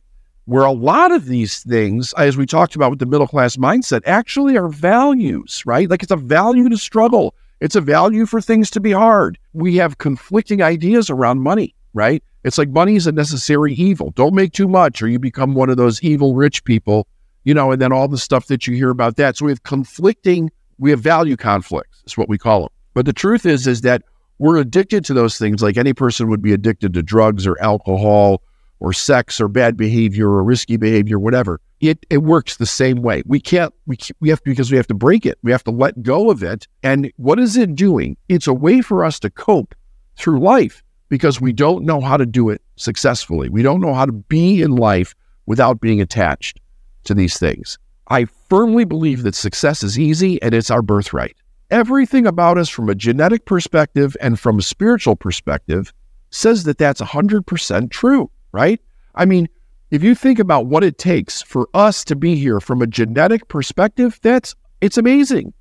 where 0.46 0.64
a 0.64 0.72
lot 0.72 1.10
of 1.10 1.26
these 1.26 1.62
things, 1.62 2.12
as 2.14 2.36
we 2.36 2.46
talked 2.46 2.76
about 2.76 2.90
with 2.90 2.98
the 2.98 3.06
middle 3.06 3.26
class 3.26 3.56
mindset, 3.56 4.02
actually 4.04 4.56
are 4.56 4.68
values, 4.68 5.62
right? 5.64 5.88
Like 5.88 6.02
it's 6.02 6.12
a 6.12 6.16
value 6.16 6.68
to 6.68 6.76
struggle. 6.76 7.34
It's 7.60 7.76
a 7.76 7.80
value 7.80 8.26
for 8.26 8.40
things 8.40 8.70
to 8.72 8.80
be 8.80 8.92
hard. 8.92 9.38
We 9.52 9.76
have 9.76 9.98
conflicting 9.98 10.62
ideas 10.62 11.08
around 11.08 11.40
money, 11.40 11.74
right? 11.94 12.22
It's 12.42 12.58
like 12.58 12.68
money 12.68 12.96
is 12.96 13.06
a 13.06 13.12
necessary 13.12 13.72
evil. 13.72 14.10
Don't 14.10 14.34
make 14.34 14.52
too 14.52 14.68
much 14.68 15.00
or 15.00 15.08
you 15.08 15.18
become 15.18 15.54
one 15.54 15.70
of 15.70 15.78
those 15.78 16.02
evil 16.02 16.34
rich 16.34 16.62
people, 16.64 17.06
you 17.44 17.54
know, 17.54 17.72
and 17.72 17.80
then 17.80 17.92
all 17.92 18.08
the 18.08 18.18
stuff 18.18 18.48
that 18.48 18.66
you 18.66 18.74
hear 18.74 18.90
about 18.90 19.16
that. 19.16 19.36
So 19.36 19.46
we 19.46 19.52
have 19.52 19.62
conflicting, 19.62 20.50
we 20.78 20.90
have 20.90 21.00
value 21.00 21.36
conflicts, 21.36 22.02
is 22.06 22.18
what 22.18 22.28
we 22.28 22.36
call 22.36 22.60
them. 22.60 22.70
But 22.92 23.06
the 23.06 23.12
truth 23.12 23.46
is, 23.46 23.66
is 23.66 23.80
that 23.80 24.02
we're 24.38 24.58
addicted 24.58 25.04
to 25.06 25.14
those 25.14 25.38
things 25.38 25.62
like 25.62 25.76
any 25.76 25.94
person 25.94 26.28
would 26.28 26.42
be 26.42 26.52
addicted 26.52 26.92
to 26.94 27.02
drugs 27.02 27.46
or 27.46 27.60
alcohol 27.62 28.42
or 28.80 28.92
sex 28.92 29.40
or 29.40 29.48
bad 29.48 29.76
behavior 29.76 30.28
or 30.28 30.42
risky 30.42 30.76
behavior, 30.76 31.18
whatever. 31.18 31.60
It 31.80 32.04
it 32.10 32.18
works 32.18 32.56
the 32.56 32.66
same 32.66 33.02
way. 33.02 33.22
We 33.26 33.40
can't 33.40 33.72
we 33.86 33.96
we 34.20 34.28
have 34.28 34.42
to, 34.42 34.50
because 34.50 34.70
we 34.70 34.76
have 34.76 34.86
to 34.88 34.94
break 34.94 35.24
it. 35.24 35.38
We 35.42 35.52
have 35.52 35.64
to 35.64 35.70
let 35.70 36.02
go 36.02 36.30
of 36.30 36.42
it. 36.42 36.66
And 36.82 37.10
what 37.16 37.38
is 37.38 37.56
it 37.56 37.74
doing? 37.74 38.16
It's 38.28 38.46
a 38.46 38.54
way 38.54 38.80
for 38.80 39.04
us 39.04 39.18
to 39.20 39.30
cope 39.30 39.74
through 40.16 40.40
life 40.40 40.82
because 41.14 41.40
we 41.40 41.52
don't 41.52 41.84
know 41.84 42.00
how 42.00 42.16
to 42.16 42.26
do 42.26 42.50
it 42.50 42.60
successfully. 42.76 43.48
We 43.48 43.62
don't 43.62 43.80
know 43.80 43.94
how 43.94 44.04
to 44.04 44.12
be 44.12 44.62
in 44.62 44.76
life 44.76 45.14
without 45.46 45.80
being 45.80 46.00
attached 46.00 46.60
to 47.04 47.14
these 47.14 47.38
things. 47.38 47.78
I 48.08 48.24
firmly 48.24 48.84
believe 48.84 49.22
that 49.22 49.34
success 49.34 49.82
is 49.82 49.98
easy 49.98 50.42
and 50.42 50.54
it's 50.54 50.70
our 50.70 50.82
birthright. 50.82 51.36
Everything 51.70 52.26
about 52.26 52.58
us 52.58 52.68
from 52.68 52.88
a 52.88 52.94
genetic 52.94 53.44
perspective 53.44 54.16
and 54.20 54.38
from 54.38 54.58
a 54.58 54.62
spiritual 54.62 55.16
perspective 55.16 55.92
says 56.30 56.64
that 56.64 56.78
that's 56.78 57.00
100% 57.00 57.90
true 57.90 58.30
right? 58.54 58.80
I 59.16 59.26
mean, 59.26 59.48
if 59.90 60.02
you 60.02 60.14
think 60.14 60.38
about 60.38 60.66
what 60.66 60.84
it 60.84 60.96
takes 60.96 61.42
for 61.42 61.68
us 61.74 62.04
to 62.04 62.16
be 62.16 62.36
here 62.36 62.60
from 62.60 62.80
a 62.80 62.86
genetic 62.86 63.48
perspective, 63.48 64.18
that's 64.22 64.54
it's 64.80 64.96
amazing. 64.96 65.52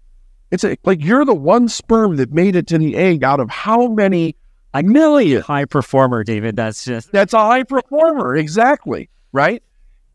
It's 0.52 0.64
a, 0.64 0.78
like 0.86 1.04
you're 1.04 1.26
the 1.26 1.34
one 1.34 1.68
sperm 1.68 2.16
that 2.18 2.32
made 2.32 2.56
it 2.56 2.68
to 2.68 2.78
the 2.78 2.96
egg 2.96 3.24
out 3.24 3.40
of 3.40 3.50
how 3.50 3.88
many 3.88 4.36
a 4.74 4.84
million 4.84 5.42
high 5.42 5.66
performer, 5.66 6.24
David. 6.24 6.56
That's 6.56 6.86
just 6.86 7.12
that's 7.12 7.34
a 7.34 7.40
high 7.40 7.64
performer, 7.64 8.36
exactly, 8.36 9.10
right? 9.32 9.62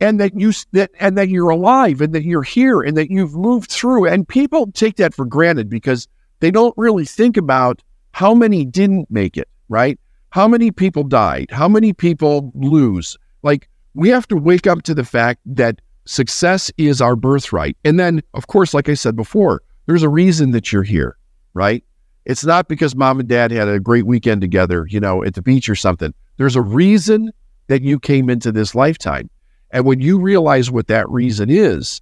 And 0.01 0.21
that 0.21 0.39
you 0.39 0.53
that 0.73 0.91
and 1.01 1.17
that 1.19 1.29
you're 1.29 1.51
alive 1.51 2.01
and 2.01 2.13
that 2.15 2.25
you're 2.25 2.43
here 2.43 2.83
and 2.83 2.97
that 2.97 3.11
you've 3.11 3.35
moved 3.35 3.71
through. 3.71 4.07
And 4.07 4.27
people 4.27 4.71
take 4.73 4.97
that 4.97 5.15
for 5.15 5.25
granted 5.25 5.69
because 5.69 6.09
they 6.41 6.51
don't 6.51 6.75
really 6.77 7.05
think 7.05 7.37
about 7.37 7.83
how 8.13 8.35
many 8.35 8.65
didn't 8.65 9.11
make 9.11 9.37
it, 9.37 9.49
right? 9.69 9.99
How 10.31 10.47
many 10.47 10.71
people 10.71 11.05
died? 11.05 11.51
How 11.51 11.69
many 11.69 11.93
people 11.93 12.53
lose? 12.55 13.17
Like, 13.43 13.69
we 13.95 14.09
have 14.11 14.29
to 14.29 14.37
wake 14.37 14.67
up 14.67 14.83
to 14.83 14.95
the 14.95 15.05
fact 15.05 15.41
that 15.47 15.81
success 16.05 16.71
is 16.77 17.01
our 17.01 17.17
birthright. 17.17 17.77
And 17.85 17.99
then, 17.99 18.23
of 18.35 18.47
course, 18.47 18.75
like 18.75 18.89
I 18.89 18.95
said 18.95 19.17
before, 19.17 19.63
there's 19.87 20.03
a 20.03 20.09
reason 20.09 20.51
that 20.53 20.73
you're 20.73 20.83
here, 20.83 21.17
right? 21.55 21.83
It's 22.25 22.45
not 22.45 22.69
because 22.69 22.95
mom 22.95 23.21
and 23.21 23.29
dad 23.29 23.51
had 23.51 23.69
a 23.69 23.81
great 23.81 24.07
weekend 24.07 24.41
together, 24.41 24.87
you 24.89 25.01
know, 25.01 25.25
at 25.25 25.35
the 25.35 25.43
beach 25.43 25.69
or 25.69 25.75
something. 25.75 26.13
There's 26.37 26.57
a 26.57 26.63
reason 26.63 27.33
that 27.69 27.83
you 27.83 27.99
came 27.99 28.29
into 28.29 28.53
this 28.53 28.75
lifetime. 28.75 29.31
And 29.71 29.85
when 29.85 30.01
you 30.01 30.19
realize 30.19 30.71
what 30.71 30.89
that 30.89 31.09
reason 31.09 31.51
is, 31.51 32.01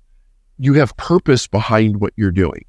you 0.59 0.75
have 0.75 0.97
purpose 0.97 1.47
behind 1.47 2.01
what 2.01 2.13
you're 2.17 2.31
doing. 2.31 2.65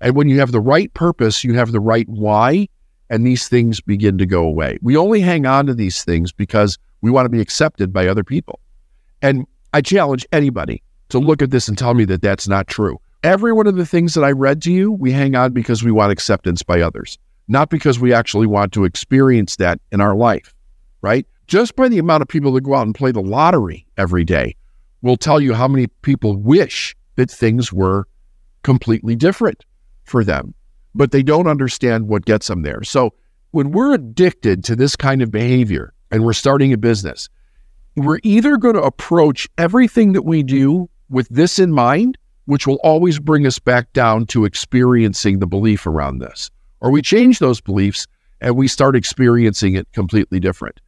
And 0.00 0.16
when 0.16 0.28
you 0.28 0.38
have 0.40 0.52
the 0.52 0.60
right 0.60 0.92
purpose, 0.94 1.44
you 1.44 1.54
have 1.54 1.72
the 1.72 1.80
right 1.80 2.08
why, 2.08 2.68
and 3.08 3.26
these 3.26 3.48
things 3.48 3.80
begin 3.80 4.18
to 4.18 4.26
go 4.26 4.42
away. 4.42 4.78
We 4.82 4.96
only 4.96 5.20
hang 5.20 5.46
on 5.46 5.66
to 5.66 5.74
these 5.74 6.04
things 6.04 6.32
because 6.32 6.78
we 7.02 7.10
want 7.10 7.26
to 7.26 7.30
be 7.30 7.40
accepted 7.40 7.92
by 7.92 8.08
other 8.08 8.24
people. 8.24 8.60
And 9.20 9.46
I 9.72 9.80
challenge 9.80 10.26
anybody 10.32 10.82
to 11.10 11.18
look 11.18 11.42
at 11.42 11.50
this 11.50 11.68
and 11.68 11.76
tell 11.76 11.94
me 11.94 12.04
that 12.06 12.22
that's 12.22 12.48
not 12.48 12.66
true. 12.66 12.98
Every 13.22 13.52
one 13.52 13.66
of 13.66 13.76
the 13.76 13.86
things 13.86 14.14
that 14.14 14.24
I 14.24 14.32
read 14.32 14.62
to 14.62 14.72
you, 14.72 14.90
we 14.92 15.12
hang 15.12 15.34
on 15.34 15.52
because 15.52 15.84
we 15.84 15.92
want 15.92 16.12
acceptance 16.12 16.62
by 16.62 16.80
others, 16.80 17.18
not 17.48 17.70
because 17.70 18.00
we 18.00 18.12
actually 18.12 18.46
want 18.46 18.72
to 18.72 18.84
experience 18.84 19.56
that 19.56 19.80
in 19.92 20.00
our 20.00 20.16
life, 20.16 20.54
right? 21.02 21.26
Just 21.46 21.76
by 21.76 21.88
the 21.88 21.98
amount 21.98 22.22
of 22.22 22.28
people 22.28 22.52
that 22.52 22.62
go 22.62 22.74
out 22.74 22.86
and 22.86 22.94
play 22.94 23.12
the 23.12 23.20
lottery 23.20 23.86
every 23.96 24.24
day 24.24 24.56
will 25.02 25.16
tell 25.16 25.40
you 25.40 25.54
how 25.54 25.68
many 25.68 25.86
people 25.86 26.36
wish 26.36 26.96
that 27.16 27.30
things 27.30 27.72
were 27.72 28.06
completely 28.62 29.14
different 29.14 29.64
for 30.04 30.24
them 30.24 30.54
but 30.94 31.10
they 31.10 31.22
don't 31.22 31.46
understand 31.46 32.08
what 32.08 32.24
gets 32.24 32.48
them 32.48 32.62
there. 32.62 32.82
So 32.82 33.14
when 33.50 33.70
we're 33.70 33.94
addicted 33.94 34.64
to 34.64 34.76
this 34.76 34.96
kind 34.96 35.22
of 35.22 35.30
behavior 35.30 35.92
and 36.10 36.24
we're 36.24 36.32
starting 36.32 36.72
a 36.72 36.78
business, 36.78 37.28
we're 37.96 38.20
either 38.22 38.56
going 38.56 38.74
to 38.74 38.82
approach 38.82 39.48
everything 39.58 40.12
that 40.12 40.22
we 40.22 40.42
do 40.42 40.88
with 41.10 41.28
this 41.28 41.58
in 41.58 41.72
mind, 41.72 42.16
which 42.46 42.66
will 42.66 42.80
always 42.82 43.18
bring 43.18 43.46
us 43.46 43.58
back 43.58 43.92
down 43.92 44.26
to 44.26 44.44
experiencing 44.44 45.38
the 45.38 45.46
belief 45.46 45.86
around 45.86 46.18
this, 46.18 46.50
or 46.80 46.90
we 46.90 47.02
change 47.02 47.38
those 47.38 47.60
beliefs 47.60 48.06
and 48.40 48.56
we 48.56 48.68
start 48.68 48.96
experiencing 48.96 49.74
it 49.74 49.90
completely 49.92 50.40
different. 50.40 50.80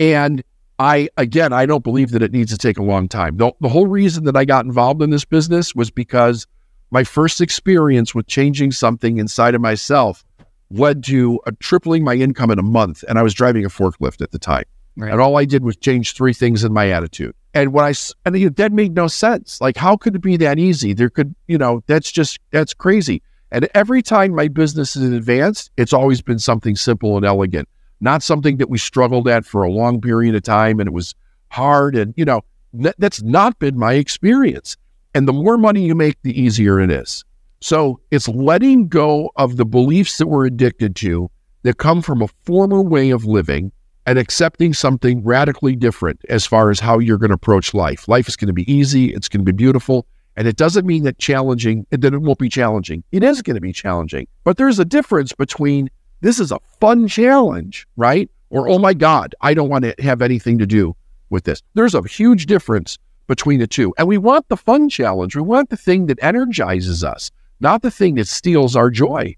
And 0.00 0.42
I, 0.78 1.08
again, 1.16 1.52
I 1.52 1.64
don't 1.64 1.84
believe 1.84 2.10
that 2.10 2.22
it 2.22 2.32
needs 2.32 2.50
to 2.52 2.58
take 2.58 2.78
a 2.78 2.82
long 2.82 3.08
time. 3.08 3.36
The, 3.36 3.52
the 3.60 3.68
whole 3.68 3.86
reason 3.86 4.24
that 4.24 4.36
I 4.36 4.44
got 4.44 4.64
involved 4.64 5.00
in 5.00 5.10
this 5.10 5.24
business 5.24 5.74
was 5.74 5.90
because 5.90 6.46
my 6.90 7.04
first 7.04 7.40
experience 7.40 8.14
with 8.14 8.26
changing 8.26 8.72
something 8.72 9.18
inside 9.18 9.54
of 9.54 9.60
myself 9.60 10.24
led 10.70 11.04
to 11.04 11.40
a 11.46 11.52
tripling 11.52 12.04
my 12.04 12.14
income 12.14 12.50
in 12.50 12.58
a 12.58 12.62
month. 12.62 13.04
And 13.08 13.18
I 13.18 13.22
was 13.22 13.32
driving 13.32 13.64
a 13.64 13.68
forklift 13.68 14.20
at 14.20 14.32
the 14.32 14.38
time. 14.38 14.64
Right. 14.96 15.12
And 15.12 15.20
all 15.20 15.36
I 15.36 15.44
did 15.44 15.62
was 15.62 15.76
change 15.76 16.14
three 16.14 16.32
things 16.32 16.64
in 16.64 16.72
my 16.72 16.90
attitude. 16.90 17.34
And 17.56 17.72
when 17.72 17.86
I, 17.86 17.94
and 18.26 18.34
that 18.56 18.72
made 18.72 18.94
no 18.94 19.06
sense. 19.06 19.62
Like, 19.62 19.78
how 19.78 19.96
could 19.96 20.14
it 20.14 20.20
be 20.20 20.36
that 20.36 20.58
easy? 20.58 20.92
There 20.92 21.08
could, 21.08 21.34
you 21.46 21.56
know, 21.56 21.82
that's 21.86 22.12
just, 22.12 22.38
that's 22.50 22.74
crazy. 22.74 23.22
And 23.50 23.66
every 23.72 24.02
time 24.02 24.34
my 24.34 24.48
business 24.48 24.94
is 24.94 25.10
advanced, 25.10 25.70
it's 25.78 25.94
always 25.94 26.20
been 26.20 26.38
something 26.38 26.76
simple 26.76 27.16
and 27.16 27.24
elegant, 27.24 27.66
not 27.98 28.22
something 28.22 28.58
that 28.58 28.68
we 28.68 28.76
struggled 28.76 29.26
at 29.26 29.46
for 29.46 29.62
a 29.62 29.70
long 29.70 30.02
period 30.02 30.34
of 30.34 30.42
time 30.42 30.80
and 30.80 30.86
it 30.86 30.92
was 30.92 31.14
hard. 31.48 31.96
And, 31.96 32.12
you 32.14 32.26
know, 32.26 32.42
that, 32.74 32.94
that's 32.98 33.22
not 33.22 33.58
been 33.58 33.78
my 33.78 33.94
experience. 33.94 34.76
And 35.14 35.26
the 35.26 35.32
more 35.32 35.56
money 35.56 35.80
you 35.80 35.94
make, 35.94 36.20
the 36.20 36.38
easier 36.38 36.78
it 36.78 36.90
is. 36.90 37.24
So 37.62 38.00
it's 38.10 38.28
letting 38.28 38.88
go 38.88 39.30
of 39.36 39.56
the 39.56 39.64
beliefs 39.64 40.18
that 40.18 40.26
we're 40.26 40.44
addicted 40.44 40.94
to 40.96 41.30
that 41.62 41.78
come 41.78 42.02
from 42.02 42.20
a 42.20 42.28
former 42.44 42.82
way 42.82 43.08
of 43.08 43.24
living 43.24 43.72
and 44.06 44.18
accepting 44.18 44.72
something 44.72 45.22
radically 45.24 45.74
different 45.74 46.20
as 46.28 46.46
far 46.46 46.70
as 46.70 46.78
how 46.80 46.98
you're 46.98 47.18
going 47.18 47.30
to 47.30 47.34
approach 47.34 47.74
life. 47.74 48.06
Life 48.08 48.28
is 48.28 48.36
going 48.36 48.46
to 48.46 48.54
be 48.54 48.70
easy, 48.72 49.12
it's 49.12 49.28
going 49.28 49.44
to 49.44 49.52
be 49.52 49.56
beautiful. 49.56 50.06
And 50.36 50.46
it 50.46 50.56
doesn't 50.56 50.86
mean 50.86 51.02
that 51.04 51.18
challenging, 51.18 51.86
that 51.90 52.12
it 52.12 52.18
won't 52.18 52.38
be 52.38 52.48
challenging. 52.48 53.02
It 53.10 53.22
is 53.22 53.42
going 53.42 53.54
to 53.54 53.60
be 53.60 53.72
challenging. 53.72 54.28
But 54.44 54.58
there's 54.58 54.78
a 54.78 54.84
difference 54.84 55.32
between 55.32 55.90
this 56.20 56.38
is 56.38 56.52
a 56.52 56.58
fun 56.78 57.08
challenge, 57.08 57.86
right? 57.96 58.30
Or, 58.50 58.68
oh 58.68 58.78
my 58.78 58.94
God, 58.94 59.34
I 59.40 59.54
don't 59.54 59.70
want 59.70 59.84
to 59.84 59.94
have 59.98 60.22
anything 60.22 60.58
to 60.58 60.66
do 60.66 60.94
with 61.30 61.44
this. 61.44 61.62
There's 61.74 61.94
a 61.94 62.06
huge 62.06 62.46
difference 62.46 62.98
between 63.26 63.60
the 63.60 63.66
two. 63.66 63.94
And 63.98 64.06
we 64.06 64.18
want 64.18 64.48
the 64.48 64.56
fun 64.56 64.88
challenge. 64.88 65.34
We 65.34 65.42
want 65.42 65.70
the 65.70 65.76
thing 65.76 66.06
that 66.06 66.18
energizes 66.22 67.02
us, 67.02 67.30
not 67.60 67.82
the 67.82 67.90
thing 67.90 68.14
that 68.16 68.28
steals 68.28 68.76
our 68.76 68.90
joy 68.90 69.34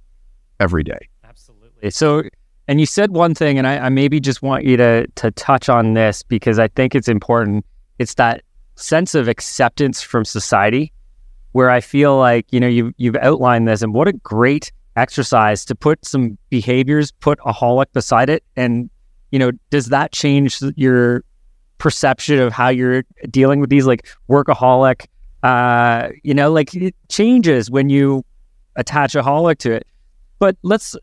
every 0.60 0.82
day. 0.82 1.08
Absolutely. 1.24 1.90
So, 1.90 2.24
and 2.68 2.78
you 2.78 2.86
said 2.86 3.10
one 3.10 3.34
thing, 3.34 3.58
and 3.58 3.66
I, 3.66 3.86
I 3.86 3.88
maybe 3.88 4.20
just 4.20 4.42
want 4.42 4.64
you 4.64 4.76
to 4.76 5.06
to 5.06 5.30
touch 5.32 5.68
on 5.68 5.94
this 5.94 6.22
because 6.22 6.58
I 6.58 6.68
think 6.68 6.94
it's 6.94 7.08
important. 7.08 7.64
It's 7.98 8.14
that 8.14 8.42
sense 8.76 9.14
of 9.14 9.26
acceptance 9.26 10.00
from 10.02 10.24
society, 10.24 10.92
where 11.52 11.70
I 11.70 11.80
feel 11.80 12.16
like 12.18 12.46
you 12.52 12.60
know 12.60 12.68
you 12.68 12.92
you've 12.98 13.16
outlined 13.16 13.66
this, 13.66 13.82
and 13.82 13.92
what 13.92 14.06
a 14.06 14.12
great 14.12 14.70
exercise 14.94 15.64
to 15.64 15.74
put 15.74 16.04
some 16.04 16.38
behaviors, 16.50 17.10
put 17.10 17.38
aholic 17.40 17.86
beside 17.92 18.28
it, 18.30 18.44
and 18.54 18.90
you 19.30 19.38
know, 19.38 19.50
does 19.70 19.86
that 19.86 20.12
change 20.12 20.60
your 20.76 21.24
perception 21.78 22.38
of 22.38 22.52
how 22.52 22.68
you're 22.68 23.04
dealing 23.30 23.60
with 23.60 23.70
these 23.70 23.86
like 23.86 24.06
workaholic 24.28 25.06
Uh, 25.42 26.08
you 26.24 26.34
know, 26.34 26.50
like 26.50 26.74
it 26.74 26.94
changes 27.08 27.70
when 27.70 27.88
you 27.88 28.24
attach 28.74 29.14
a 29.14 29.22
holic 29.22 29.58
to 29.58 29.72
it. 29.72 29.86
But 30.40 30.56
let's, 30.62 30.96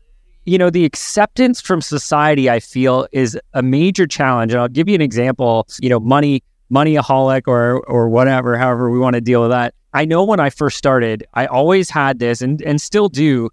you 0.46 0.58
know, 0.58 0.70
the 0.70 0.84
acceptance 0.84 1.60
from 1.60 1.82
society, 1.82 2.48
I 2.48 2.60
feel, 2.60 3.06
is 3.12 3.38
a 3.52 3.62
major 3.62 4.06
challenge. 4.06 4.52
And 4.52 4.60
I'll 4.60 4.68
give 4.68 4.88
you 4.88 4.94
an 4.94 5.02
example. 5.02 5.66
You 5.80 5.90
know, 5.90 6.00
money, 6.00 6.42
moneyaholic, 6.72 7.42
or 7.46 7.80
or 7.86 8.08
whatever, 8.08 8.56
however 8.56 8.90
we 8.90 8.98
want 8.98 9.14
to 9.14 9.20
deal 9.20 9.42
with 9.42 9.50
that. 9.50 9.74
I 9.92 10.04
know 10.04 10.24
when 10.24 10.40
I 10.40 10.50
first 10.50 10.78
started, 10.78 11.26
I 11.34 11.46
always 11.46 11.90
had 11.90 12.20
this, 12.20 12.40
and 12.40 12.62
and 12.62 12.80
still 12.80 13.08
do, 13.08 13.50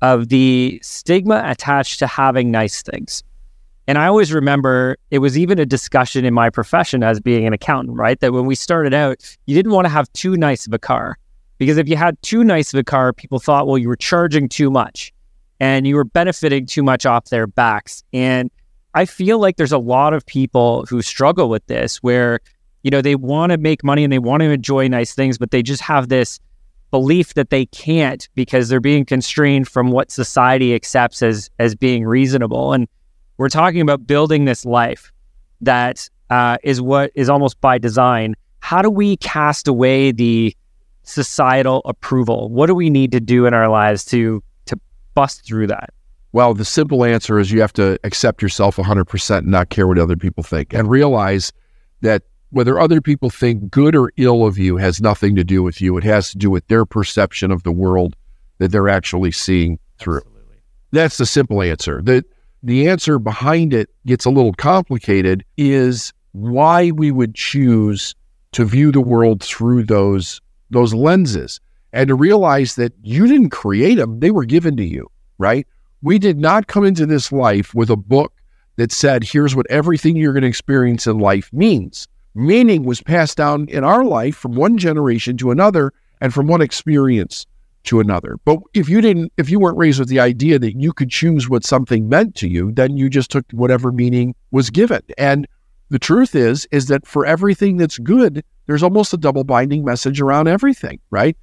of 0.00 0.28
the 0.28 0.78
stigma 0.82 1.42
attached 1.44 1.98
to 1.98 2.06
having 2.06 2.50
nice 2.50 2.80
things. 2.80 3.24
And 3.88 3.98
I 3.98 4.06
always 4.06 4.32
remember 4.32 4.96
it 5.10 5.18
was 5.18 5.38
even 5.38 5.58
a 5.58 5.66
discussion 5.66 6.24
in 6.24 6.34
my 6.34 6.50
profession 6.50 7.02
as 7.02 7.20
being 7.20 7.46
an 7.46 7.52
accountant, 7.52 7.96
right? 7.96 8.18
That 8.20 8.32
when 8.32 8.46
we 8.46 8.54
started 8.54 8.94
out, 8.94 9.36
you 9.46 9.54
didn't 9.54 9.72
want 9.72 9.84
to 9.84 9.90
have 9.90 10.12
too 10.12 10.36
nice 10.36 10.66
of 10.66 10.72
a 10.72 10.78
car 10.78 11.18
because 11.58 11.76
if 11.76 11.88
you 11.88 11.96
had 11.96 12.20
too 12.22 12.42
nice 12.42 12.74
of 12.74 12.80
a 12.80 12.84
car, 12.84 13.12
people 13.12 13.38
thought, 13.38 13.66
well, 13.68 13.78
you 13.78 13.88
were 13.88 13.96
charging 13.96 14.48
too 14.48 14.70
much 14.70 15.12
and 15.60 15.86
you 15.86 15.96
were 15.96 16.04
benefiting 16.04 16.66
too 16.66 16.82
much 16.82 17.06
off 17.06 17.26
their 17.26 17.46
backs. 17.46 18.02
And 18.12 18.50
I 18.94 19.04
feel 19.04 19.38
like 19.38 19.56
there's 19.56 19.72
a 19.72 19.78
lot 19.78 20.14
of 20.14 20.24
people 20.26 20.84
who 20.88 21.02
struggle 21.02 21.48
with 21.48 21.66
this 21.66 21.98
where, 21.98 22.40
you 22.82 22.90
know, 22.90 23.02
they 23.02 23.14
want 23.14 23.52
to 23.52 23.58
make 23.58 23.84
money 23.84 24.04
and 24.04 24.12
they 24.12 24.18
want 24.18 24.40
to 24.40 24.50
enjoy 24.50 24.88
nice 24.88 25.14
things, 25.14 25.38
but 25.38 25.50
they 25.50 25.62
just 25.62 25.82
have 25.82 26.08
this 26.08 26.40
belief 26.90 27.34
that 27.34 27.50
they 27.50 27.66
can't 27.66 28.28
because 28.34 28.68
they're 28.68 28.80
being 28.80 29.04
constrained 29.04 29.68
from 29.68 29.90
what 29.90 30.10
society 30.10 30.74
accepts 30.74 31.22
as 31.22 31.50
as 31.58 31.74
being 31.74 32.04
reasonable. 32.04 32.72
And 32.72 32.88
we're 33.38 33.48
talking 33.48 33.80
about 33.80 34.06
building 34.06 34.44
this 34.44 34.64
life 34.64 35.12
that 35.60 36.08
uh, 36.30 36.56
is 36.62 36.80
what 36.80 37.10
is 37.14 37.28
almost 37.28 37.60
by 37.60 37.78
design. 37.78 38.34
How 38.60 38.82
do 38.82 38.90
we 38.90 39.16
cast 39.18 39.68
away 39.68 40.12
the 40.12 40.56
societal 41.02 41.82
approval? 41.84 42.48
What 42.48 42.66
do 42.66 42.74
we 42.74 42.90
need 42.90 43.12
to 43.12 43.20
do 43.20 43.46
in 43.46 43.54
our 43.54 43.68
lives 43.68 44.04
to 44.06 44.42
bust 45.16 45.44
through 45.44 45.66
that? 45.66 45.90
Well, 46.32 46.54
the 46.54 46.64
simple 46.64 47.02
answer 47.02 47.40
is 47.40 47.50
you 47.50 47.62
have 47.62 47.72
to 47.72 47.98
accept 48.04 48.42
yourself 48.42 48.76
100% 48.76 49.38
and 49.38 49.46
not 49.48 49.70
care 49.70 49.88
what 49.88 49.98
other 49.98 50.16
people 50.16 50.44
think 50.44 50.72
and 50.74 50.88
realize 50.88 51.52
that 52.02 52.22
whether 52.50 52.78
other 52.78 53.00
people 53.00 53.30
think 53.30 53.70
good 53.70 53.96
or 53.96 54.12
ill 54.18 54.46
of 54.46 54.58
you 54.58 54.76
has 54.76 55.00
nothing 55.00 55.34
to 55.34 55.42
do 55.42 55.62
with 55.62 55.80
you. 55.80 55.96
It 55.96 56.04
has 56.04 56.30
to 56.30 56.38
do 56.38 56.50
with 56.50 56.66
their 56.68 56.84
perception 56.84 57.50
of 57.50 57.62
the 57.62 57.72
world 57.72 58.14
that 58.58 58.70
they're 58.70 58.88
actually 58.88 59.32
seeing 59.32 59.78
through. 59.98 60.18
Absolutely. 60.18 60.56
That's 60.92 61.16
the 61.16 61.26
simple 61.26 61.62
answer. 61.62 62.02
The 62.02 62.24
the 62.62 62.88
answer 62.88 63.18
behind 63.18 63.72
it 63.72 63.90
gets 64.06 64.24
a 64.24 64.30
little 64.30 64.52
complicated 64.52 65.44
is 65.56 66.12
why 66.32 66.90
we 66.90 67.10
would 67.10 67.34
choose 67.34 68.14
to 68.52 68.64
view 68.64 68.92
the 68.92 69.00
world 69.00 69.42
through 69.42 69.84
those 69.84 70.40
those 70.70 70.92
lenses 70.92 71.60
and 71.92 72.08
to 72.08 72.14
realize 72.14 72.74
that 72.76 72.92
you 73.02 73.26
didn't 73.26 73.50
create 73.50 73.96
them, 73.96 74.20
they 74.20 74.30
were 74.30 74.44
given 74.44 74.76
to 74.76 74.84
you, 74.84 75.10
right? 75.38 75.66
We 76.02 76.18
did 76.18 76.38
not 76.38 76.66
come 76.66 76.84
into 76.84 77.06
this 77.06 77.32
life 77.32 77.74
with 77.74 77.90
a 77.90 77.96
book 77.96 78.32
that 78.76 78.92
said, 78.92 79.24
here's 79.24 79.56
what 79.56 79.70
everything 79.70 80.16
you're 80.16 80.32
going 80.32 80.42
to 80.42 80.48
experience 80.48 81.06
in 81.06 81.18
life 81.18 81.50
means. 81.52 82.06
Meaning 82.34 82.84
was 82.84 83.00
passed 83.00 83.38
down 83.38 83.66
in 83.68 83.82
our 83.82 84.04
life 84.04 84.36
from 84.36 84.54
one 84.54 84.76
generation 84.76 85.38
to 85.38 85.50
another 85.50 85.92
and 86.20 86.34
from 86.34 86.46
one 86.46 86.60
experience 86.60 87.46
to 87.84 88.00
another. 88.00 88.36
But 88.44 88.58
if 88.74 88.88
you 88.88 89.00
didn't, 89.00 89.32
if 89.38 89.48
you 89.48 89.58
weren't 89.58 89.78
raised 89.78 89.98
with 89.98 90.08
the 90.08 90.20
idea 90.20 90.58
that 90.58 90.78
you 90.78 90.92
could 90.92 91.10
choose 91.10 91.48
what 91.48 91.64
something 91.64 92.08
meant 92.08 92.34
to 92.36 92.48
you, 92.48 92.72
then 92.72 92.96
you 92.96 93.08
just 93.08 93.30
took 93.30 93.50
whatever 93.52 93.90
meaning 93.90 94.34
was 94.50 94.68
given. 94.68 95.00
And 95.16 95.46
the 95.88 95.98
truth 95.98 96.34
is, 96.34 96.66
is 96.72 96.86
that 96.86 97.06
for 97.06 97.24
everything 97.24 97.76
that's 97.76 97.98
good, 97.98 98.44
there's 98.66 98.82
almost 98.82 99.14
a 99.14 99.16
double 99.16 99.44
binding 99.44 99.84
message 99.84 100.20
around 100.20 100.48
everything, 100.48 100.98
right? 101.10 101.36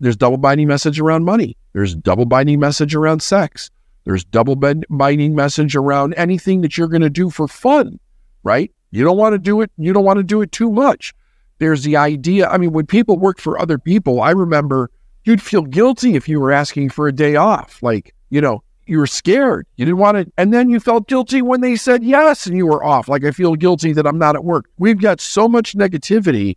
There's 0.00 0.16
double 0.16 0.36
binding 0.36 0.68
message 0.68 1.00
around 1.00 1.24
money. 1.24 1.56
There's 1.72 1.94
double 1.94 2.26
binding 2.26 2.60
message 2.60 2.94
around 2.94 3.22
sex. 3.22 3.70
There's 4.04 4.24
double 4.24 4.56
binding 4.56 5.34
message 5.34 5.74
around 5.74 6.14
anything 6.14 6.60
that 6.60 6.76
you're 6.76 6.88
going 6.88 7.02
to 7.02 7.10
do 7.10 7.30
for 7.30 7.48
fun, 7.48 7.98
right? 8.42 8.70
You 8.90 9.02
don't 9.02 9.16
want 9.16 9.32
to 9.32 9.38
do 9.38 9.60
it. 9.60 9.70
You 9.78 9.92
don't 9.92 10.04
want 10.04 10.18
to 10.18 10.22
do 10.22 10.42
it 10.42 10.52
too 10.52 10.70
much. 10.70 11.14
There's 11.58 11.84
the 11.84 11.96
idea. 11.96 12.48
I 12.48 12.58
mean, 12.58 12.72
when 12.72 12.86
people 12.86 13.18
work 13.18 13.40
for 13.40 13.58
other 13.58 13.78
people, 13.78 14.20
I 14.20 14.30
remember 14.30 14.90
you'd 15.24 15.40
feel 15.40 15.62
guilty 15.62 16.16
if 16.16 16.28
you 16.28 16.38
were 16.38 16.52
asking 16.52 16.90
for 16.90 17.08
a 17.08 17.12
day 17.12 17.36
off. 17.36 17.82
Like, 17.82 18.14
you 18.30 18.40
know, 18.40 18.62
you 18.86 18.98
were 18.98 19.06
scared. 19.06 19.66
You 19.76 19.86
didn't 19.86 19.98
want 19.98 20.18
to. 20.18 20.32
And 20.36 20.52
then 20.52 20.68
you 20.68 20.80
felt 20.80 21.08
guilty 21.08 21.40
when 21.40 21.62
they 21.62 21.76
said 21.76 22.04
yes 22.04 22.46
and 22.46 22.56
you 22.56 22.66
were 22.66 22.84
off. 22.84 23.08
Like, 23.08 23.24
I 23.24 23.30
feel 23.30 23.54
guilty 23.54 23.92
that 23.94 24.06
I'm 24.06 24.18
not 24.18 24.36
at 24.36 24.44
work. 24.44 24.66
We've 24.78 25.00
got 25.00 25.20
so 25.20 25.48
much 25.48 25.74
negativity 25.74 26.56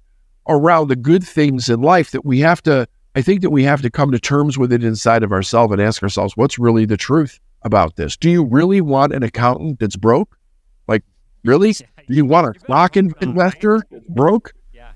around 0.50 0.90
the 0.90 0.96
good 0.96 1.24
things 1.24 1.70
in 1.70 1.82
life 1.82 2.12
that 2.12 2.26
we 2.26 2.40
have 2.40 2.62
to, 2.64 2.88
I 3.18 3.22
think 3.24 3.41
that 3.41 3.49
we 3.49 3.63
have 3.63 3.82
to 3.82 3.89
come 3.89 4.11
to 4.11 4.20
terms 4.20 4.59
with 4.59 4.72
it 4.72 4.84
inside 4.84 5.24
of 5.24 5.32
ourselves 5.32 5.74
and 5.74 5.82
ask 5.82 6.03
ourselves, 6.03 6.38
what's 6.38 6.59
really 6.59 6.86
the 6.86 6.97
truth 6.97 7.39
about 7.63 7.95
this? 7.95 8.15
Do 8.15 8.30
you 8.30 8.45
really 8.45 8.80
want 8.80 9.11
an 9.11 9.24
accountant 9.24 9.80
that's 9.80 9.95
broke? 9.95 10.38
Like, 10.88 11.03
really? 11.43 11.72
Do 11.72 11.86
you 12.09 12.26
want 12.26 12.55
a 12.55 12.59
stock 12.59 12.95
investor 12.95 13.82
broke? 14.09 14.53
Yeah. 14.72 14.91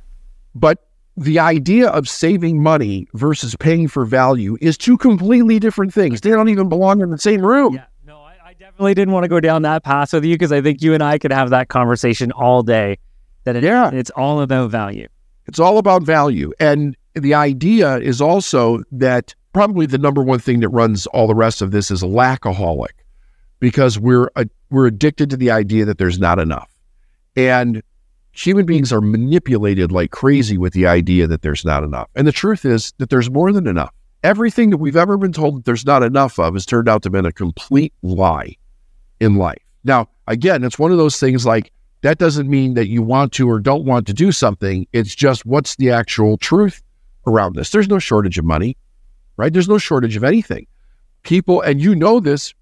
But 0.54 0.88
the 1.18 1.40
idea 1.40 1.90
of 1.90 2.08
saving 2.08 2.62
money 2.62 3.08
versus 3.16 3.56
paying 3.56 3.88
for 3.88 4.06
value 4.06 4.56
is 4.62 4.78
two 4.78 5.00
completely 5.00 5.58
different 5.58 5.92
things. 5.92 6.22
They 6.22 6.30
don't 6.30 6.50
even 6.50 6.70
belong 6.70 7.02
in 7.02 7.10
the 7.10 7.18
same 7.18 7.44
room. 7.44 7.74
Yeah, 7.74 7.86
no, 8.06 8.20
I, 8.20 8.36
I 8.46 8.54
definitely 8.54 8.94
didn't 8.94 9.16
want 9.16 9.24
to 9.24 9.30
go 9.30 9.40
down 9.40 9.64
that 9.64 9.84
path 9.84 10.14
with 10.14 10.26
you 10.26 10.36
because 10.36 10.52
I 10.52 10.62
think 10.62 10.84
you 10.84 10.94
and 10.94 11.02
I 11.02 11.18
could 11.18 11.32
have 11.32 11.50
that 11.50 11.70
conversation 11.70 12.32
all 12.34 12.62
day. 12.62 13.00
That 13.46 13.56
it, 13.56 13.64
yeah. 13.64 13.90
it's 13.92 14.12
all 14.12 14.42
about 14.42 14.70
value. 14.70 15.08
It's 15.48 15.58
all 15.58 15.80
about 15.80 16.04
value. 16.04 16.52
And 16.60 16.96
the 17.14 17.34
idea 17.34 17.98
is 17.98 18.22
also 18.22 18.84
that 18.92 19.36
probably 19.54 19.86
the 19.86 19.98
number 19.98 20.24
one 20.24 20.40
thing 20.40 20.62
that 20.62 20.70
runs 20.70 21.08
all 21.08 21.28
the 21.28 21.36
rest 21.36 21.62
of 21.62 21.72
this 21.72 21.92
is 21.92 22.04
lackaholic 22.04 22.94
because 23.60 24.00
we're, 24.00 24.30
uh, 24.36 24.46
we're 24.70 24.88
addicted 24.88 25.30
to 25.30 25.38
the 25.38 25.52
idea 25.52 25.86
that 25.86 25.98
there's 25.98 26.20
not 26.20 26.40
enough. 26.40 26.70
And 27.36 27.84
human 28.32 28.66
beings 28.66 28.94
are 28.94 29.02
manipulated 29.02 29.92
like 29.92 30.12
crazy 30.12 30.58
with 30.58 30.74
the 30.74 30.88
idea 30.88 31.28
that 31.28 31.42
there's 31.42 31.66
not 31.66 31.84
enough. 31.84 32.10
And 32.16 32.26
the 32.26 32.32
truth 32.32 32.66
is 32.66 32.94
that 32.98 33.10
there's 33.10 33.30
more 33.30 33.52
than 33.52 33.68
enough. 33.68 33.94
Everything 34.24 34.70
that 34.70 34.78
we've 34.78 34.96
ever 34.96 35.18
been 35.18 35.34
told 35.34 35.58
that 35.58 35.66
there's 35.66 35.86
not 35.86 36.04
enough 36.04 36.40
of 36.40 36.54
has 36.54 36.66
turned 36.66 36.88
out 36.88 37.04
to 37.04 37.08
have 37.08 37.14
been 37.14 37.26
a 37.26 37.32
complete 37.32 37.94
lie 38.04 38.56
in 39.20 39.36
life. 39.36 39.62
Now, 39.84 40.08
again, 40.28 40.64
it's 40.64 40.80
one 40.80 40.92
of 40.92 40.98
those 40.98 41.20
things 41.20 41.46
like 41.46 41.72
that 42.02 42.20
doesn't 42.20 42.50
mean 42.50 42.76
that 42.76 42.88
you 42.88 43.02
want 43.02 43.34
to 43.34 43.50
or 43.50 43.60
don't 43.60 43.86
want 43.86 44.08
to 44.08 44.14
do 44.14 44.32
something. 44.32 44.88
It's 44.94 45.14
just 45.14 45.46
what's 45.46 45.76
the 45.76 45.92
actual 45.92 46.38
truth 46.38 46.82
around 47.28 47.56
this. 47.56 47.70
There's 47.70 47.90
no 47.90 48.00
shortage 48.00 48.38
of 48.38 48.46
money, 48.46 48.78
right? 49.38 49.52
There's 49.52 49.70
no 49.70 49.78
shortage 49.78 50.16
of 50.16 50.24
anything. 50.24 50.68
People, 51.24 51.62
and 51.62 51.82
you 51.82 51.96
know 51.96 52.20
this 52.20 52.54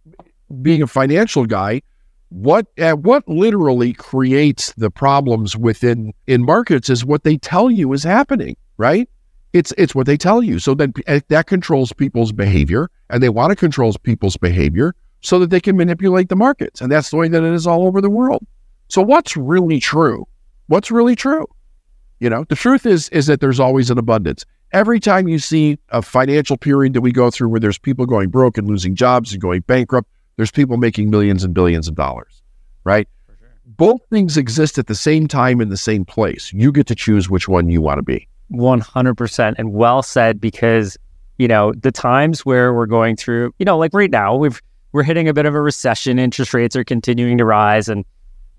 being 0.62 0.82
a 0.82 0.88
financial 0.88 1.46
guy, 1.46 1.82
what 2.30 2.68
uh, 2.80 2.94
what 2.94 3.28
literally 3.28 3.94
creates 3.94 4.74
the 4.74 4.92
problems 4.92 5.58
within 5.58 6.14
in 6.28 6.46
markets 6.46 6.90
is 6.90 7.04
what 7.04 7.24
they 7.24 7.38
tell 7.38 7.72
you 7.72 7.92
is 7.94 8.04
happening, 8.04 8.56
right? 8.78 9.10
It's 9.54 9.74
it's 9.78 9.96
what 9.96 10.06
they 10.06 10.18
tell 10.18 10.44
you. 10.44 10.60
So 10.60 10.76
then 10.76 10.94
that 11.30 11.48
controls 11.48 11.92
people's 11.92 12.32
behavior, 12.32 12.90
and 13.10 13.24
they 13.24 13.30
want 13.30 13.50
to 13.50 13.56
control 13.56 13.94
people's 14.04 14.38
behavior 14.38 14.94
so 15.22 15.40
that 15.40 15.50
they 15.50 15.60
can 15.60 15.76
manipulate 15.76 16.30
the 16.30 16.36
markets, 16.36 16.82
and 16.82 16.92
that's 16.92 17.10
the 17.10 17.18
way 17.18 17.28
that 17.28 17.44
it 17.44 17.54
is 17.54 17.66
all 17.66 17.88
over 17.88 18.00
the 18.00 18.10
world. 18.10 18.46
So 18.90 19.02
what's 19.02 19.36
really 19.36 19.80
true? 19.80 20.28
What's 20.68 20.92
really 20.92 21.16
true? 21.16 21.48
You 22.20 22.30
know, 22.30 22.44
the 22.44 22.56
truth 22.56 22.86
is 22.86 23.10
is 23.10 23.28
that 23.28 23.40
there's 23.42 23.60
always 23.60 23.90
an 23.90 23.98
abundance. 23.98 24.46
Every 24.72 25.00
time 25.00 25.28
you 25.28 25.40
see 25.40 25.80
a 25.90 26.02
financial 26.02 26.58
period 26.58 26.94
that 26.94 27.02
we 27.02 27.12
go 27.12 27.32
through 27.32 27.50
where 27.50 27.60
there's 27.60 27.80
people 27.80 28.06
going 28.06 28.30
broke 28.30 28.58
and 28.58 28.68
losing 28.68 28.94
jobs 28.94 29.32
and 29.32 29.42
going 29.42 29.62
bankrupt, 29.62 30.08
there's 30.36 30.52
people 30.52 30.78
making 30.78 31.10
millions 31.10 31.44
and 31.44 31.54
billions 31.54 31.88
of 31.88 31.96
dollars, 31.96 32.44
right? 32.84 33.08
Sure. 33.28 33.50
Both 33.66 34.02
things 34.12 34.38
exist 34.38 34.78
at 34.78 34.88
the 34.88 34.96
same 34.96 35.28
time 35.28 35.60
in 35.60 35.70
the 35.70 35.78
same 35.78 36.06
place. 36.06 36.54
You 36.54 36.72
get 36.72 36.88
to 36.88 36.96
choose 36.96 37.30
which 37.30 37.48
one 37.48 37.70
you 37.70 37.82
want 37.82 37.98
to 37.98 38.04
be. 38.04 38.28
100% 38.52 39.56
and 39.58 39.74
well 39.74 40.04
said 40.04 40.42
because 40.42 40.98
you 41.38 41.48
know 41.48 41.72
the 41.74 41.92
times 41.92 42.46
where 42.46 42.74
we're 42.74 42.86
going 42.86 43.16
through 43.16 43.54
you 43.60 43.66
know 43.66 43.78
like 43.78 43.94
right 43.94 44.12
now 44.12 44.36
we've 44.36 44.62
we're 44.92 45.04
hitting 45.04 45.28
a 45.28 45.34
bit 45.34 45.46
of 45.46 45.54
a 45.54 45.62
recession 45.62 46.20
interest 46.20 46.54
rates 46.54 46.76
are 46.76 46.84
continuing 46.84 47.38
to 47.38 47.46
rise 47.46 47.88
and 47.88 48.06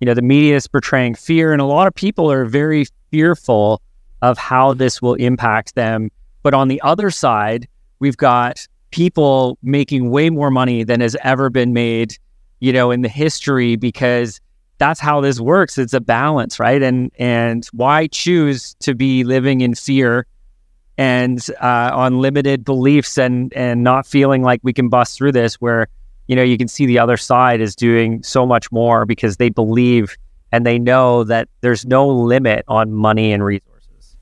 you 0.01 0.07
know 0.07 0.14
the 0.14 0.22
media 0.22 0.57
is 0.57 0.66
portraying 0.66 1.14
fear 1.14 1.53
and 1.53 1.61
a 1.61 1.64
lot 1.64 1.86
of 1.86 1.94
people 1.94 2.30
are 2.30 2.44
very 2.44 2.86
fearful 3.11 3.80
of 4.22 4.38
how 4.38 4.74
this 4.74 5.01
will 5.01 5.14
impact 5.14 5.74
them 5.74 6.11
but 6.42 6.55
on 6.55 6.68
the 6.68 6.80
other 6.82 7.11
side 7.11 7.68
we've 8.01 8.16
got 8.16 8.66
people 8.90 9.59
making 9.62 10.11
way 10.11 10.30
more 10.30 10.51
money 10.51 10.84
than 10.84 11.01
has 11.01 11.16
ever 11.22 11.48
been 11.48 11.72
made, 11.72 12.16
you 12.61 12.72
know, 12.72 12.90
in 12.90 13.03
the 13.03 13.09
history 13.09 13.76
because 13.76 14.40
that's 14.78 15.01
how 15.01 15.20
this 15.20 15.40
works. 15.40 15.78
It's 15.78 15.92
a 15.92 16.01
balance, 16.01 16.59
right? 16.59 16.82
And 16.82 17.11
and 17.18 17.66
why 17.72 18.07
choose 18.09 18.74
to 18.80 18.94
be 18.94 19.24
living 19.24 19.61
in 19.61 19.74
fear 19.74 20.26
and 20.98 21.44
uh, 21.61 21.90
on 21.92 22.20
limited 22.20 22.64
beliefs 22.64 23.18
and 23.18 23.53
and 23.55 23.84
not 23.84 24.07
feeling 24.07 24.42
like 24.42 24.61
we 24.62 24.72
can 24.72 24.88
bust 24.88 25.16
through 25.16 25.32
this 25.32 25.55
where 25.57 25.88
you 26.31 26.37
know 26.37 26.43
you 26.43 26.57
can 26.57 26.68
see 26.68 26.87
the 26.87 26.99
other 26.99 27.16
side 27.16 27.61
is 27.61 27.74
doing 27.74 28.22
so 28.22 28.47
much 28.47 28.70
more 28.70 29.05
because 29.05 29.37
they 29.39 29.49
believe 29.49 30.16
and 30.53 30.64
they 30.64 30.78
know 30.78 31.24
that 31.24 31.49
there's 31.61 31.85
no 31.85 32.07
limit 32.09 32.64
on 32.68 32.93
money 32.93 33.33
and 33.33 33.45
resources. 33.45 34.16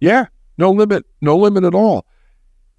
Yeah, 0.00 0.26
No 0.56 0.70
limit, 0.70 1.04
no 1.20 1.36
limit 1.36 1.64
at 1.64 1.74
all. 1.74 2.06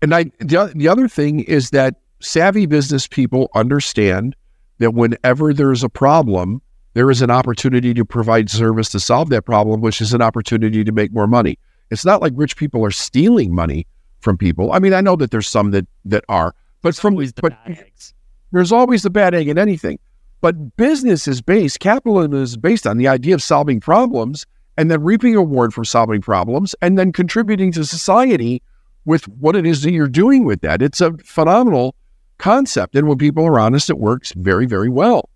And 0.01 0.13
I, 0.13 0.25
the, 0.39 0.71
the 0.75 0.87
other 0.87 1.07
thing 1.07 1.41
is 1.41 1.69
that 1.69 1.95
savvy 2.19 2.65
business 2.65 3.07
people 3.07 3.49
understand 3.53 4.35
that 4.79 4.91
whenever 4.91 5.53
there's 5.53 5.83
a 5.83 5.89
problem, 5.89 6.61
there 6.93 7.11
is 7.11 7.21
an 7.21 7.29
opportunity 7.29 7.93
to 7.93 8.03
provide 8.03 8.49
service 8.49 8.89
to 8.89 8.99
solve 8.99 9.29
that 9.29 9.43
problem, 9.45 9.81
which 9.81 10.01
is 10.01 10.13
an 10.13 10.21
opportunity 10.21 10.83
to 10.83 10.91
make 10.91 11.13
more 11.13 11.27
money. 11.27 11.59
It's 11.91 12.05
not 12.05 12.21
like 12.21 12.33
rich 12.35 12.57
people 12.57 12.83
are 12.83 12.91
stealing 12.91 13.53
money 13.53 13.85
from 14.19 14.37
people. 14.37 14.71
I 14.71 14.79
mean, 14.79 14.93
I 14.93 15.01
know 15.01 15.15
that 15.15 15.31
there's 15.31 15.47
some 15.47 15.71
that 15.71 15.87
that 16.05 16.25
are, 16.27 16.55
but 16.81 16.89
it's 16.89 16.99
from 16.99 17.13
Always 17.13 17.33
the 17.33 17.43
but 17.43 17.65
bad 17.65 17.79
eggs. 17.85 18.13
There's 18.53 18.71
always 18.71 19.01
the 19.01 19.09
bad 19.09 19.33
egg 19.33 19.49
in 19.49 19.57
anything. 19.57 19.99
But 20.39 20.77
business 20.77 21.27
is 21.27 21.41
based, 21.41 21.79
capitalism 21.79 22.33
is 22.33 22.55
based 22.55 22.87
on 22.87 22.97
the 22.97 23.07
idea 23.07 23.33
of 23.33 23.41
solving 23.41 23.79
problems 23.79 24.45
and 24.77 24.89
then 24.89 25.03
reaping 25.03 25.35
a 25.35 25.39
reward 25.39 25.73
for 25.73 25.83
solving 25.83 26.21
problems 26.21 26.75
and 26.81 26.97
then 26.97 27.11
contributing 27.11 27.71
to 27.73 27.83
society 27.83 28.61
with 29.05 29.27
what 29.27 29.55
it 29.55 29.65
is 29.65 29.81
that 29.81 29.91
you're 29.91 30.07
doing 30.07 30.45
with 30.45 30.61
that. 30.61 30.81
It's 30.81 31.01
a 31.01 31.13
phenomenal 31.17 31.95
concept. 32.37 32.95
And 32.95 33.07
when 33.07 33.17
people 33.17 33.45
are 33.45 33.59
honest, 33.59 33.89
it 33.89 33.97
works 33.99 34.31
very, 34.33 34.65
very 34.65 34.89
well. 34.89 35.29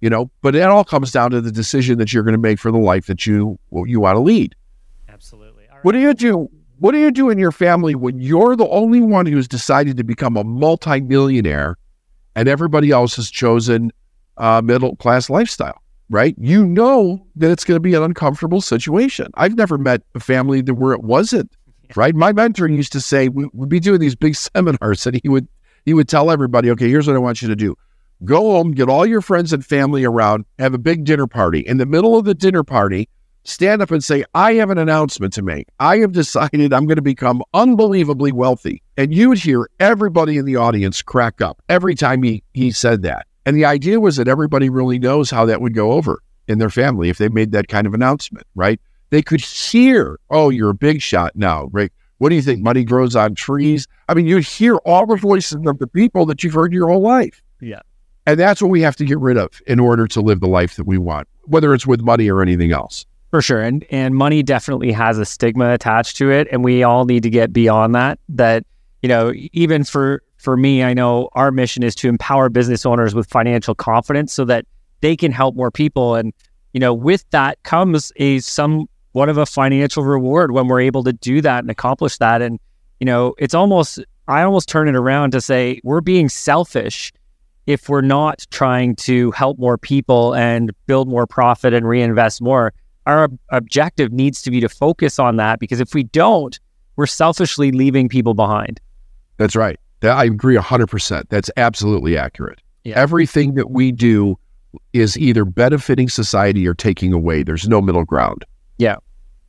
You 0.00 0.10
know, 0.10 0.30
but 0.42 0.54
it 0.54 0.62
all 0.62 0.84
comes 0.84 1.12
down 1.12 1.30
to 1.30 1.40
the 1.40 1.52
decision 1.52 1.98
that 1.98 2.12
you're 2.12 2.22
going 2.22 2.32
to 2.32 2.38
make 2.38 2.58
for 2.58 2.70
the 2.70 2.78
life 2.78 3.06
that 3.06 3.26
you 3.26 3.58
you 3.86 4.00
want 4.00 4.16
to 4.16 4.20
lead. 4.20 4.54
Absolutely. 5.08 5.64
All 5.70 5.78
What 5.82 5.92
do 5.92 5.98
you 5.98 6.12
do? 6.12 6.50
What 6.78 6.92
do 6.92 6.98
you 6.98 7.10
do 7.10 7.30
in 7.30 7.38
your 7.38 7.52
family 7.52 7.94
when 7.94 8.18
you're 8.18 8.56
the 8.56 8.68
only 8.68 9.00
one 9.00 9.24
who's 9.24 9.48
decided 9.48 9.96
to 9.96 10.04
become 10.04 10.36
a 10.36 10.44
multimillionaire 10.44 11.76
and 12.36 12.48
everybody 12.48 12.90
else 12.90 13.16
has 13.16 13.30
chosen 13.30 13.92
a 14.36 14.62
middle 14.62 14.96
class 14.96 15.30
lifestyle? 15.30 15.80
Right? 16.10 16.34
You 16.38 16.66
know 16.66 17.26
that 17.36 17.50
it's 17.50 17.64
going 17.64 17.76
to 17.76 17.80
be 17.80 17.94
an 17.94 18.02
uncomfortable 18.02 18.60
situation. 18.60 19.30
I've 19.34 19.56
never 19.56 19.78
met 19.78 20.02
a 20.14 20.20
family 20.20 20.60
that 20.60 20.74
where 20.74 20.92
it 20.92 21.02
wasn't. 21.02 21.50
Right? 21.96 22.14
My 22.14 22.32
mentor 22.32 22.68
used 22.68 22.92
to 22.92 23.00
say 23.00 23.28
we'd 23.28 23.68
be 23.68 23.80
doing 23.80 24.00
these 24.00 24.14
big 24.14 24.34
seminars, 24.54 25.06
and 25.06 25.18
he 25.22 25.28
would 25.28 25.48
he 25.84 25.94
would 25.94 26.08
tell 26.08 26.30
everybody, 26.30 26.70
"Okay, 26.70 26.88
here's 26.88 27.06
what 27.06 27.16
I 27.16 27.20
want 27.20 27.42
you 27.42 27.48
to 27.48 27.56
do: 27.56 27.76
go 28.24 28.52
home, 28.52 28.72
get 28.72 28.88
all 28.88 29.06
your 29.06 29.20
friends 29.20 29.52
and 29.52 29.64
family 29.64 30.04
around, 30.04 30.44
have 30.58 30.74
a 30.74 30.78
big 30.78 31.04
dinner 31.04 31.26
party. 31.26 31.60
In 31.60 31.78
the 31.78 31.86
middle 31.86 32.16
of 32.16 32.24
the 32.24 32.34
dinner 32.34 32.64
party, 32.64 33.08
stand 33.44 33.82
up 33.82 33.90
and 33.90 34.02
say, 34.02 34.24
I 34.34 34.54
have 34.54 34.70
an 34.70 34.78
announcement 34.78 35.32
to 35.34 35.42
make. 35.42 35.68
I 35.78 35.98
have 35.98 36.12
decided 36.12 36.72
I'm 36.72 36.86
going 36.86 36.96
to 36.96 37.02
become 37.02 37.42
unbelievably 37.54 38.32
wealthy. 38.32 38.82
And 38.96 39.14
you 39.14 39.28
would 39.28 39.38
hear 39.38 39.68
everybody 39.80 40.38
in 40.38 40.44
the 40.44 40.56
audience 40.56 41.02
crack 41.02 41.40
up 41.40 41.62
every 41.68 41.94
time 41.94 42.22
he, 42.22 42.42
he 42.52 42.70
said 42.70 43.02
that. 43.02 43.26
And 43.46 43.56
the 43.56 43.64
idea 43.64 44.00
was 44.00 44.16
that 44.16 44.28
everybody 44.28 44.70
really 44.70 44.98
knows 44.98 45.30
how 45.30 45.44
that 45.46 45.60
would 45.60 45.74
go 45.74 45.92
over 45.92 46.22
in 46.48 46.58
their 46.58 46.70
family 46.70 47.08
if 47.08 47.18
they 47.18 47.28
made 47.28 47.52
that 47.52 47.68
kind 47.68 47.86
of 47.86 47.94
announcement, 47.94 48.46
right? 48.54 48.80
They 49.10 49.22
could 49.22 49.40
hear, 49.40 50.18
oh, 50.30 50.50
you're 50.50 50.70
a 50.70 50.74
big 50.74 51.00
shot 51.00 51.36
now, 51.36 51.68
right? 51.72 51.92
What 52.18 52.30
do 52.30 52.36
you 52.36 52.42
think? 52.42 52.62
Money 52.62 52.84
grows 52.84 53.14
on 53.16 53.34
trees? 53.34 53.86
I 54.08 54.14
mean, 54.14 54.26
you'd 54.26 54.44
hear 54.44 54.76
all 54.76 55.06
the 55.06 55.16
voices 55.16 55.60
of 55.66 55.78
the 55.78 55.86
people 55.86 56.26
that 56.26 56.42
you've 56.42 56.54
heard 56.54 56.72
your 56.72 56.88
whole 56.88 57.02
life. 57.02 57.42
Yeah. 57.60 57.80
And 58.26 58.40
that's 58.40 58.62
what 58.62 58.70
we 58.70 58.80
have 58.80 58.96
to 58.96 59.04
get 59.04 59.18
rid 59.18 59.36
of 59.36 59.60
in 59.66 59.78
order 59.78 60.06
to 60.08 60.20
live 60.20 60.40
the 60.40 60.48
life 60.48 60.76
that 60.76 60.86
we 60.86 60.96
want, 60.96 61.28
whether 61.42 61.74
it's 61.74 61.86
with 61.86 62.00
money 62.00 62.30
or 62.30 62.40
anything 62.40 62.72
else. 62.72 63.04
For 63.34 63.42
sure. 63.42 63.62
And 63.62 63.84
and 63.90 64.14
money 64.14 64.44
definitely 64.44 64.92
has 64.92 65.18
a 65.18 65.24
stigma 65.24 65.72
attached 65.72 66.16
to 66.18 66.30
it. 66.30 66.46
And 66.52 66.62
we 66.62 66.84
all 66.84 67.04
need 67.04 67.24
to 67.24 67.30
get 67.30 67.52
beyond 67.52 67.92
that. 67.96 68.20
That, 68.28 68.64
you 69.02 69.08
know, 69.08 69.32
even 69.52 69.82
for 69.82 70.22
for 70.36 70.56
me, 70.56 70.84
I 70.84 70.94
know 70.94 71.30
our 71.32 71.50
mission 71.50 71.82
is 71.82 71.96
to 71.96 72.08
empower 72.08 72.48
business 72.48 72.86
owners 72.86 73.12
with 73.12 73.28
financial 73.28 73.74
confidence 73.74 74.32
so 74.32 74.44
that 74.44 74.66
they 75.00 75.16
can 75.16 75.32
help 75.32 75.56
more 75.56 75.72
people. 75.72 76.14
And, 76.14 76.32
you 76.74 76.78
know, 76.78 76.94
with 76.94 77.28
that 77.30 77.60
comes 77.64 78.12
a 78.18 78.38
some 78.38 78.86
somewhat 79.12 79.28
of 79.28 79.36
a 79.36 79.46
financial 79.46 80.04
reward 80.04 80.52
when 80.52 80.68
we're 80.68 80.82
able 80.82 81.02
to 81.02 81.12
do 81.12 81.40
that 81.40 81.64
and 81.64 81.72
accomplish 81.72 82.18
that. 82.18 82.40
And, 82.40 82.60
you 83.00 83.04
know, 83.04 83.34
it's 83.38 83.52
almost 83.52 83.98
I 84.28 84.42
almost 84.42 84.68
turn 84.68 84.86
it 84.86 84.94
around 84.94 85.32
to 85.32 85.40
say 85.40 85.80
we're 85.82 86.00
being 86.00 86.28
selfish 86.28 87.12
if 87.66 87.88
we're 87.88 88.00
not 88.00 88.46
trying 88.52 88.94
to 88.94 89.32
help 89.32 89.58
more 89.58 89.76
people 89.76 90.36
and 90.36 90.70
build 90.86 91.08
more 91.08 91.26
profit 91.26 91.74
and 91.74 91.88
reinvest 91.88 92.40
more 92.40 92.72
our 93.06 93.28
objective 93.50 94.12
needs 94.12 94.42
to 94.42 94.50
be 94.50 94.60
to 94.60 94.68
focus 94.68 95.18
on 95.18 95.36
that 95.36 95.58
because 95.58 95.80
if 95.80 95.94
we 95.94 96.04
don't, 96.04 96.58
we're 96.96 97.06
selfishly 97.06 97.72
leaving 97.72 98.08
people 98.08 98.34
behind. 98.34 98.80
That's 99.36 99.56
right. 99.56 99.78
That, 100.00 100.16
I 100.16 100.24
agree 100.24 100.56
100%. 100.56 101.24
That's 101.28 101.50
absolutely 101.56 102.16
accurate. 102.16 102.60
Yeah. 102.84 102.98
Everything 102.98 103.54
that 103.54 103.70
we 103.70 103.92
do 103.92 104.38
is 104.92 105.16
either 105.18 105.44
benefiting 105.44 106.08
society 106.08 106.66
or 106.66 106.74
taking 106.74 107.12
away. 107.12 107.42
There's 107.42 107.68
no 107.68 107.80
middle 107.80 108.04
ground. 108.04 108.44
Yeah, 108.78 108.96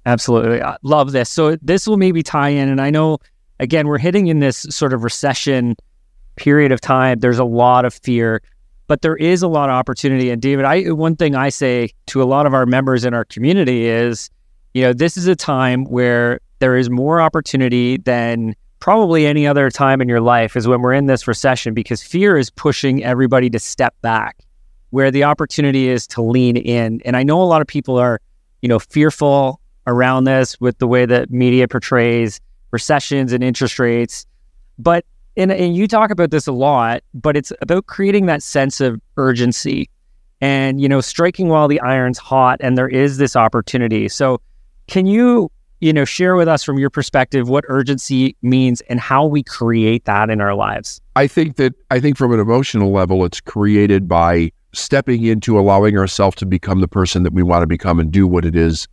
absolutely. 0.06 0.62
I 0.62 0.78
love 0.84 1.12
this. 1.12 1.30
So 1.30 1.56
this 1.62 1.88
will 1.88 1.98
maybe 1.98 2.24
tie 2.24 2.50
in. 2.50 2.70
And 2.70 2.80
I 2.80 2.90
know, 2.90 3.20
again, 3.60 3.88
we're 3.88 3.98
hitting 3.98 4.28
in 4.28 4.40
this 4.40 4.66
sort 4.70 4.94
of 4.94 5.04
recession 5.04 5.76
period 6.36 6.72
of 6.72 6.82
time. 6.82 7.20
There's 7.20 7.40
a 7.40 7.46
lot 7.46 7.86
of 7.86 7.94
fear, 7.94 8.42
but 8.88 9.02
there 9.02 9.16
is 9.16 9.42
a 9.42 9.48
lot 9.48 9.70
of 9.70 9.74
opportunity. 9.74 10.30
And 10.30 10.42
David, 10.42 10.66
I 10.66 10.92
one 10.92 11.16
thing 11.16 11.36
I 11.36 11.50
say 11.50 11.90
to 12.08 12.22
a 12.22 12.26
lot 12.26 12.46
of 12.46 12.54
our 12.54 12.66
members 12.66 13.06
in 13.06 13.14
our 13.14 13.26
community 13.26 13.88
is, 13.88 14.30
you 14.74 14.84
know, 14.84 14.94
this 14.94 15.18
is 15.18 15.28
a 15.28 15.36
time 15.36 15.86
where 15.86 16.40
there 16.60 16.78
is 16.78 16.90
more 16.90 17.22
opportunity 17.22 17.98
than 17.98 18.56
probably 18.80 19.26
any 19.26 19.48
other 19.48 19.70
time 19.70 20.02
in 20.02 20.08
your 20.08 20.22
life 20.22 20.56
is 20.56 20.68
when 20.68 20.82
we're 20.82 20.94
in 20.94 21.08
this 21.08 21.28
recession 21.28 21.74
because 21.74 22.04
fear 22.04 22.38
is 22.38 22.50
pushing 22.50 23.04
everybody 23.04 23.50
to 23.50 23.60
step 23.60 23.96
back 24.02 24.38
where 24.92 25.12
the 25.12 25.24
opportunity 25.24 25.90
is 25.90 26.08
to 26.08 26.22
lean 26.22 26.56
in. 26.56 27.02
And 27.04 27.18
I 27.18 27.24
know 27.24 27.42
a 27.42 27.44
lot 27.44 27.62
of 27.62 27.68
people 27.68 27.98
are, 27.98 28.22
you 28.62 28.70
know, 28.70 28.80
fearful 28.80 29.60
around 29.88 30.24
this 30.24 30.60
with 30.62 30.78
the 30.78 30.88
way 30.88 31.06
that 31.06 31.30
media 31.32 31.68
portrays 31.68 32.40
recessions 32.72 33.34
and 33.34 33.44
interest 33.44 33.80
rates. 33.80 34.26
But 34.78 35.06
and, 35.38 35.52
and 35.52 35.76
you 35.76 35.88
talk 35.88 36.12
about 36.12 36.32
this 36.32 36.48
a 36.48 36.52
lot, 36.52 37.04
but 37.14 37.36
it's 37.36 37.52
about 37.62 37.88
creating 37.88 38.26
that 38.28 38.42
sense 38.42 38.82
of 38.82 39.02
urgency 39.18 39.90
and 40.42 40.82
you 40.82 40.90
know 40.90 41.02
striking 41.02 41.48
while 41.48 41.68
the 41.68 41.80
iron's 41.80 42.18
hot 42.18 42.58
and 42.60 42.78
there 42.78 42.88
is 42.88 43.18
this 43.18 43.36
opportunity. 43.36 44.08
So 44.10 44.42
can 44.88 45.06
you 45.06 45.50
you 45.80 45.94
know 45.94 46.06
share 46.06 46.36
with 46.36 46.48
us 46.48 46.64
from 46.64 46.78
your 46.78 46.90
perspective 46.90 47.50
what 47.50 47.64
urgency 47.68 48.36
means 48.42 48.82
and 48.82 49.00
how 49.00 49.26
we 49.26 49.44
create 49.44 50.06
that 50.06 50.30
in 50.30 50.42
our 50.42 50.56
lives? 50.56 51.02
I 51.16 51.28
think 51.28 51.56
that 51.58 51.74
I 51.92 52.00
think 52.00 52.18
from 52.18 52.34
an 52.34 52.40
emotional 52.40 52.92
level, 52.92 53.26
it's 53.26 53.42
created 53.42 54.08
by 54.08 54.52
stepping 54.74 55.24
into 55.24 55.58
allowing 55.58 55.98
ourselves 55.98 56.36
to 56.36 56.46
become 56.46 56.82
the 56.82 56.88
person 56.88 57.24
that 57.24 57.34
we 57.34 57.44
want 57.44 57.64
to 57.64 57.68
become 57.68 58.00
and 58.00 58.12
do 58.12 58.28
what 58.28 58.46
it 58.46 58.56
is 58.56 58.88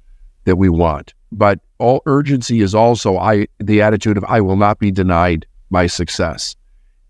that 0.45 0.57
we 0.57 0.69
want. 0.69 1.13
But 1.33 1.61
all 1.79 2.03
urgency 2.07 2.61
is 2.61 2.75
also 2.75 3.19
I 3.19 3.47
the 3.59 3.83
attitude 3.83 4.17
of 4.17 4.25
I 4.25 4.41
will 4.41 4.57
not 4.57 4.79
be 4.79 4.91
denied 4.91 5.47
my 5.73 5.87
success. 5.87 6.55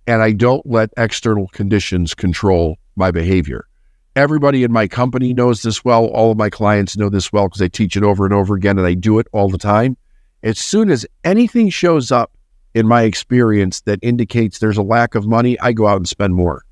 And 0.06 0.22
I 0.22 0.32
don't 0.32 0.64
let 0.64 0.90
external 0.96 1.48
conditions 1.48 2.14
control 2.14 2.78
my 2.96 3.10
behavior. 3.10 3.66
Everybody 4.14 4.62
in 4.62 4.72
my 4.72 4.88
company 4.88 5.32
knows 5.32 5.62
this 5.62 5.84
well. 5.84 6.06
All 6.06 6.30
of 6.30 6.38
my 6.38 6.50
clients 6.50 6.96
know 6.96 7.08
this 7.08 7.32
well 7.32 7.48
because 7.48 7.62
I 7.62 7.68
teach 7.68 7.96
it 7.96 8.02
over 8.02 8.24
and 8.24 8.34
over 8.34 8.54
again 8.54 8.78
and 8.78 8.86
I 8.86 8.94
do 8.94 9.18
it 9.18 9.26
all 9.32 9.48
the 9.48 9.58
time. 9.58 9.96
As 10.42 10.58
soon 10.58 10.90
as 10.90 11.06
anything 11.24 11.70
shows 11.70 12.10
up 12.10 12.32
in 12.74 12.86
my 12.86 13.02
experience 13.02 13.80
that 13.82 13.98
indicates 14.02 14.58
there's 14.58 14.76
a 14.76 14.82
lack 14.82 15.14
of 15.14 15.26
money, 15.26 15.58
I 15.60 15.72
go 15.72 15.86
out 15.86 15.96
and 15.96 16.08
spend 16.08 16.34
more 16.34 16.64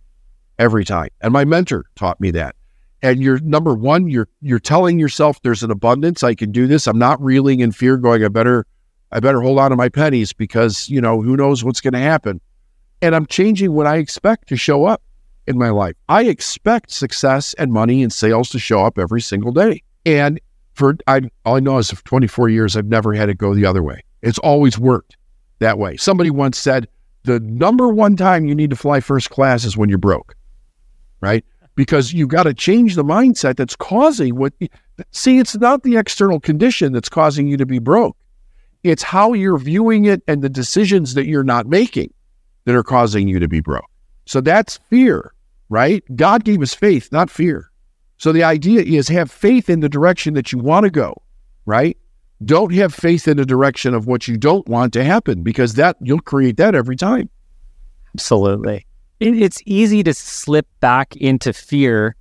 every 0.59 0.85
time. 0.85 1.09
And 1.21 1.33
my 1.33 1.45
mentor 1.45 1.87
taught 1.97 2.21
me 2.21 2.31
that. 2.33 2.57
And 3.03 3.23
you're 3.23 3.41
number 3.41 3.75
one, 3.75 4.11
you're 4.11 4.29
you're 4.43 4.59
telling 4.59 4.99
yourself 4.99 5.41
there's 5.43 5.63
an 5.63 5.71
abundance. 5.71 6.23
I 6.23 6.35
can 6.35 6.53
do 6.53 6.67
this. 6.67 6.87
I'm 6.87 6.99
not 6.99 7.23
reeling 7.23 7.61
in 7.61 7.73
fear, 7.73 7.97
going, 7.97 8.23
I 8.23 8.29
better, 8.29 8.67
I 9.13 9.21
better 9.21 9.41
hold 9.41 9.59
on 9.59 9.71
to 9.71 9.77
my 9.77 9.89
pennies 9.89 10.33
because, 10.33 10.89
you 10.89 11.01
know, 11.01 11.21
who 11.21 11.37
knows 11.37 11.65
what's 11.65 11.81
going 11.81 11.95
to 11.95 12.01
happen. 12.01 12.41
And 13.03 13.15
I'm 13.15 13.27
changing 13.27 13.73
what 13.73 13.87
I 13.87 13.97
expect 13.97 14.49
to 14.49 14.57
show 14.57 14.85
up 14.85 15.03
in 15.47 15.59
my 15.59 15.71
life. 15.71 15.97
I 16.09 16.25
expect 16.25 16.91
success 16.91 17.55
and 17.55 17.73
money 17.73 18.03
and 18.03 18.13
sales 18.13 18.51
to 18.51 18.59
show 18.59 18.85
up 18.85 18.99
every 18.99 19.21
single 19.21 19.53
day. 19.53 19.83
And 20.07 20.41
for 20.75 20.97
I 21.07 21.23
all 21.45 21.57
I 21.57 21.61
know 21.61 21.79
is 21.79 21.91
for 21.91 22.05
24 22.05 22.49
years, 22.49 22.77
I've 22.77 22.87
never 22.87 23.13
had 23.13 23.29
it 23.29 23.39
go 23.39 23.55
the 23.55 23.67
other 23.67 23.83
way. 23.83 24.03
It's 24.23 24.39
always 24.39 24.79
worked 24.79 25.17
that 25.59 25.79
way. 25.79 25.97
Somebody 25.97 26.31
once 26.31 26.59
said 26.59 26.89
the 27.25 27.41
number 27.41 27.89
one 27.89 28.17
time 28.17 28.47
you 28.47 28.55
need 28.55 28.71
to 28.71 28.77
fly 28.77 29.01
first 29.01 29.31
class 29.31 29.65
is 29.65 29.77
when 29.77 29.89
you're 29.89 29.99
broke, 29.99 30.37
right? 31.21 31.45
Because 31.75 32.13
you've 32.13 32.29
got 32.29 32.45
to 32.45 32.55
change 32.55 32.95
the 32.95 33.05
mindset 33.05 33.57
that's 33.57 33.77
causing 33.77 34.37
what. 34.37 34.53
See, 35.13 35.39
it's 35.39 35.57
not 35.57 35.83
the 35.83 35.97
external 35.97 36.41
condition 36.41 36.93
that's 36.93 37.09
causing 37.09 37.47
you 37.47 37.57
to 37.57 37.67
be 37.67 37.79
broke. 37.79 38.17
It's 38.83 39.03
how 39.03 39.33
you're 39.33 39.59
viewing 39.59 40.07
it 40.07 40.23
and 40.27 40.43
the 40.43 40.49
decisions 40.49 41.15
that 41.15 41.27
you're 41.27 41.45
not 41.45 41.67
making 41.67 42.13
that 42.65 42.75
are 42.75 42.83
causing 42.83 43.29
you 43.29 43.39
to 43.39 43.49
be 43.49 43.61
broke. 43.61 43.91
So 44.27 44.41
that's 44.41 44.79
fear, 44.89 45.33
right? 45.69 46.05
God 46.17 46.45
gave 46.45 46.63
us 46.63 46.75
faith, 46.75 47.11
not 47.13 47.31
fear. 47.31 47.71
So 48.19 48.33
the 48.33 48.45
idea 48.45 48.83
is 48.83 49.09
have 49.09 49.31
faith 49.31 49.71
in 49.71 49.81
the 49.81 49.89
direction 49.89 50.35
that 50.35 50.53
you 50.53 50.59
want 50.59 50.85
to 50.85 50.91
go, 50.91 51.23
right? 51.67 51.97
Don't 52.45 52.73
have 52.75 52.95
faith 52.95 53.27
in 53.27 53.37
the 53.37 53.47
direction 53.47 53.95
of 53.95 54.07
what 54.07 54.29
you 54.29 54.37
don't 54.37 54.67
want 54.69 54.93
to 54.93 55.05
happen 55.05 55.43
because 55.43 55.75
that 55.75 55.97
you'll 56.01 56.21
create 56.21 56.57
that 56.59 56.75
every 56.75 56.97
time. 56.97 57.29
Absolutely. 58.15 58.87
It's 59.21 59.63
easy 59.67 60.03
to 60.03 60.15
slip 60.15 60.67
back 60.81 61.17
into 61.17 61.53
fear 61.53 62.15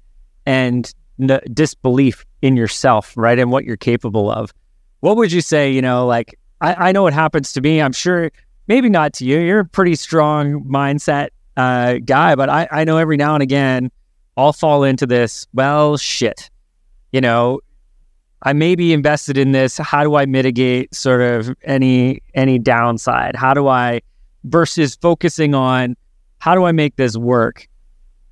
and 0.45 0.93
n- 1.21 1.39
disbelief 1.53 2.25
in 2.41 2.57
yourself, 2.57 3.13
right? 3.15 3.37
And 3.37 3.51
what 3.51 3.65
you're 3.65 3.77
capable 3.77 4.31
of. 4.31 4.53
What 5.01 5.17
would 5.17 5.31
you 5.31 5.41
say, 5.41 5.71
you 5.71 5.81
know, 5.81 6.07
like 6.07 6.38
I, 6.61 6.89
I 6.89 6.91
know 6.91 7.07
it 7.07 7.13
happens 7.13 7.53
to 7.53 7.61
me. 7.61 7.81
I'm 7.81 7.93
sure 7.93 8.31
maybe 8.67 8.89
not 8.89 9.13
to 9.13 9.25
you. 9.25 9.39
You're 9.39 9.59
a 9.59 9.65
pretty 9.65 9.95
strong 9.95 10.63
mindset 10.63 11.29
uh, 11.57 11.95
guy, 12.05 12.35
but 12.35 12.49
I, 12.49 12.67
I 12.71 12.83
know 12.83 12.97
every 12.97 13.17
now 13.17 13.33
and 13.33 13.43
again 13.43 13.91
I'll 14.37 14.53
fall 14.53 14.83
into 14.83 15.05
this. 15.05 15.47
Well, 15.53 15.97
shit, 15.97 16.49
you 17.11 17.19
know, 17.19 17.59
I 18.43 18.53
may 18.53 18.75
be 18.75 18.93
invested 18.93 19.37
in 19.37 19.51
this. 19.51 19.77
How 19.77 20.03
do 20.03 20.15
I 20.15 20.25
mitigate 20.25 20.95
sort 20.95 21.21
of 21.21 21.53
any 21.63 22.21
any 22.33 22.57
downside? 22.57 23.35
How 23.35 23.53
do 23.53 23.67
I 23.67 24.01
versus 24.45 24.95
focusing 24.95 25.53
on 25.53 25.97
how 26.37 26.55
do 26.55 26.63
I 26.63 26.71
make 26.71 26.95
this 26.95 27.17
work? 27.17 27.67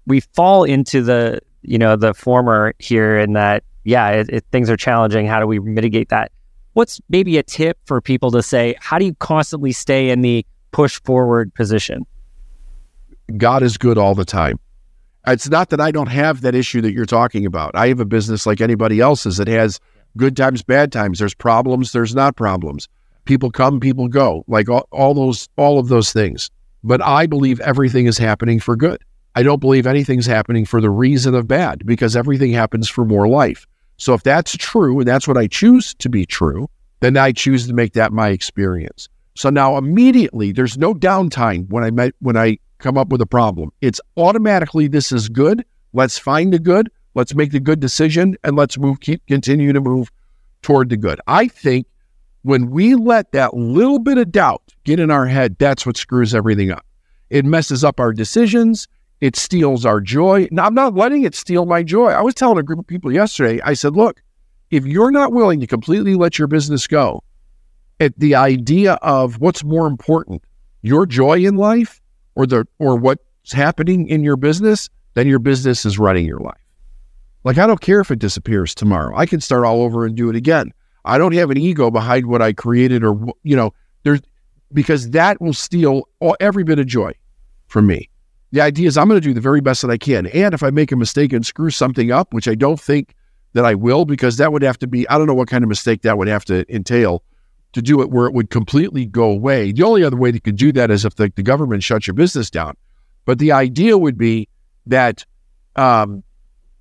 We 0.06 0.22
fall 0.22 0.64
into 0.64 1.02
the 1.02 1.42
you 1.64 1.78
know 1.78 1.98
the 1.98 2.14
former 2.14 2.74
here 2.80 3.20
in 3.20 3.34
that 3.34 3.64
yeah 3.84 4.12
it, 4.12 4.30
it, 4.30 4.46
things 4.52 4.70
are 4.70 4.78
challenging. 4.78 5.28
How 5.28 5.42
do 5.42 5.48
we 5.48 5.60
mitigate 5.60 6.08
that? 6.10 6.32
What's 6.78 7.02
maybe 7.10 7.40
a 7.40 7.44
tip 7.44 7.80
for 7.86 8.02
people 8.02 8.30
to 8.30 8.44
say? 8.44 8.76
How 8.80 9.00
do 9.00 9.06
you 9.06 9.16
constantly 9.16 9.72
stay 9.72 10.12
in 10.12 10.22
the 10.22 10.46
push 10.72 11.02
forward 11.02 11.52
position? 11.56 12.06
God 13.36 13.64
is 13.64 13.80
good 13.80 13.98
all 13.98 14.14
the 14.14 14.24
time. 14.24 14.60
It's 15.26 15.50
not 15.50 15.72
that 15.72 15.82
I 15.82 15.90
don't 15.90 16.06
have 16.06 16.42
that 16.42 16.54
issue 16.54 16.82
that 16.82 16.92
you're 16.92 17.08
talking 17.08 17.48
about. 17.48 17.72
I 17.74 17.88
have 17.88 18.00
a 18.00 18.06
business 18.06 18.46
like 18.46 18.62
anybody 18.62 19.00
else's 19.00 19.38
that 19.38 19.48
has 19.48 19.80
good 20.18 20.38
times, 20.38 20.62
bad 20.62 20.92
times. 20.92 21.18
There's 21.18 21.34
problems, 21.34 21.94
there's 21.94 22.14
not 22.14 22.36
problems. 22.36 22.88
People 23.26 23.50
come, 23.50 23.80
people 23.80 24.08
go, 24.08 24.44
like 24.48 24.70
all, 24.70 24.88
all 24.92 25.16
those, 25.16 25.50
all 25.58 25.80
of 25.80 25.88
those 25.88 26.14
things. 26.14 26.52
But 26.84 27.02
I 27.02 27.26
believe 27.26 27.60
everything 27.62 28.06
is 28.06 28.20
happening 28.20 28.60
for 28.60 28.76
good. 28.76 29.02
I 29.34 29.42
don't 29.42 29.60
believe 29.60 29.88
anything's 29.88 30.28
happening 30.28 30.64
for 30.64 30.80
the 30.80 30.92
reason 30.92 31.34
of 31.34 31.48
bad 31.48 31.88
because 31.88 32.16
everything 32.16 32.54
happens 32.54 32.88
for 32.88 33.04
more 33.04 33.28
life. 33.28 33.66
So 33.98 34.14
if 34.14 34.24
that's 34.24 34.56
true 34.56 35.00
and 35.00 35.08
that's 35.08 35.28
what 35.28 35.38
I 35.38 35.48
choose 35.48 35.94
to 35.96 36.10
be 36.10 36.26
true, 36.26 36.70
then 37.00 37.18
I 37.18 37.32
choose 37.32 37.68
to 37.68 37.74
make 37.74 37.94
that 37.94 38.14
my 38.14 38.30
experience. 38.30 39.10
So 39.36 39.50
now 39.50 39.78
immediately 39.78 40.52
there's 40.52 40.78
no 40.78 40.94
downtime 40.94 41.70
when 41.70 41.84
I 41.84 41.92
met, 41.92 42.14
when 42.20 42.38
I 42.38 42.58
come 42.80 42.98
up 42.98 43.10
with 43.10 43.22
a 43.22 43.26
problem. 43.26 43.72
It's 43.82 44.02
automatically 44.16 44.88
this 44.88 45.12
is 45.12 45.30
good. 45.30 45.64
Let's 45.94 46.18
find 46.18 46.54
the 46.54 46.60
good. 46.60 46.90
Let's 47.16 47.34
make 47.34 47.52
the 47.52 47.60
good 47.60 47.80
decision 47.80 48.36
and 48.44 48.56
let's 48.56 48.78
move, 48.78 49.00
keep, 49.00 49.26
continue 49.28 49.74
to 49.74 49.82
move 49.82 50.12
toward 50.62 50.90
the 50.90 50.98
good. 50.98 51.20
I 51.28 51.48
think 51.48 51.88
when 52.44 52.70
we 52.70 52.96
let 52.96 53.32
that 53.32 53.56
little 53.56 54.00
bit 54.00 54.18
of 54.18 54.32
doubt 54.32 54.62
get 54.84 55.00
in 55.00 55.12
our 55.12 55.26
head, 55.26 55.58
that's 55.60 55.86
what 55.86 55.98
screws 55.98 56.34
everything 56.36 56.72
up. 56.72 56.86
It 57.30 57.46
messes 57.46 57.84
up 57.84 58.00
our 58.00 58.14
decisions. 58.14 58.88
It 59.20 59.36
steals 59.36 59.86
our 59.86 60.00
joy. 60.00 60.48
Now, 60.52 60.66
I'm 60.66 60.74
not 60.74 60.94
letting 60.94 61.24
it 61.24 61.34
steal 61.34 61.66
my 61.66 61.84
joy. 61.84 62.10
I 62.10 62.22
was 62.22 62.36
telling 62.36 62.58
a 62.58 62.64
group 62.64 62.80
of 62.80 62.88
people 62.88 63.12
yesterday, 63.12 63.60
I 63.64 63.74
said, 63.74 63.96
look, 63.96 64.22
if 64.70 64.86
you're 64.86 65.12
not 65.12 65.34
willing 65.34 65.60
to 65.60 65.68
completely 65.68 66.16
let 66.16 66.38
your 66.38 66.48
business 66.48 66.86
go, 66.88 67.24
at 68.00 68.18
the 68.20 68.36
idea 68.36 68.94
of 69.02 69.40
what's 69.40 69.64
more 69.64 69.88
important, 69.88 70.44
your 70.82 71.06
joy 71.06 71.38
in 71.40 71.56
life 71.56 72.00
or 72.36 72.46
the 72.46 72.68
or 72.78 72.96
what's 72.96 73.52
happening 73.52 74.08
in 74.08 74.24
your 74.24 74.38
business, 74.38 74.90
then 75.16 75.28
your 75.28 75.40
business 75.40 75.86
is 75.86 75.98
running 75.98 76.26
your 76.26 76.40
life. 76.40 76.62
Like, 77.44 77.58
I 77.58 77.66
don't 77.66 77.82
care 77.82 78.02
if 78.02 78.12
it 78.12 78.20
disappears 78.20 78.76
tomorrow. 78.76 79.18
I 79.18 79.26
can 79.26 79.42
start 79.42 79.66
all 79.66 79.82
over 79.82 80.06
and 80.06 80.16
do 80.16 80.30
it 80.30 80.36
again. 80.36 80.72
I 81.06 81.18
don't 81.18 81.34
have 81.34 81.50
an 81.50 81.58
ego 81.58 81.90
behind 81.90 82.28
what 82.28 82.42
I 82.42 82.54
created 82.54 83.04
or, 83.04 83.18
you 83.44 83.56
know, 83.56 83.74
there's 84.04 84.22
because 84.74 85.12
that 85.12 85.42
will 85.42 85.54
steal 85.54 86.08
all, 86.20 86.36
every 86.40 86.64
bit 86.64 86.78
of 86.78 86.86
joy 86.86 87.14
from 87.68 87.88
me. 87.88 88.10
The 88.52 88.62
idea 88.62 88.88
is 88.88 88.98
I'm 88.98 89.08
going 89.08 89.20
to 89.20 89.28
do 89.28 89.34
the 89.34 89.42
very 89.42 89.62
best 89.62 89.82
that 89.82 89.92
I 89.92 89.98
can. 89.98 90.28
And 90.28 90.54
if 90.54 90.64
I 90.64 90.70
make 90.70 90.92
a 90.92 90.96
mistake 90.96 91.34
and 91.34 91.46
screw 91.46 91.70
something 91.70 92.12
up, 92.12 92.34
which 92.34 92.48
I 92.48 92.56
don't 92.56 92.80
think 92.80 93.14
that 93.54 93.66
I 93.66 93.76
will, 93.76 94.06
because 94.06 94.38
that 94.38 94.52
would 94.54 94.62
have 94.62 94.80
to 94.80 94.88
be, 94.88 95.08
I 95.10 95.18
don't 95.18 95.28
know 95.28 95.34
what 95.34 95.50
kind 95.50 95.64
of 95.64 95.68
mistake 95.68 96.04
that 96.04 96.18
would 96.18 96.28
have 96.28 96.46
to 96.46 96.66
entail 96.74 97.24
to 97.74 97.82
do 97.82 98.02
it 98.02 98.10
where 98.10 98.26
it 98.26 98.34
would 98.34 98.50
completely 98.50 99.06
go 99.06 99.30
away. 99.30 99.72
The 99.72 99.84
only 99.84 100.04
other 100.04 100.16
way 100.16 100.32
to 100.32 100.40
could 100.40 100.56
do 100.56 100.72
that 100.74 100.90
is 100.90 101.04
if 101.04 101.16
the, 101.16 101.32
the 101.36 101.44
government 101.44 101.84
shuts 101.84 102.08
your 102.08 102.14
business 102.14 102.50
down. 102.50 102.76
But 103.26 103.40
the 103.40 103.52
idea 103.52 103.98
would 103.98 104.18
be 104.18 104.48
that 104.86 105.26
um, 105.76 106.24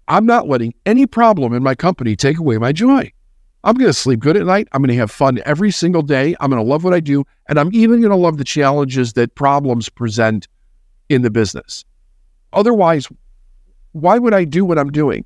I'm 0.08 0.26
not 0.26 0.48
letting 0.48 0.74
any 0.86 1.06
problem 1.06 1.52
in 1.52 1.62
my 1.62 1.74
company 1.74 2.14
take 2.14 2.38
away 2.38 2.58
my 2.58 2.72
joy. 2.72 3.10
I'm 3.64 3.74
going 3.74 3.88
to 3.88 3.92
sleep 3.92 4.20
good 4.20 4.36
at 4.36 4.46
night. 4.46 4.68
I'm 4.70 4.80
going 4.80 4.94
to 4.94 4.96
have 4.96 5.10
fun 5.10 5.40
every 5.44 5.72
single 5.72 6.02
day. 6.02 6.36
I'm 6.38 6.50
going 6.50 6.62
to 6.62 6.68
love 6.68 6.84
what 6.84 6.94
I 6.94 7.00
do. 7.00 7.24
And 7.48 7.58
I'm 7.58 7.74
even 7.74 8.00
going 8.00 8.10
to 8.10 8.16
love 8.16 8.38
the 8.38 8.44
challenges 8.44 9.14
that 9.14 9.34
problems 9.34 9.88
present 9.88 10.46
in 11.08 11.22
the 11.22 11.30
business. 11.30 11.84
Otherwise, 12.52 13.08
why 13.92 14.18
would 14.18 14.34
I 14.34 14.44
do 14.44 14.64
what 14.64 14.78
I'm 14.78 14.90
doing? 14.90 15.24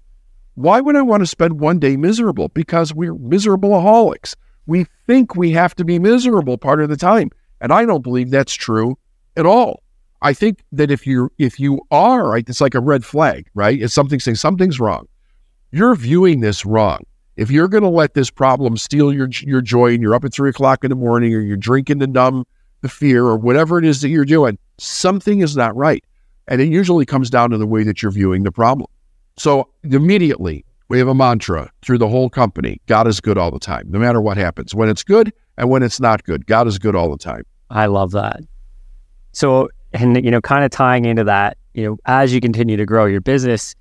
Why 0.55 0.81
would 0.81 0.97
I 0.97 1.03
want 1.03 1.23
to 1.23 1.27
spend 1.27 1.61
one 1.61 1.79
day 1.79 1.97
miserable? 1.97 2.49
Because 2.49 2.95
we're 2.95 3.15
miserable 3.15 3.71
aholics. 3.71 4.35
We 4.67 4.87
think 5.07 5.35
we 5.35 5.53
have 5.53 5.75
to 5.77 5.85
be 5.85 5.99
miserable 5.99 6.59
part 6.59 6.81
of 6.81 6.89
the 6.89 6.97
time. 6.97 7.31
And 7.61 7.73
I 7.73 7.85
don't 7.85 8.03
believe 8.03 8.31
that's 8.31 8.55
true 8.55 8.99
at 9.37 9.47
all. 9.47 9.83
I 10.23 10.35
think 10.35 10.63
that 10.73 10.91
if 10.91 11.07
you 11.07 11.33
if 11.39 11.59
you 11.59 11.81
are 11.91 12.29
right, 12.29 12.47
it's 12.49 12.61
like 12.61 12.75
a 12.75 12.81
red 12.81 13.05
flag, 13.05 13.49
right? 13.55 13.81
It's 13.81 13.95
something 13.95 14.21
saying 14.21 14.37
something's 14.37 14.79
wrong. 14.79 15.07
You're 15.73 15.95
viewing 15.95 16.41
this 16.41 16.67
wrong. 16.67 17.01
If 17.37 17.51
you're 17.51 17.69
going 17.69 17.85
to 17.85 17.89
let 17.89 18.13
this 18.13 18.31
problem 18.31 18.77
steal 18.77 19.13
your 19.13 19.29
your 19.41 19.63
joy, 19.63 19.95
and 19.95 20.03
you're 20.03 20.15
up 20.15 20.25
at 20.25 20.35
three 20.35 20.51
o'clock 20.51 20.85
in 20.85 20.91
the 20.91 20.97
morning, 20.97 21.35
or 21.35 21.41
you're 21.41 21.57
drinking 21.57 22.01
to 22.01 22.07
numb 22.07 22.45
the 22.83 22.89
fear, 22.89 23.25
or 23.25 23.37
whatever 23.37 23.79
it 23.79 23.85
is 23.85 24.03
that 24.03 24.11
you're 24.11 24.27
doing, 24.27 24.59
something 24.81 25.41
is 25.41 25.57
not 25.57 25.75
right. 25.77 26.05
And 26.49 26.61
it 26.61 26.69
usually 26.69 27.07
comes 27.07 27.31
down 27.31 27.51
to 27.51 27.59
the 27.59 27.67
way 27.67 27.83
that 27.85 28.03
you're 28.03 28.11
viewing 28.11 28.43
the 28.43 28.53
problem. 28.53 28.89
So 29.37 29.69
immediately, 29.85 30.65
we 30.89 30.99
have 30.99 31.09
a 31.09 31.15
mantra 31.15 31.71
through 31.83 31.99
the 31.99 32.09
whole 32.09 32.29
company 32.29 32.81
God 32.87 33.07
is 33.07 33.21
good 33.21 33.39
all 33.39 33.51
the 33.51 33.61
time, 33.61 33.87
no 33.91 33.99
matter 33.99 34.21
what 34.21 34.37
happens. 34.37 34.75
When 34.75 34.89
it's 34.89 35.05
good 35.05 35.33
and 35.57 35.71
when 35.71 35.83
it's 35.83 36.01
not 36.01 36.25
good, 36.25 36.47
God 36.47 36.67
is 36.67 36.79
good 36.79 36.97
all 36.97 37.11
the 37.11 37.19
time. 37.19 37.45
I 37.71 37.87
love 37.87 38.11
that. 38.13 38.41
So 39.33 39.69
and 39.93 40.23
you 40.25 40.31
know 40.31 40.41
kind 40.41 40.65
of 40.65 40.71
tying 40.71 41.05
into 41.05 41.25
that 41.25 41.57
you 41.75 41.85
know 41.85 41.97
as 42.07 42.33
you 42.33 42.41
continue 42.41 42.77
to 42.77 42.87
grow 42.87 43.07
your 43.07 43.21
business 43.21 43.75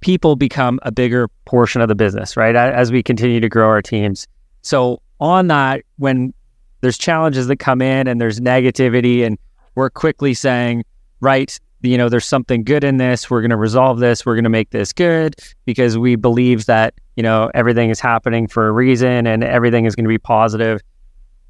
people 0.00 0.36
become 0.36 0.78
a 0.82 0.92
bigger 0.92 1.28
portion 1.44 1.80
of 1.80 1.88
the 1.88 1.94
business 1.94 2.36
right 2.36 2.56
as 2.56 2.92
we 2.92 3.02
continue 3.02 3.40
to 3.40 3.48
grow 3.48 3.66
our 3.66 3.82
teams 3.82 4.26
so 4.62 5.00
on 5.20 5.48
that 5.48 5.82
when 5.96 6.32
there's 6.80 6.98
challenges 6.98 7.46
that 7.46 7.56
come 7.56 7.80
in 7.80 8.06
and 8.06 8.20
there's 8.20 8.40
negativity 8.40 9.24
and 9.24 9.38
we're 9.74 9.90
quickly 9.90 10.34
saying 10.34 10.84
right 11.20 11.58
you 11.84 11.98
know 11.98 12.08
there's 12.08 12.24
something 12.24 12.64
good 12.64 12.82
in 12.82 12.96
this. 12.96 13.30
We're 13.30 13.40
going 13.40 13.50
to 13.50 13.56
resolve 13.56 13.98
this. 13.98 14.24
We're 14.24 14.34
going 14.34 14.44
to 14.44 14.50
make 14.50 14.70
this 14.70 14.92
good 14.92 15.36
because 15.66 15.98
we 15.98 16.16
believe 16.16 16.66
that 16.66 16.94
you 17.16 17.22
know 17.22 17.50
everything 17.54 17.90
is 17.90 18.00
happening 18.00 18.48
for 18.48 18.68
a 18.68 18.72
reason 18.72 19.26
and 19.26 19.44
everything 19.44 19.84
is 19.84 19.94
going 19.94 20.04
to 20.04 20.08
be 20.08 20.18
positive. 20.18 20.80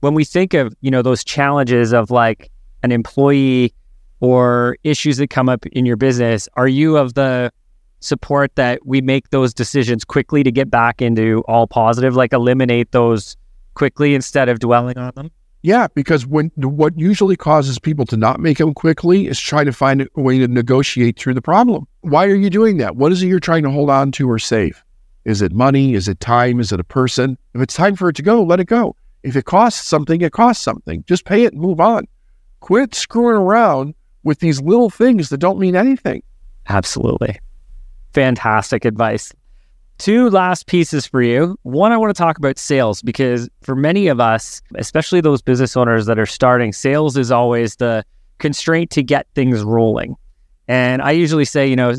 When 0.01 0.15
we 0.15 0.25
think 0.25 0.55
of 0.55 0.75
you 0.81 0.91
know 0.91 1.03
those 1.03 1.25
challenges 1.25 1.93
of 1.93 2.11
like 2.11 2.51
an 2.83 2.93
employee 2.93 3.73
or 4.21 4.77
issues 4.85 5.19
that 5.19 5.31
come 5.31 5.49
up 5.49 5.67
in 5.67 5.87
your 5.87 5.97
business, 5.97 6.49
are 6.55 6.69
you 6.69 6.97
of 6.97 7.15
the 7.15 7.53
support 8.01 8.55
that 8.57 8.85
we 8.85 9.01
make 9.01 9.31
those 9.31 9.55
decisions 9.55 10.05
quickly 10.05 10.43
to 10.43 10.51
get 10.51 10.71
back 10.71 11.01
into 11.01 11.43
all 11.47 11.67
positive, 11.67 12.17
like 12.17 12.33
eliminate 12.33 12.91
those 12.93 13.37
quickly 13.75 14.15
instead 14.15 14.49
of 14.49 14.59
dwelling 14.59 14.99
on 14.99 15.13
them? 15.15 15.31
Yeah, 15.65 15.87
because 15.95 16.27
when 16.27 16.51
what 16.57 16.99
usually 16.99 17.37
causes 17.37 17.79
people 17.79 18.05
to 18.07 18.19
not 18.19 18.39
make 18.39 18.59
them 18.59 18.75
quickly 18.75 19.29
is 19.29 19.41
trying 19.41 19.65
to 19.65 19.73
find 19.73 20.03
a 20.03 20.21
way 20.21 20.39
to 20.39 20.47
negotiate 20.47 21.19
through 21.19 21.33
the 21.33 21.41
problem. 21.41 21.89
Why 22.03 22.27
are 22.27 22.35
you 22.35 22.51
doing 22.51 22.77
that? 22.77 22.97
What 22.97 23.13
is 23.13 23.23
it 23.23 23.29
you're 23.29 23.41
trying 23.41 23.63
to 23.63 23.71
hold 23.71 23.89
on 23.89 24.13
to 24.13 24.31
or 24.31 24.39
save? 24.39 24.85
Is 25.25 25.41
it 25.41 25.53
money? 25.53 25.95
Is 25.95 26.07
it 26.07 26.21
time? 26.21 26.61
Is 26.61 26.71
it 26.71 26.81
a 26.81 26.85
person? 26.85 27.39
If 27.55 27.63
it's 27.63 27.73
time 27.73 27.97
for 27.97 28.11
it 28.11 28.17
to 28.17 28.23
go, 28.23 28.43
let 28.43 28.61
it 28.61 28.67
go. 28.67 28.95
If 29.23 29.37
it 29.37 29.47
costs 29.47 29.89
something, 29.89 30.21
it 30.21 30.33
costs 30.33 30.63
something. 30.63 31.03
Just 31.09 31.25
pay 31.25 31.45
it 31.45 31.55
and 31.55 31.63
move 31.63 31.81
on. 31.81 32.07
Quit 32.61 32.95
screwing 32.95 33.37
around 33.37 33.95
with 34.23 34.41
these 34.41 34.61
little 34.61 34.91
things 34.91 35.31
that 35.31 35.39
don't 35.39 35.59
mean 35.59 35.77
anything. 35.77 36.23
Absolutely. 36.69 37.39
Fantastic 38.13 38.85
advice. 38.85 39.33
Two 39.99 40.29
last 40.29 40.67
pieces 40.67 41.07
for 41.07 41.23
you. 41.23 41.57
One, 41.63 41.93
I 41.93 41.97
want 41.97 42.15
to 42.15 42.19
talk 42.19 42.37
about 42.37 42.59
sales 42.59 43.01
because 43.01 43.49
for 43.63 43.77
many 43.77 44.09
of 44.09 44.21
us, 44.21 44.61
especially 44.75 45.21
those 45.21 45.41
business 45.41 45.77
owners 45.77 46.07
that 46.07 46.19
are 46.19 46.27
starting, 46.27 46.73
sales 46.73 47.17
is 47.17 47.31
always 47.31 47.77
the 47.77 48.05
constraint 48.39 48.91
to 48.91 49.03
get 49.03 49.27
things 49.35 49.63
rolling. 49.63 50.17
And 50.67 51.01
I 51.01 51.13
usually 51.13 51.45
say, 51.45 51.67
you 51.67 51.77
know, 51.77 51.95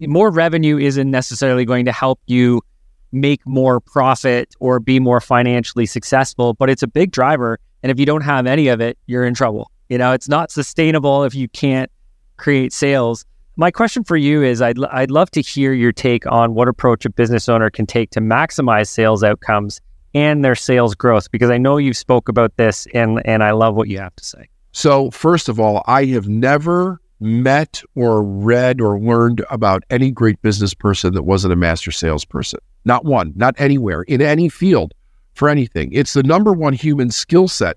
more 0.00 0.30
revenue 0.30 0.78
isn't 0.78 1.10
necessarily 1.10 1.64
going 1.64 1.84
to 1.86 1.92
help 1.92 2.20
you 2.26 2.62
make 3.10 3.44
more 3.46 3.80
profit 3.80 4.54
or 4.60 4.80
be 4.80 5.00
more 5.00 5.20
financially 5.20 5.86
successful, 5.86 6.54
but 6.54 6.70
it's 6.70 6.82
a 6.82 6.88
big 6.88 7.10
driver. 7.10 7.58
And 7.82 7.90
if 7.90 7.98
you 7.98 8.06
don't 8.06 8.22
have 8.22 8.46
any 8.46 8.68
of 8.68 8.80
it, 8.80 8.98
you're 9.06 9.24
in 9.24 9.34
trouble. 9.34 9.70
You 9.88 9.98
know, 9.98 10.12
it's 10.12 10.28
not 10.28 10.50
sustainable 10.50 11.24
if 11.24 11.34
you 11.34 11.48
can't 11.48 11.90
create 12.36 12.72
sales. 12.72 13.24
My 13.56 13.70
question 13.70 14.02
for 14.02 14.16
you 14.16 14.42
is 14.42 14.60
I'd, 14.60 14.82
I'd 14.86 15.12
love 15.12 15.30
to 15.32 15.40
hear 15.40 15.72
your 15.72 15.92
take 15.92 16.26
on 16.26 16.54
what 16.54 16.66
approach 16.66 17.04
a 17.04 17.10
business 17.10 17.48
owner 17.48 17.70
can 17.70 17.86
take 17.86 18.10
to 18.10 18.20
maximize 18.20 18.88
sales 18.88 19.22
outcomes 19.22 19.80
and 20.12 20.44
their 20.44 20.56
sales 20.56 20.96
growth, 20.96 21.30
because 21.30 21.50
I 21.50 21.58
know 21.58 21.76
you've 21.76 21.96
spoke 21.96 22.28
about 22.28 22.56
this 22.56 22.88
and, 22.94 23.22
and 23.24 23.44
I 23.44 23.52
love 23.52 23.76
what 23.76 23.88
you 23.88 23.98
have 23.98 24.14
to 24.16 24.24
say. 24.24 24.48
So, 24.72 25.12
first 25.12 25.48
of 25.48 25.60
all, 25.60 25.84
I 25.86 26.04
have 26.06 26.28
never 26.28 27.00
met 27.20 27.80
or 27.94 28.24
read 28.24 28.80
or 28.80 28.98
learned 28.98 29.44
about 29.50 29.84
any 29.88 30.10
great 30.10 30.42
business 30.42 30.74
person 30.74 31.14
that 31.14 31.22
wasn't 31.22 31.52
a 31.52 31.56
master 31.56 31.92
salesperson. 31.92 32.58
Not 32.84 33.04
one, 33.04 33.32
not 33.36 33.54
anywhere, 33.58 34.02
in 34.02 34.20
any 34.20 34.48
field 34.48 34.94
for 35.34 35.48
anything. 35.48 35.92
It's 35.92 36.14
the 36.14 36.24
number 36.24 36.52
one 36.52 36.72
human 36.72 37.12
skill 37.12 37.46
set. 37.46 37.76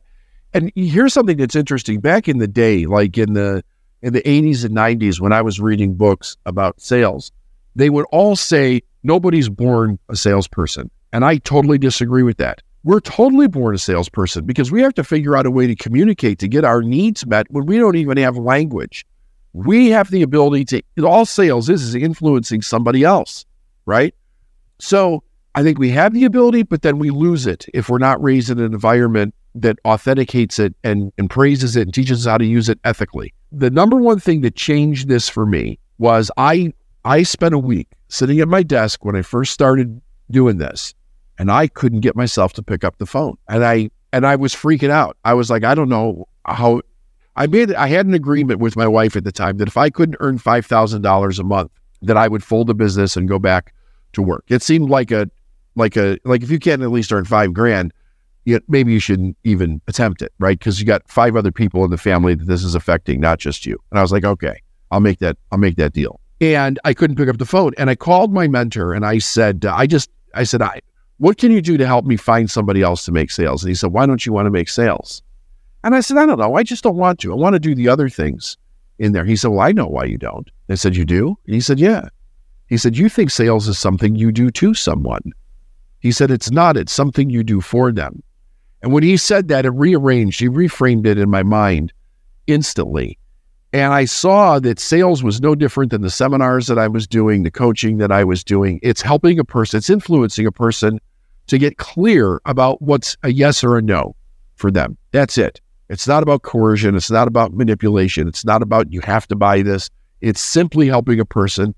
And 0.56 0.72
here's 0.76 1.14
something 1.14 1.38
that's 1.38 1.56
interesting. 1.56 2.00
Back 2.00 2.28
in 2.28 2.40
the 2.40 2.48
day, 2.48 2.88
like 2.88 3.16
in 3.20 3.34
the 3.34 3.64
in 4.02 4.14
the 4.14 4.22
80s 4.22 4.64
and 4.64 4.76
90s, 4.76 5.20
when 5.20 5.34
I 5.34 5.41
was 5.41 5.60
reading 5.60 5.95
books 5.95 6.38
about 6.45 6.80
sales, 6.80 7.32
they 7.76 7.89
would 7.89 8.06
all 8.12 8.36
say 8.36 8.82
nobody's 9.04 9.50
born 9.50 10.00
a 10.10 10.16
salesperson. 10.16 10.89
And 11.14 11.24
I 11.26 11.38
totally 11.38 11.78
disagree 11.78 12.24
with 12.24 12.38
that. 12.38 12.62
We're 12.84 13.00
totally 13.00 13.48
born 13.48 13.76
a 13.76 13.78
salesperson 13.78 14.45
because 14.45 14.72
we 14.72 14.82
have 14.82 14.93
to 14.95 15.04
figure 15.04 15.36
out 15.36 15.45
a 15.45 15.52
way 15.52 15.68
to 15.68 15.76
communicate 15.76 16.39
to 16.39 16.48
get 16.48 16.64
our 16.64 16.82
needs 16.82 17.26
met 17.26 17.48
when 17.50 17.66
we 17.66 17.78
don't 17.78 17.95
even 17.95 18.18
have 18.18 18.38
language. 18.38 19.06
We 19.54 19.89
have 19.89 20.12
the 20.12 20.22
ability 20.22 20.66
to, 20.95 21.06
all 21.06 21.26
sales 21.26 21.70
is, 21.70 21.82
is 21.82 21.95
influencing 21.95 22.62
somebody 22.62 23.04
else, 23.04 23.45
right? 23.86 24.14
So 24.80 25.24
I 25.56 25.64
think 25.64 25.80
we 25.80 25.89
have 25.89 26.14
the 26.14 26.26
ability, 26.26 26.64
but 26.64 26.84
then 26.84 27.00
we 27.00 27.10
lose 27.10 27.48
it 27.48 27.66
if 27.74 27.89
we're 27.89 27.98
not 27.98 28.22
raised 28.22 28.50
in 28.50 28.60
an 28.60 28.66
environment 28.66 29.34
that 29.56 29.80
authenticates 29.84 30.60
it 30.60 30.76
and, 30.84 31.12
and 31.18 31.30
praises 31.30 31.76
it 31.76 31.82
and 31.82 31.93
teaches 31.93 32.26
us 32.26 32.30
how 32.30 32.38
to 32.38 32.45
use 32.45 32.70
it 32.70 32.80
ethically. 32.84 33.34
The 33.52 33.70
number 33.70 33.98
one 33.98 34.20
thing 34.20 34.41
that 34.41 34.56
changed 34.56 35.08
this 35.08 35.30
for 35.30 35.45
me 35.45 35.80
was 35.98 36.32
I 36.38 36.74
I 37.06 37.24
spent 37.24 37.54
a 37.54 37.60
week 37.60 37.88
sitting 38.10 38.39
at 38.39 38.48
my 38.48 38.64
desk 38.64 39.06
when 39.06 39.16
I 39.16 39.22
first 39.22 39.54
started 39.54 40.02
doing 40.30 40.58
this, 40.58 40.93
and 41.39 41.52
I 41.52 41.68
couldn't 41.68 42.02
get 42.02 42.16
myself 42.16 42.54
to 42.54 42.64
pick 42.64 42.84
up 42.84 42.98
the 42.98 43.06
phone. 43.06 43.38
And 43.48 43.64
I 43.64 43.89
and 44.12 44.26
I 44.26 44.36
was 44.36 44.54
freaking 44.54 44.89
out. 44.89 45.18
I 45.24 45.34
was 45.34 45.50
like, 45.50 45.64
I 45.64 45.76
don't 45.76 45.89
know 45.89 46.28
how 46.45 46.82
I 47.36 47.48
made 47.48 47.74
I 47.74 47.88
had 47.88 48.06
an 48.06 48.14
agreement 48.14 48.60
with 48.60 48.76
my 48.76 48.88
wife 48.88 49.16
at 49.16 49.24
the 49.24 49.32
time 49.32 49.58
that 49.58 49.68
if 49.68 49.78
I 49.78 49.89
couldn't 49.89 50.18
earn 50.20 50.38
five 50.38 50.66
thousand 50.66 51.02
dollars 51.02 51.39
a 51.39 51.43
month, 51.43 51.72
that 52.02 52.18
I 52.18 52.28
would 52.28 52.43
fold 52.43 52.68
the 52.68 52.76
business 52.76 53.16
and 53.16 53.28
go 53.28 53.39
back 53.39 53.74
to 54.14 54.22
work. 54.22 54.43
It 54.50 54.62
seemed 54.62 54.89
like 54.89 55.12
a 55.12 55.30
like 55.76 55.95
a 55.95 56.18
like 56.26 56.43
if 56.43 56.52
you 56.52 56.60
can't 56.60 56.82
at 56.82 56.91
least 56.91 57.12
earn 57.14 57.26
five 57.26 57.54
grand, 57.54 57.93
you, 58.48 58.62
maybe 58.68 58.93
you 58.93 59.00
shouldn't 59.00 59.38
even 59.43 59.82
attempt 59.88 60.22
it, 60.22 60.34
right? 60.39 60.58
Because 60.58 60.80
you 60.80 60.86
got 60.86 61.08
five 61.10 61.36
other 61.36 61.52
people 61.52 61.84
in 61.84 61.91
the 61.91 61.98
family 61.98 62.34
that 62.34 62.45
this 62.45 62.64
is 62.64 62.76
affecting, 62.76 63.20
not 63.20 63.39
just 63.39 63.66
you. 63.66 63.78
And 63.91 64.00
I 64.00 64.02
was 64.02 64.12
like, 64.12 64.24
okay, 64.24 64.62
I'll 64.91 65.00
make 65.00 65.20
that 65.20 65.38
I'll 65.52 65.58
make 65.58 65.76
that 65.76 65.93
deal. 65.93 66.20
And 66.39 66.80
I 66.86 66.93
couldn't 66.93 67.18
pick 67.18 67.30
up 67.30 67.38
the 67.38 67.45
phone, 67.45 67.74
and 67.78 67.89
I 67.89 67.95
called 67.95 68.34
my 68.34 68.48
mentor 68.48 68.93
and 68.93 69.06
I 69.06 69.18
said, 69.18 69.66
uh, 69.66 69.74
I 69.76 69.88
just 69.88 70.10
I 70.34 70.43
said, 70.43 70.62
I 70.62 70.82
what 71.18 71.38
can 71.38 71.52
you 71.52 71.62
do 71.62 71.78
to 71.78 71.86
help 71.86 72.06
me 72.06 72.16
find 72.16 72.50
somebody 72.50 72.82
else 72.82 73.06
to 73.06 73.12
make 73.12 73.32
sales? 73.32 73.64
And 73.64 73.70
he 73.70 73.76
said, 73.76 73.91
why 73.91 74.06
don't 74.06 74.24
you 74.26 74.34
want 74.34 74.45
to 74.45 74.52
make 74.52 74.70
sales? 74.70 75.24
And 75.84 75.95
I 75.95 76.00
said, 76.00 76.18
I 76.18 76.26
don't 76.26 76.39
know. 76.39 76.56
I 76.56 76.64
just 76.64 76.84
don't 76.84 76.98
want 76.98 77.20
to. 77.20 77.32
I 77.32 77.36
want 77.36 77.54
to 77.54 77.60
do 77.60 77.74
the 77.74 77.88
other 77.88 78.10
things 78.10 78.58
in 79.00 79.14
there. 79.14 79.26
He 79.26 79.36
said, 79.36 79.50
Well, 79.50 79.62
I 79.62 79.72
know 79.72 79.88
why 79.88 80.06
you 80.06 80.18
don't. 80.18 80.50
I 80.70 80.76
said, 80.76 80.95
You 80.95 81.06
do? 81.06 81.38
And 81.45 81.56
he 81.56 81.62
said, 81.62 81.80
Yeah. 81.80 82.10
He 82.68 82.78
said, 82.78 82.98
You 82.98 83.10
think 83.10 83.30
sales 83.30 83.68
is 83.68 83.78
something 83.78 84.16
you 84.16 84.32
do 84.32 84.52
to 84.52 84.74
someone. 84.74 85.32
He 86.00 86.12
said, 86.12 86.32
It's 86.32 86.52
not, 86.52 86.78
it's 86.78 86.93
something 86.93 87.30
you 87.30 87.43
do 87.43 87.62
for 87.62 87.91
them. 87.91 88.22
And 88.82 88.92
when 88.92 89.04
he 89.04 89.18
said 89.18 89.48
that, 89.48 89.66
it 89.66 89.72
rearranged, 89.72 90.40
he 90.40 90.48
reframed 90.48 91.06
it 91.06 91.18
in 91.18 91.30
my 91.30 91.44
mind 91.44 91.92
instantly. 92.46 93.18
And 93.74 93.94
I 93.94 94.06
saw 94.06 94.60
that 94.60 94.80
sales 94.80 95.24
was 95.24 95.42
no 95.42 95.54
different 95.54 95.92
than 95.92 96.02
the 96.02 96.10
seminars 96.10 96.68
that 96.68 96.80
I 96.80 96.88
was 96.88 97.06
doing, 97.06 97.44
the 97.44 97.52
coaching 97.52 97.98
that 97.98 98.12
I 98.12 98.24
was 98.24 98.44
doing. 98.44 98.80
It's 98.82 99.02
helping 99.02 99.40
a 99.40 99.44
person, 99.44 99.80
it's 99.80 99.90
influencing 99.90 100.46
a 100.46 100.52
person 100.52 101.00
to 101.48 101.58
get 101.58 101.78
clear 101.78 102.42
about 102.46 102.82
what's 102.82 103.18
a 103.24 103.32
yes 103.32 103.64
or 103.64 103.78
a 103.78 103.82
no 103.82 104.16
for 104.56 104.72
them. 104.72 104.98
That's 105.12 105.38
it. 105.38 105.60
It's 105.90 106.08
not 106.08 106.24
about 106.24 106.42
coercion. 106.42 106.96
It's 106.96 107.12
not 107.12 107.28
about 107.28 107.54
manipulation. 107.54 108.28
It's 108.28 108.46
not 108.46 108.62
about 108.62 108.92
you 108.92 109.02
have 109.02 109.28
to 109.28 109.36
buy 109.36 109.62
this. 109.62 109.90
It's 110.22 110.42
simply 110.42 110.88
helping 110.88 111.20
a 111.20 111.26
person 111.26 111.74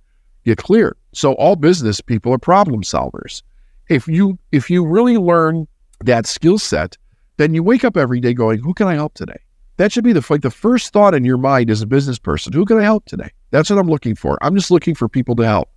get 0.45 0.57
clear. 0.57 0.95
So 1.13 1.33
all 1.33 1.55
business 1.55 2.01
people 2.01 2.33
are 2.33 2.39
problem 2.39 2.81
solvers 2.81 3.41
if 3.89 4.07
you 4.07 4.37
if 4.51 4.69
you 4.69 4.85
really 4.85 5.17
learn 5.17 5.67
that 6.03 6.25
skill 6.25 6.57
set, 6.57 6.97
then 7.37 7.53
you 7.53 7.63
wake 7.63 7.83
up 7.83 7.97
every 7.97 8.19
day 8.19 8.33
going, 8.33 8.59
"Who 8.59 8.73
can 8.73 8.87
I 8.87 8.95
help 8.95 9.13
today?" 9.13 9.39
That 9.77 9.93
should 9.93 10.03
be 10.03 10.13
the 10.13 10.25
like 10.29 10.41
the 10.41 10.51
first 10.51 10.91
thought 10.91 11.15
in 11.15 11.23
your 11.23 11.37
mind 11.37 11.69
as 11.69 11.81
a 11.81 11.87
business 11.87 12.19
person. 12.19 12.51
Who 12.51 12.65
can 12.65 12.77
I 12.77 12.83
help 12.83 13.05
today? 13.05 13.31
That's 13.51 13.69
what 13.69 13.79
I'm 13.79 13.87
looking 13.87 14.15
for. 14.15 14.37
I'm 14.41 14.55
just 14.55 14.71
looking 14.71 14.93
for 14.93 15.07
people 15.07 15.35
to 15.35 15.45
help, 15.45 15.69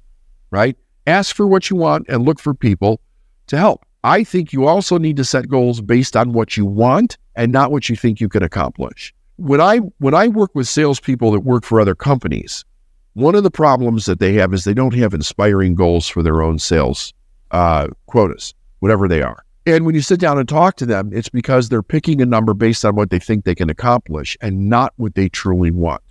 right? 0.50 0.76
Ask 1.06 1.36
for 1.36 1.46
what 1.46 1.70
you 1.70 1.76
want 1.76 2.06
and 2.08 2.24
look 2.24 2.40
for 2.40 2.52
people 2.52 3.00
to 3.46 3.56
help. 3.56 3.84
I 4.04 4.24
think 4.24 4.52
you 4.52 4.66
also 4.66 4.98
need 4.98 5.16
to 5.18 5.24
set 5.24 5.48
goals 5.48 5.80
based 5.80 6.16
on 6.16 6.32
what 6.32 6.56
you 6.56 6.66
want 6.66 7.16
and 7.36 7.52
not 7.52 7.70
what 7.70 7.88
you 7.88 7.94
think 7.94 8.20
you 8.20 8.28
can 8.28 8.42
accomplish. 8.42 9.14
When 9.36 9.60
I 9.60 9.78
when 9.98 10.14
I 10.14 10.28
work 10.28 10.52
with 10.54 10.66
salespeople 10.66 11.30
that 11.32 11.40
work 11.40 11.64
for 11.64 11.80
other 11.80 11.94
companies, 11.94 12.64
one 13.14 13.36
of 13.36 13.44
the 13.44 13.50
problems 13.50 14.06
that 14.06 14.18
they 14.18 14.32
have 14.34 14.52
is 14.52 14.64
they 14.64 14.74
don't 14.74 14.94
have 14.94 15.14
inspiring 15.14 15.76
goals 15.76 16.08
for 16.08 16.22
their 16.22 16.42
own 16.42 16.58
sales 16.58 17.12
uh, 17.52 17.88
quotas, 18.06 18.54
whatever 18.80 19.06
they 19.06 19.22
are. 19.22 19.44
And 19.64 19.86
when 19.86 19.94
you 19.94 20.00
sit 20.00 20.18
down 20.18 20.38
and 20.38 20.48
talk 20.48 20.76
to 20.76 20.86
them, 20.86 21.10
it's 21.12 21.28
because 21.28 21.68
they're 21.68 21.82
picking 21.82 22.20
a 22.20 22.26
number 22.26 22.52
based 22.52 22.84
on 22.84 22.96
what 22.96 23.10
they 23.10 23.20
think 23.20 23.44
they 23.44 23.54
can 23.54 23.70
accomplish 23.70 24.36
and 24.40 24.68
not 24.68 24.92
what 24.96 25.14
they 25.14 25.28
truly 25.28 25.70
want. 25.70 26.02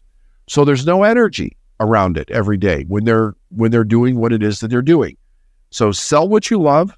So 0.47 0.63
there's 0.63 0.85
no 0.85 1.03
energy 1.03 1.57
around 1.79 2.17
it 2.17 2.29
every 2.31 2.57
day 2.57 2.85
when 2.87 3.03
they're 3.03 3.35
when 3.49 3.71
they're 3.71 3.83
doing 3.83 4.17
what 4.17 4.31
it 4.31 4.41
is 4.41 4.59
that 4.59 4.69
they're 4.69 4.81
doing. 4.81 5.17
So 5.69 5.91
sell 5.91 6.27
what 6.27 6.49
you 6.49 6.61
love, 6.61 6.95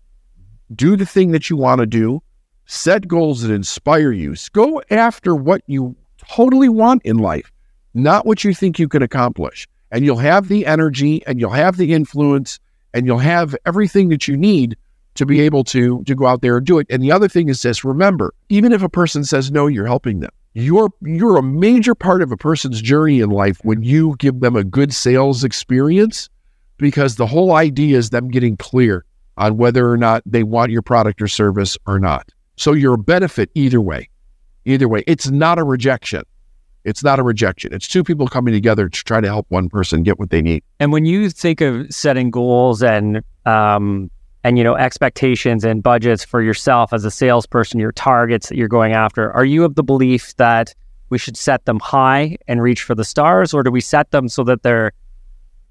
do 0.76 0.96
the 0.96 1.06
thing 1.06 1.32
that 1.32 1.50
you 1.50 1.58
want 1.58 1.80
to 1.80 1.86
do, 1.86 2.22
set 2.66 3.08
goals 3.08 3.42
that 3.42 3.54
inspire 3.54 4.12
you. 4.12 4.36
Go 4.52 4.82
after 4.90 5.36
what 5.36 5.62
you 5.68 5.96
totally 6.18 6.70
want 6.70 7.02
in 7.04 7.18
life, 7.18 7.52
not 7.94 8.26
what 8.26 8.44
you 8.44 8.54
think 8.54 8.78
you 8.78 8.88
can 8.88 9.02
accomplish. 9.02 9.68
And 9.92 10.04
you'll 10.04 10.18
have 10.18 10.48
the 10.48 10.66
energy 10.66 11.26
and 11.28 11.40
you'll 11.40 11.52
have 11.52 11.78
the 11.78 11.94
influence 11.94 12.60
and 12.94 13.06
you'll 13.06 13.20
have 13.20 13.56
everything 13.66 14.10
that 14.10 14.28
you 14.28 14.36
need 14.38 14.76
to 15.16 15.26
be 15.26 15.42
able 15.42 15.64
to 15.66 16.04
to 16.04 16.16
go 16.16 16.26
out 16.26 16.42
there 16.42 16.58
and 16.58 16.66
do 16.66 16.80
it. 16.80 16.88
And 16.90 17.04
the 17.04 17.12
other 17.12 17.28
thing 17.28 17.50
is 17.50 17.62
this: 17.62 17.84
remember, 17.84 18.34
even 18.50 18.72
if 18.72 18.82
a 18.82 18.90
person 18.90 19.24
says 19.24 19.52
no, 19.52 19.68
you're 19.68 19.88
helping 19.88 20.20
them. 20.20 20.32
You're 20.54 20.90
you're 21.02 21.38
a 21.38 21.44
major 21.44 21.96
part 21.96 22.22
of 22.22 22.32
a 22.32 22.38
person's 22.38 22.82
journey 22.82 23.20
in 23.22 23.30
life 23.30 23.60
when 23.64 23.82
you 23.82 24.16
give 24.20 24.40
them 24.40 24.56
a 24.56 24.64
good 24.64 24.94
sales 24.94 25.44
experience, 25.44 26.30
because 26.78 27.16
the 27.16 27.28
whole 27.28 27.54
idea 27.54 27.98
is 27.98 28.12
them 28.12 28.30
getting 28.30 28.58
clear 28.58 29.06
on 29.38 29.58
whether 29.58 29.90
or 29.90 29.98
not 29.98 30.22
they 30.26 30.44
want 30.44 30.72
your 30.72 30.84
product 30.84 31.22
or 31.22 31.28
service 31.28 31.78
or 31.88 32.00
not. 32.00 32.30
So 32.56 32.74
you're 32.74 32.94
a 32.94 33.00
benefit 33.00 33.50
either 33.56 33.82
way. 33.82 34.10
Either 34.66 34.88
way, 34.88 35.04
it's 35.08 35.30
not 35.30 35.58
a 35.58 35.64
rejection. 35.64 36.24
It's 36.86 37.04
not 37.04 37.18
a 37.18 37.24
rejection. 37.24 37.74
It's 37.74 37.88
two 37.88 38.04
people 38.04 38.28
coming 38.28 38.54
together 38.54 38.90
to 38.90 39.04
try 39.04 39.22
to 39.22 39.28
help 39.28 39.46
one 39.50 39.70
person 39.70 40.04
get 40.04 40.20
what 40.20 40.30
they 40.30 40.42
need. 40.42 40.64
And 40.80 40.92
when 40.92 41.06
you 41.06 41.30
think 41.30 41.62
of 41.62 41.90
setting 41.90 42.30
goals 42.30 42.84
and 42.84 43.24
um, 43.46 44.12
and 44.44 44.58
you 44.58 44.64
know 44.64 44.76
expectations 44.76 45.64
and 45.64 45.82
budgets 45.82 46.24
for 46.24 46.42
yourself 46.42 46.94
as 46.94 47.06
a 47.06 47.12
salesperson, 47.12 47.80
your 47.80 47.92
targets 47.92 48.50
that 48.50 48.58
you're 48.58 48.68
going 48.68 48.94
after, 48.94 49.32
are 49.34 49.46
you 49.46 49.64
of 49.64 49.76
the 49.76 49.84
belief 49.84 50.36
that 50.38 50.74
we 51.10 51.18
should 51.18 51.38
set 51.38 51.66
them 51.66 51.80
high 51.80 52.38
and 52.48 52.62
reach 52.62 52.84
for 52.84 52.96
the 52.96 53.06
stars, 53.06 53.54
or 53.54 53.64
do 53.64 53.72
we 53.72 53.82
set 53.82 54.12
them 54.12 54.28
so 54.28 54.44
that 54.44 54.64
they're 54.64 54.92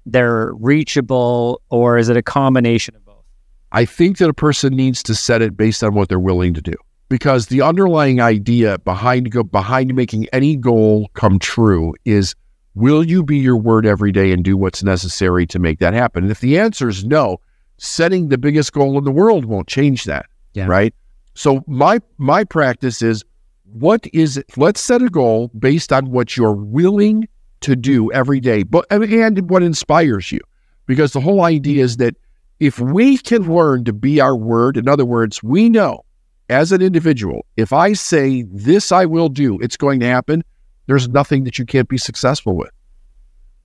they're 0.05 0.53
reachable, 0.55 1.61
or 1.69 1.97
is 1.97 2.09
it 2.09 2.17
a 2.17 2.23
combination 2.23 2.95
of 2.95 3.05
both? 3.05 3.23
I 3.71 3.85
think 3.85 4.17
that 4.17 4.29
a 4.29 4.33
person 4.33 4.75
needs 4.75 5.01
to 5.03 5.15
set 5.15 5.41
it 5.41 5.55
based 5.55 5.83
on 5.83 5.93
what 5.93 6.09
they're 6.09 6.19
willing 6.19 6.53
to 6.53 6.61
do 6.61 6.75
because 7.13 7.45
the 7.45 7.61
underlying 7.61 8.19
idea 8.21 8.79
behind 8.79 9.31
go 9.31 9.43
behind 9.43 9.93
making 9.93 10.27
any 10.33 10.55
goal 10.55 11.09
come 11.13 11.37
true 11.37 11.93
is 12.05 12.33
will 12.75 13.03
you 13.03 13.23
be 13.23 13.37
your 13.37 13.55
word 13.55 13.85
every 13.85 14.11
day 14.11 14.31
and 14.31 14.43
do 14.43 14.57
what's 14.57 14.81
necessary 14.81 15.45
to 15.45 15.59
make 15.59 15.77
that 15.79 15.93
happen? 15.93 16.23
And 16.23 16.31
if 16.31 16.39
the 16.39 16.57
answer 16.57 16.89
is 16.89 17.05
no, 17.05 17.37
setting 17.77 18.29
the 18.29 18.37
biggest 18.37 18.73
goal 18.73 18.97
in 18.97 19.03
the 19.03 19.11
world 19.11 19.45
won't 19.45 19.67
change 19.67 20.05
that. 20.05 20.25
Yeah. 20.53 20.67
Right. 20.67 20.93
So 21.35 21.63
my 21.67 21.99
my 22.17 22.43
practice 22.43 23.01
is 23.01 23.23
what 23.73 24.05
is 24.13 24.37
it? 24.37 24.57
Let's 24.57 24.81
set 24.81 25.01
a 25.01 25.09
goal 25.09 25.49
based 25.59 25.91
on 25.91 26.11
what 26.11 26.37
you're 26.37 26.53
willing 26.53 27.27
to 27.61 27.75
do 27.75 28.11
every 28.11 28.39
day, 28.39 28.63
but 28.63 28.85
and 28.91 29.49
what 29.49 29.63
inspires 29.63 30.31
you. 30.31 30.39
Because 30.85 31.13
the 31.13 31.21
whole 31.21 31.43
idea 31.43 31.83
is 31.83 31.97
that 31.97 32.15
if 32.59 32.79
we 32.79 33.17
can 33.17 33.51
learn 33.53 33.83
to 33.85 33.93
be 33.93 34.21
our 34.21 34.35
word, 34.35 34.77
in 34.77 34.87
other 34.87 35.05
words, 35.05 35.41
we 35.41 35.69
know 35.69 36.03
as 36.49 36.71
an 36.71 36.81
individual, 36.81 37.45
if 37.57 37.73
I 37.73 37.93
say 37.93 38.43
this 38.43 38.91
I 38.91 39.05
will 39.05 39.29
do, 39.29 39.57
it's 39.59 39.77
going 39.77 39.99
to 40.01 40.05
happen, 40.05 40.43
there's 40.87 41.07
nothing 41.09 41.45
that 41.45 41.57
you 41.57 41.65
can't 41.65 41.87
be 41.87 41.97
successful 41.97 42.55
with. 42.55 42.71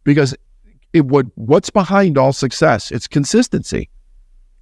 Because 0.05 0.35
it 0.93 1.07
would 1.07 1.31
what's 1.35 1.71
behind 1.71 2.17
all 2.17 2.33
success? 2.33 2.91
It's 2.91 3.07
consistency. 3.07 3.91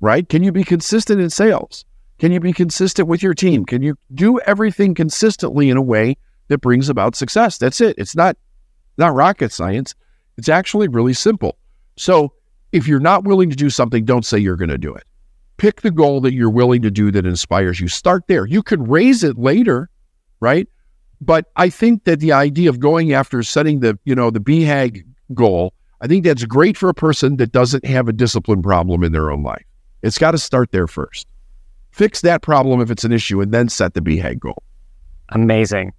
Right? 0.01 0.28
Can 0.28 0.42
you 0.42 0.53
be 0.53 0.64
consistent 0.64 1.20
in 1.20 1.30
sales? 1.30 1.84
Can 2.18 2.32
you 2.32 2.40
be 2.40 2.53
consistent 2.53 3.09
with 3.09 3.22
your 3.22 3.34
team? 3.34 3.64
Can 3.64 3.82
you 3.82 3.97
do 4.14 4.38
everything 4.40 4.94
consistently 4.94 5.70
in 5.70 5.76
a 5.76 5.82
way 5.82 6.16
that 6.49 6.59
brings 6.59 6.88
about 6.88 7.16
success? 7.16 7.59
That's 7.59 7.80
it. 7.80 7.97
It's 7.99 8.16
not 8.16 8.36
not 8.99 9.14
rocket 9.14 9.53
science. 9.53 9.94
It's 10.38 10.49
actually 10.49 10.88
really 10.88 11.14
simple. 11.14 11.59
So, 11.97 12.32
if 12.72 12.88
you're 12.88 13.01
not 13.01 13.24
willing 13.24 13.51
to 13.51 13.57
do 13.57 13.70
something, 13.70 14.05
don't 14.05 14.24
say 14.24 14.38
you're 14.38 14.57
going 14.57 14.70
to 14.70 14.78
do 14.78 14.94
it 14.94 15.05
pick 15.57 15.80
the 15.80 15.90
goal 15.90 16.20
that 16.22 16.34
you're 16.34 16.51
willing 16.51 16.82
to 16.82 16.90
do 16.90 17.11
that 17.11 17.26
inspires 17.26 17.80
you. 17.80 17.88
Start 17.88 18.26
there. 18.26 18.47
You 18.47 18.62
can 18.62 18.84
raise 18.84 19.24
it 19.24 19.38
later, 19.38 19.88
right? 20.40 20.68
But 21.20 21.47
I 21.57 21.70
think 21.70 22.05
that 22.05 22.20
the 22.20 22.32
idea 22.32 22.68
of 22.68 22.78
going 22.78 23.12
after 23.12 23.42
setting 23.42 23.80
the, 23.80 23.99
you 24.05 24.14
know, 24.14 24.30
the 24.30 24.40
BHAG 24.40 25.05
goal, 25.34 25.72
I 26.01 26.07
think 26.07 26.24
that's 26.24 26.44
great 26.44 26.76
for 26.76 26.88
a 26.88 26.94
person 26.94 27.36
that 27.38 27.53
doesn't 27.53 27.84
have 27.86 28.09
a 28.09 28.12
discipline 28.12 28.62
problem 28.62 29.03
in 29.03 29.12
their 29.12 29.30
own 29.30 29.42
life. 29.42 29.64
It's 30.07 30.18
got 30.18 30.30
to 30.30 30.38
start 30.38 30.70
there 30.70 30.86
first. 30.86 31.26
fix 31.90 32.20
that 32.20 32.42
problem 32.42 32.80
if 32.82 32.90
it's 32.90 33.04
an 33.04 33.12
issue, 33.12 33.40
and 33.40 33.52
then 33.52 33.68
set 33.68 33.94
the 33.94 34.00
BHAG 34.00 34.38
goal. 34.38 34.62
Amazing. 35.30 35.92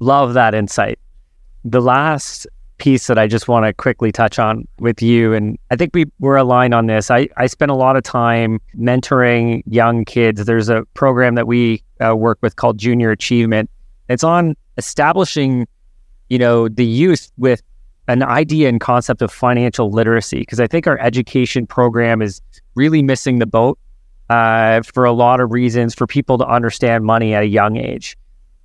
Love 0.00 0.34
that 0.34 0.54
insight. 0.54 0.98
The 1.64 1.80
last 1.80 2.46
piece 2.78 3.06
that 3.06 3.18
I 3.18 3.26
just 3.26 3.48
want 3.48 3.64
to 3.64 3.72
quickly 3.72 4.12
touch 4.12 4.38
on 4.38 4.66
with 4.80 5.00
you, 5.00 5.32
and 5.32 5.56
I 5.70 5.76
think 5.76 5.92
we 5.94 6.06
were 6.18 6.36
aligned 6.36 6.74
on 6.74 6.86
this. 6.86 7.10
I, 7.10 7.28
I 7.36 7.46
spent 7.46 7.70
a 7.70 7.74
lot 7.74 7.96
of 7.96 8.02
time 8.02 8.60
mentoring 8.76 9.62
young 9.66 10.04
kids. 10.04 10.44
There's 10.44 10.68
a 10.68 10.84
program 10.94 11.34
that 11.36 11.46
we 11.46 11.82
uh, 12.04 12.16
work 12.16 12.38
with 12.42 12.56
called 12.56 12.78
Junior 12.78 13.10
Achievement. 13.10 13.70
It's 14.08 14.24
on 14.24 14.56
establishing, 14.76 15.66
you 16.28 16.38
know, 16.38 16.68
the 16.68 16.86
youth 16.86 17.30
with 17.38 17.62
an 18.08 18.22
idea 18.22 18.68
and 18.68 18.80
concept 18.80 19.22
of 19.22 19.30
financial 19.30 19.90
literacy 19.90 20.40
because 20.40 20.60
I 20.60 20.66
think 20.66 20.86
our 20.86 20.98
education 20.98 21.66
program 21.66 22.22
is 22.22 22.40
really 22.78 23.02
missing 23.02 23.40
the 23.40 23.46
boat 23.46 23.78
uh, 24.30 24.82
for 24.82 25.04
a 25.04 25.12
lot 25.12 25.40
of 25.40 25.52
reasons 25.52 25.94
for 25.94 26.06
people 26.06 26.38
to 26.38 26.46
understand 26.46 27.04
money 27.04 27.34
at 27.34 27.42
a 27.42 27.46
young 27.46 27.76
age. 27.76 28.16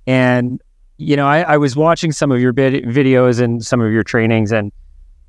And 0.06 0.62
you 0.96 1.16
know, 1.16 1.26
I, 1.26 1.40
I 1.40 1.56
was 1.56 1.74
watching 1.74 2.12
some 2.12 2.30
of 2.30 2.40
your 2.40 2.52
vid- 2.52 2.84
videos 2.84 3.40
and 3.40 3.64
some 3.64 3.80
of 3.80 3.92
your 3.92 4.04
trainings, 4.04 4.52
and 4.52 4.70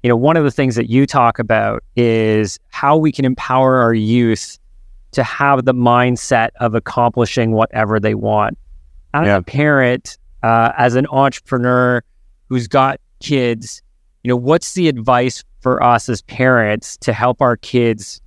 you 0.03 0.09
know, 0.09 0.15
one 0.15 0.37
of 0.37 0.43
the 0.43 0.51
things 0.51 0.75
that 0.75 0.89
you 0.89 1.07
talk 1.07 1.39
about 1.39 1.83
is 1.95 2.59
how 2.69 2.95
we 2.95 3.11
can 3.11 3.25
empower 3.25 3.77
our 3.77 3.93
youth 3.93 4.59
to 5.13 5.23
have 5.23 5.65
the 5.65 5.73
mindset 5.73 6.49
of 6.59 6.75
accomplishing 6.75 7.53
whatever 7.53 7.99
they 7.99 8.13
want. 8.13 8.57
As 9.13 9.25
yeah. 9.25 9.37
a 9.37 9.41
parent, 9.41 10.17
uh, 10.43 10.73
as 10.77 10.95
an 10.95 11.07
entrepreneur 11.07 12.03
who's 12.49 12.67
got 12.67 12.99
kids, 13.19 13.81
you 14.23 14.29
know, 14.29 14.35
what's 14.35 14.73
the 14.73 14.87
advice 14.87 15.43
for 15.61 15.81
us 15.81 16.09
as 16.09 16.21
parents 16.23 16.97
to 16.97 17.13
help 17.13 17.41
our 17.41 17.57
kids 17.57 18.21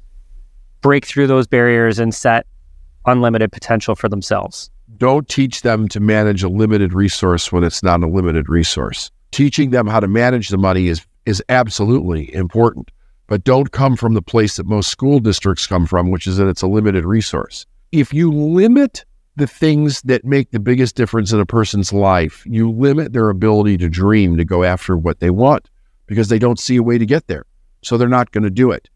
break 0.81 1.07
through 1.07 1.27
those 1.27 1.47
barriers 1.47 1.99
and 1.99 2.15
set 2.15 2.47
unlimited 3.07 3.53
potential 3.53 3.95
for 3.95 4.09
themselves? 4.09 4.71
Don't 4.97 5.29
teach 5.29 5.63
them 5.63 5.89
to 5.89 6.01
manage 6.01 6.43
a 6.43 6.49
limited 6.49 6.93
resource 6.93 7.53
when 7.53 7.65
it's 7.65 7.83
not 7.83 8.03
a 8.03 8.07
limited 8.07 8.49
resource. 8.49 9.11
Teaching 9.31 9.71
them 9.71 9.87
how 9.87 10.01
to 10.01 10.09
manage 10.09 10.49
the 10.49 10.59
money 10.59 10.89
is 10.89 11.05
is 11.27 11.43
absolutely 11.51 12.35
important, 12.35 12.91
but 13.27 13.45
don't 13.45 13.71
come 13.71 13.97
from 13.97 14.15
the 14.15 14.23
place 14.23 14.57
that 14.57 14.65
most 14.65 14.89
school 14.89 15.21
districts 15.21 15.67
come 15.67 15.85
from, 15.85 16.11
which 16.11 16.27
is 16.27 16.39
that 16.39 16.49
it's 16.49 16.63
a 16.63 16.67
limited 16.67 17.05
resource. 17.05 17.67
If 17.93 18.15
you 18.15 18.33
limit 18.33 19.05
the 19.37 19.47
things 19.47 20.01
that 20.03 20.25
make 20.25 20.51
the 20.51 20.59
biggest 20.59 20.97
difference 20.97 21.31
in 21.33 21.39
a 21.39 21.45
person's 21.45 21.93
life, 21.93 22.45
you 22.47 22.71
limit 22.71 23.13
their 23.13 23.29
ability 23.29 23.77
to 23.77 23.91
dream, 23.91 24.39
to 24.39 24.45
go 24.45 24.65
after 24.65 24.97
what 24.97 25.21
they 25.21 25.29
want, 25.29 25.69
because 26.07 26.29
they 26.29 26.39
don't 26.39 26.59
see 26.59 26.77
a 26.77 26.83
way 26.83 26.97
to 26.97 27.05
get 27.07 27.27
there. 27.27 27.45
So 27.83 27.99
they're 27.99 28.09
not 28.09 28.33
going 28.33 28.45
to 28.45 28.51
do 28.51 28.71
it. 28.71 28.89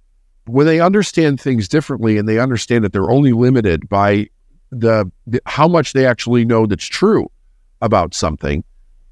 When 0.46 0.66
they 0.66 0.80
understand 0.80 1.40
things 1.40 1.68
differently 1.68 2.18
and 2.18 2.28
they 2.28 2.38
understand 2.38 2.84
that 2.84 2.92
they're 2.92 3.10
only 3.10 3.32
limited 3.32 3.88
by 3.88 4.26
the, 4.70 5.10
the 5.26 5.40
how 5.46 5.68
much 5.68 5.92
they 5.92 6.06
actually 6.06 6.44
know 6.44 6.66
that's 6.66 6.86
true 6.86 7.30
about 7.80 8.14
something, 8.14 8.64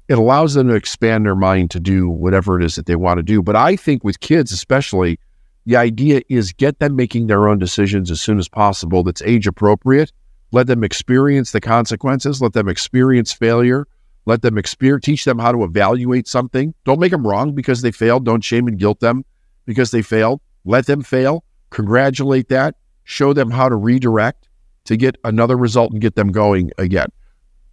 it 0.07 0.17
allows 0.17 0.55
them 0.55 0.67
to 0.67 0.75
expand 0.75 1.25
their 1.25 1.35
mind 1.35 1.71
to 1.71 1.79
do 1.79 2.09
whatever 2.09 2.59
it 2.59 2.65
is 2.65 2.75
that 2.75 2.85
they 2.85 2.95
want 2.95 3.17
to 3.17 3.23
do. 3.23 3.41
But 3.41 3.55
I 3.55 3.75
think 3.75 4.03
with 4.03 4.19
kids, 4.19 4.51
especially, 4.51 5.19
the 5.65 5.77
idea 5.77 6.21
is 6.27 6.51
get 6.51 6.79
them 6.79 6.95
making 6.95 7.27
their 7.27 7.47
own 7.47 7.59
decisions 7.59 8.11
as 8.11 8.19
soon 8.19 8.37
as 8.37 8.49
possible 8.49 9.03
that's 9.03 9.21
age 9.21 9.47
appropriate. 9.47 10.11
Let 10.51 10.67
them 10.67 10.83
experience 10.83 11.51
the 11.51 11.61
consequences. 11.61 12.41
Let 12.41 12.53
them 12.53 12.67
experience 12.67 13.31
failure. 13.31 13.87
Let 14.25 14.41
them 14.41 14.57
experience, 14.57 15.05
teach 15.05 15.25
them 15.25 15.39
how 15.39 15.51
to 15.51 15.63
evaluate 15.63 16.27
something. 16.27 16.73
Don't 16.83 16.99
make 16.99 17.11
them 17.11 17.25
wrong 17.25 17.55
because 17.55 17.81
they 17.81 17.91
failed. 17.91 18.25
Don't 18.25 18.43
shame 18.43 18.67
and 18.67 18.77
guilt 18.77 18.99
them 18.99 19.23
because 19.65 19.91
they 19.91 20.01
failed. 20.01 20.41
Let 20.65 20.85
them 20.85 21.01
fail. 21.01 21.43
Congratulate 21.69 22.49
that. 22.49 22.75
Show 23.03 23.33
them 23.33 23.51
how 23.51 23.69
to 23.69 23.75
redirect 23.75 24.47
to 24.85 24.97
get 24.97 25.17
another 25.23 25.57
result 25.57 25.91
and 25.91 26.01
get 26.01 26.15
them 26.15 26.31
going 26.31 26.71
again. 26.77 27.07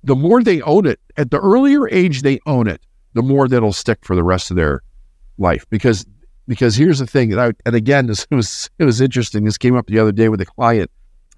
The 0.04 0.16
more 0.16 0.42
they 0.42 0.60
own 0.62 0.86
it, 0.86 1.00
at 1.16 1.30
the 1.30 1.40
earlier 1.40 1.88
age 1.88 2.22
they 2.22 2.38
own 2.46 2.68
it, 2.68 2.80
the 3.14 3.22
more 3.22 3.48
that'll 3.48 3.72
stick 3.72 3.98
for 4.02 4.14
the 4.14 4.22
rest 4.22 4.50
of 4.50 4.56
their 4.56 4.82
life. 5.38 5.66
Because 5.70 6.06
because 6.46 6.76
here's 6.76 6.98
the 6.98 7.06
thing, 7.06 7.30
and, 7.32 7.40
I, 7.40 7.52
and 7.66 7.74
again, 7.74 8.06
this 8.06 8.26
was 8.30 8.70
it 8.78 8.84
was 8.84 9.00
interesting. 9.00 9.44
This 9.44 9.58
came 9.58 9.76
up 9.76 9.86
the 9.86 9.98
other 9.98 10.12
day 10.12 10.28
with 10.28 10.40
a 10.40 10.46
client. 10.46 10.90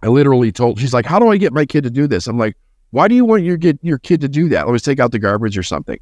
I 0.03 0.09
literally 0.09 0.53
told 0.53 0.78
she's 0.78 0.94
like, 0.94 1.07
"How 1.07 1.18
do 1.18 1.28
I 1.28 1.36
get 1.36 1.53
my 1.53 1.66
kid 1.66 1.84
to 1.84 1.90
do 1.90 2.07
this?" 2.07 2.26
I'm 2.26 2.38
like, 2.38 2.57
"Why 2.90 3.09
do 3.09 3.14
you 3.14 3.24
want 3.24 3.42
your 3.42 3.57
get 3.57 3.78
your 3.82 3.98
kid 3.98 4.20
to 4.22 4.28
do 4.28 4.48
that? 4.51 4.68
Let's 4.68 4.84
take 4.84 5.01
out 5.01 5.12
the 5.12 5.18
garbage 5.18 5.59
or 5.59 5.62
something." 5.62 5.98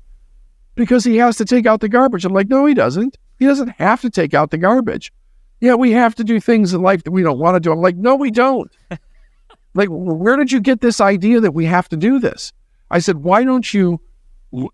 Because 0.75 1.03
he 1.05 1.17
has 1.17 1.37
to 1.39 1.45
take 1.45 1.67
out 1.67 1.81
the 1.81 1.89
garbage. 1.89 2.25
I'm 2.25 2.33
like, 2.33 2.49
"No, 2.49 2.67
he 2.67 2.75
doesn't. 2.75 3.17
He 3.39 3.47
doesn't 3.47 3.71
have 3.71 4.01
to 4.03 4.11
take 4.11 4.35
out 4.35 4.51
the 4.51 4.59
garbage." 4.59 5.13
Yeah, 5.61 5.75
we 5.75 5.93
have 5.93 6.15
to 6.17 6.25
do 6.25 6.41
things 6.41 6.73
in 6.73 6.83
life 6.83 7.03
that 7.05 7.11
we 7.11 7.23
don't 7.23 7.39
want 7.39 7.57
to 7.57 7.61
do. 7.61 7.73
I'm 7.73 7.81
like, 7.81 7.97
"No, 7.97 8.15
we 8.15 8.31
don't." 8.31 8.71
Like, 9.75 9.89
where 9.91 10.37
did 10.37 10.51
you 10.51 10.61
get 10.61 10.81
this 10.81 11.01
idea 11.01 11.41
that 11.41 11.53
we 11.53 11.65
have 11.67 11.89
to 11.91 11.97
do 11.97 12.19
this? 12.19 12.53
I 12.91 12.99
said, 12.99 13.19
why 13.19 13.45
don't 13.45 13.73
you 13.73 14.01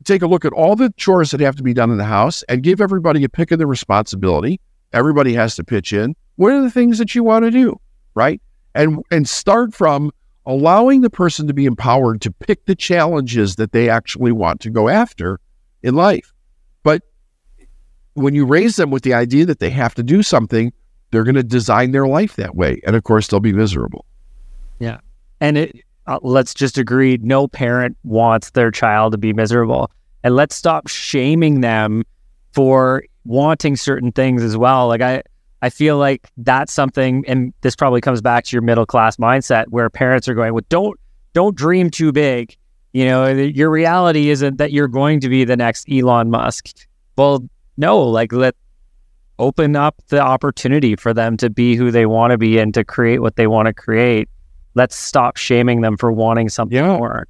take 0.04 0.22
a 0.22 0.26
look 0.26 0.44
at 0.44 0.52
all 0.52 0.76
the 0.76 0.92
chores 0.96 1.30
that 1.32 1.40
have 1.40 1.56
to 1.56 1.62
be 1.62 1.74
done 1.74 1.90
in 1.90 1.98
the 1.98 2.04
house 2.04 2.42
and 2.44 2.62
give 2.62 2.80
everybody 2.80 3.24
a 3.24 3.28
pick 3.28 3.50
of 3.50 3.58
the 3.58 3.66
responsibility? 3.66 4.60
Everybody 4.92 5.34
has 5.34 5.56
to 5.56 5.64
pitch 5.64 5.92
in. 5.92 6.14
What 6.36 6.52
are 6.52 6.62
the 6.62 6.70
things 6.70 6.98
that 6.98 7.14
you 7.14 7.24
want 7.24 7.44
to 7.44 7.50
do? 7.50 7.78
Right. 8.14 8.40
And 8.74 9.02
and 9.10 9.28
start 9.28 9.74
from 9.74 10.10
allowing 10.46 11.00
the 11.00 11.10
person 11.10 11.46
to 11.48 11.54
be 11.54 11.64
empowered 11.66 12.20
to 12.22 12.30
pick 12.30 12.64
the 12.66 12.74
challenges 12.74 13.56
that 13.56 13.72
they 13.72 13.88
actually 13.88 14.32
want 14.32 14.60
to 14.60 14.70
go 14.70 14.88
after 14.88 15.40
in 15.82 15.94
life. 15.94 16.32
When 18.14 18.34
you 18.34 18.46
raise 18.46 18.76
them 18.76 18.90
with 18.90 19.02
the 19.02 19.14
idea 19.14 19.44
that 19.46 19.58
they 19.58 19.70
have 19.70 19.94
to 19.96 20.02
do 20.02 20.22
something, 20.22 20.72
they're 21.10 21.24
going 21.24 21.34
to 21.34 21.42
design 21.42 21.92
their 21.92 22.06
life 22.06 22.36
that 22.36 22.56
way. 22.56 22.80
And 22.86 22.96
of 22.96 23.04
course, 23.04 23.28
they'll 23.28 23.40
be 23.40 23.52
miserable. 23.52 24.04
Yeah. 24.78 24.98
And 25.40 25.58
it, 25.58 25.76
uh, 26.06 26.18
let's 26.22 26.54
just 26.54 26.78
agree 26.78 27.18
no 27.22 27.48
parent 27.48 27.96
wants 28.04 28.50
their 28.50 28.70
child 28.70 29.12
to 29.12 29.18
be 29.18 29.32
miserable. 29.32 29.90
And 30.22 30.34
let's 30.36 30.54
stop 30.54 30.88
shaming 30.88 31.60
them 31.60 32.04
for 32.52 33.04
wanting 33.24 33.76
certain 33.76 34.12
things 34.12 34.42
as 34.42 34.56
well. 34.56 34.88
Like 34.88 35.00
I 35.00 35.22
I 35.62 35.70
feel 35.70 35.96
like 35.96 36.28
that's 36.38 36.72
something 36.72 37.24
and 37.26 37.54
this 37.62 37.74
probably 37.74 38.00
comes 38.00 38.20
back 38.20 38.44
to 38.44 38.56
your 38.56 38.62
middle 38.62 38.86
class 38.86 39.16
mindset 39.16 39.66
where 39.68 39.88
parents 39.88 40.28
are 40.28 40.34
going, 40.34 40.52
"Well, 40.52 40.64
don't 40.68 40.98
don't 41.32 41.56
dream 41.56 41.90
too 41.90 42.12
big." 42.12 42.56
You 42.92 43.06
know, 43.06 43.26
your 43.28 43.70
reality 43.70 44.30
isn't 44.30 44.58
that 44.58 44.72
you're 44.72 44.88
going 44.88 45.20
to 45.20 45.28
be 45.28 45.44
the 45.44 45.56
next 45.56 45.90
Elon 45.90 46.30
Musk. 46.30 46.68
Well, 47.16 47.48
no, 47.76 48.00
like 48.00 48.32
let 48.32 48.54
open 49.38 49.76
up 49.76 49.96
the 50.08 50.20
opportunity 50.20 50.94
for 50.96 51.12
them 51.12 51.36
to 51.36 51.50
be 51.50 51.74
who 51.74 51.90
they 51.90 52.06
want 52.06 52.30
to 52.30 52.38
be 52.38 52.58
and 52.58 52.72
to 52.74 52.84
create 52.84 53.20
what 53.20 53.36
they 53.36 53.46
want 53.46 53.66
to 53.66 53.74
create 53.74 54.28
let's 54.74 54.96
stop 54.96 55.36
shaming 55.36 55.80
them 55.80 55.96
for 55.96 56.12
wanting 56.12 56.48
something 56.48 56.76
yeah. 56.76 56.96
more. 56.96 57.26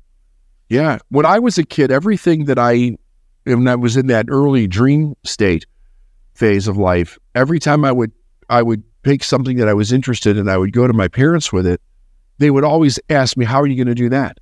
Yeah. 0.68 0.98
When 1.10 1.26
I 1.26 1.38
was 1.38 1.58
a 1.58 1.64
kid, 1.64 1.90
everything 1.90 2.46
that 2.46 2.58
I, 2.58 2.96
when 3.44 3.68
I 3.68 3.76
was 3.76 3.96
in 3.96 4.06
that 4.08 4.26
early 4.28 4.66
dream 4.66 5.14
state 5.24 5.66
phase 6.34 6.66
of 6.66 6.76
life, 6.76 7.18
every 7.34 7.58
time 7.58 7.84
I 7.84 7.92
would, 7.92 8.12
I 8.48 8.62
would 8.62 8.82
pick 9.02 9.22
something 9.22 9.58
that 9.58 9.68
I 9.68 9.74
was 9.74 9.92
interested 9.92 10.36
in, 10.36 10.48
I 10.48 10.56
would 10.56 10.72
go 10.72 10.86
to 10.86 10.92
my 10.92 11.08
parents 11.08 11.52
with 11.52 11.66
it. 11.66 11.80
They 12.38 12.50
would 12.50 12.64
always 12.64 12.98
ask 13.10 13.36
me, 13.36 13.44
"How 13.44 13.60
are 13.60 13.66
you 13.66 13.76
going 13.76 13.86
to 13.86 13.94
do 13.94 14.08
that?" 14.08 14.38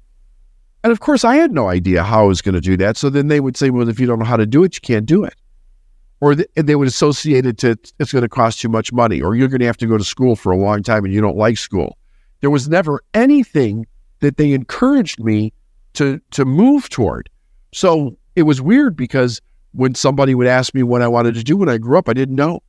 And 0.82 0.90
of 0.90 1.00
course, 1.00 1.24
I 1.24 1.36
had 1.36 1.52
no 1.52 1.68
idea 1.68 2.02
how 2.02 2.24
I 2.24 2.26
was 2.26 2.40
going 2.40 2.54
to 2.54 2.60
do 2.60 2.76
that. 2.78 2.96
So 2.96 3.10
then 3.10 3.28
they 3.28 3.38
would 3.38 3.54
say, 3.56 3.68
"Well, 3.68 3.88
if 3.88 4.00
you 4.00 4.06
don't 4.06 4.18
know 4.18 4.24
how 4.24 4.38
to 4.38 4.46
do 4.46 4.64
it, 4.64 4.74
you 4.76 4.80
can't 4.80 5.04
do 5.04 5.24
it." 5.24 5.34
Or 6.22 6.34
they 6.34 6.76
would 6.76 6.88
associate 6.88 7.44
it 7.44 7.58
to 7.58 7.76
it's 7.98 8.12
going 8.12 8.22
to 8.22 8.28
cost 8.28 8.60
too 8.60 8.70
much 8.70 8.92
money, 8.92 9.20
or 9.20 9.34
you're 9.34 9.48
going 9.48 9.60
to 9.60 9.66
have 9.66 9.76
to 9.78 9.86
go 9.86 9.98
to 9.98 10.04
school 10.04 10.36
for 10.36 10.52
a 10.52 10.56
long 10.56 10.82
time 10.82 11.04
and 11.04 11.12
you 11.12 11.20
don't 11.20 11.36
like 11.36 11.58
school 11.58 11.98
there 12.42 12.50
was 12.50 12.68
never 12.68 13.02
anything 13.14 13.86
that 14.20 14.36
they 14.36 14.52
encouraged 14.52 15.18
me 15.18 15.54
to 15.94 16.20
to 16.32 16.44
move 16.44 16.90
toward. 16.90 17.30
So 17.72 18.18
it 18.36 18.42
was 18.42 18.60
weird 18.60 18.94
because 18.96 19.40
when 19.72 19.94
somebody 19.94 20.34
would 20.34 20.46
ask 20.46 20.74
me 20.74 20.82
what 20.82 21.00
I 21.00 21.08
wanted 21.08 21.34
to 21.36 21.42
do 21.42 21.56
when 21.56 21.70
I 21.70 21.78
grew 21.78 21.96
up, 21.96 22.08
I 22.08 22.12
didn't 22.12 22.36
know 22.36 22.62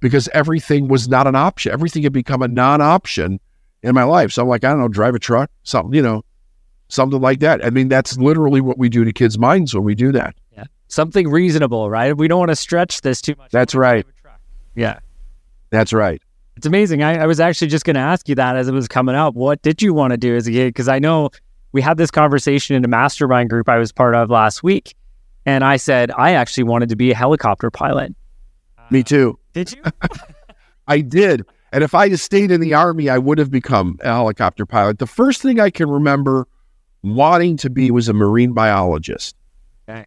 because 0.00 0.28
everything 0.32 0.88
was 0.88 1.08
not 1.08 1.26
an 1.28 1.36
option. 1.36 1.70
Everything 1.70 2.02
had 2.02 2.12
become 2.12 2.42
a 2.42 2.48
non-option 2.48 3.38
in 3.82 3.94
my 3.94 4.02
life. 4.02 4.32
So 4.32 4.42
I'm 4.42 4.48
like, 4.48 4.64
I 4.64 4.70
don't 4.70 4.80
know, 4.80 4.88
drive 4.88 5.14
a 5.14 5.18
truck, 5.18 5.50
something, 5.62 5.94
you 5.94 6.02
know, 6.02 6.24
something 6.88 7.20
like 7.20 7.40
that. 7.40 7.64
I 7.64 7.70
mean, 7.70 7.88
that's 7.88 8.16
literally 8.16 8.60
what 8.60 8.78
we 8.78 8.88
do 8.88 9.04
to 9.04 9.12
kids' 9.12 9.38
minds 9.38 9.74
when 9.74 9.84
we 9.84 9.94
do 9.94 10.10
that. 10.12 10.34
Something 10.90 11.28
reasonable, 11.28 11.88
right? 11.88 12.16
We 12.16 12.26
don't 12.26 12.40
want 12.40 12.50
to 12.50 12.56
stretch 12.56 13.02
this 13.02 13.20
too 13.20 13.36
much. 13.38 13.52
That's 13.52 13.74
right. 13.74 14.04
Yeah. 14.74 14.98
That's 15.70 15.92
right. 15.92 16.20
It's 16.56 16.66
amazing. 16.66 17.02
I, 17.02 17.22
I 17.22 17.26
was 17.26 17.38
actually 17.38 17.68
just 17.68 17.84
going 17.84 17.94
to 17.94 18.00
ask 18.00 18.28
you 18.28 18.34
that 18.34 18.56
as 18.56 18.66
it 18.66 18.72
was 18.72 18.88
coming 18.88 19.14
up. 19.14 19.34
What 19.34 19.62
did 19.62 19.80
you 19.80 19.94
want 19.94 20.10
to 20.10 20.16
do 20.16 20.34
as 20.34 20.48
a 20.48 20.50
kid? 20.50 20.68
Because 20.70 20.88
I 20.88 20.98
know 20.98 21.30
we 21.70 21.80
had 21.80 21.96
this 21.96 22.10
conversation 22.10 22.74
in 22.74 22.84
a 22.84 22.88
mastermind 22.88 23.50
group 23.50 23.68
I 23.68 23.78
was 23.78 23.92
part 23.92 24.16
of 24.16 24.30
last 24.30 24.64
week. 24.64 24.96
And 25.46 25.62
I 25.62 25.76
said, 25.76 26.10
I 26.10 26.32
actually 26.32 26.64
wanted 26.64 26.88
to 26.88 26.96
be 26.96 27.12
a 27.12 27.14
helicopter 27.14 27.70
pilot. 27.70 28.14
Me 28.90 29.00
uh, 29.00 29.04
too. 29.04 29.38
Did 29.52 29.72
you? 29.72 29.82
I 30.88 31.00
did. 31.00 31.46
And 31.72 31.84
if 31.84 31.94
I 31.94 32.08
had 32.08 32.18
stayed 32.18 32.50
in 32.50 32.60
the 32.60 32.74
Army, 32.74 33.08
I 33.08 33.18
would 33.18 33.38
have 33.38 33.50
become 33.50 33.96
a 34.02 34.08
helicopter 34.08 34.66
pilot. 34.66 34.98
The 34.98 35.06
first 35.06 35.40
thing 35.40 35.60
I 35.60 35.70
can 35.70 35.88
remember 35.88 36.48
wanting 37.02 37.56
to 37.58 37.70
be 37.70 37.92
was 37.92 38.08
a 38.08 38.12
marine 38.12 38.52
biologist. 38.52 39.36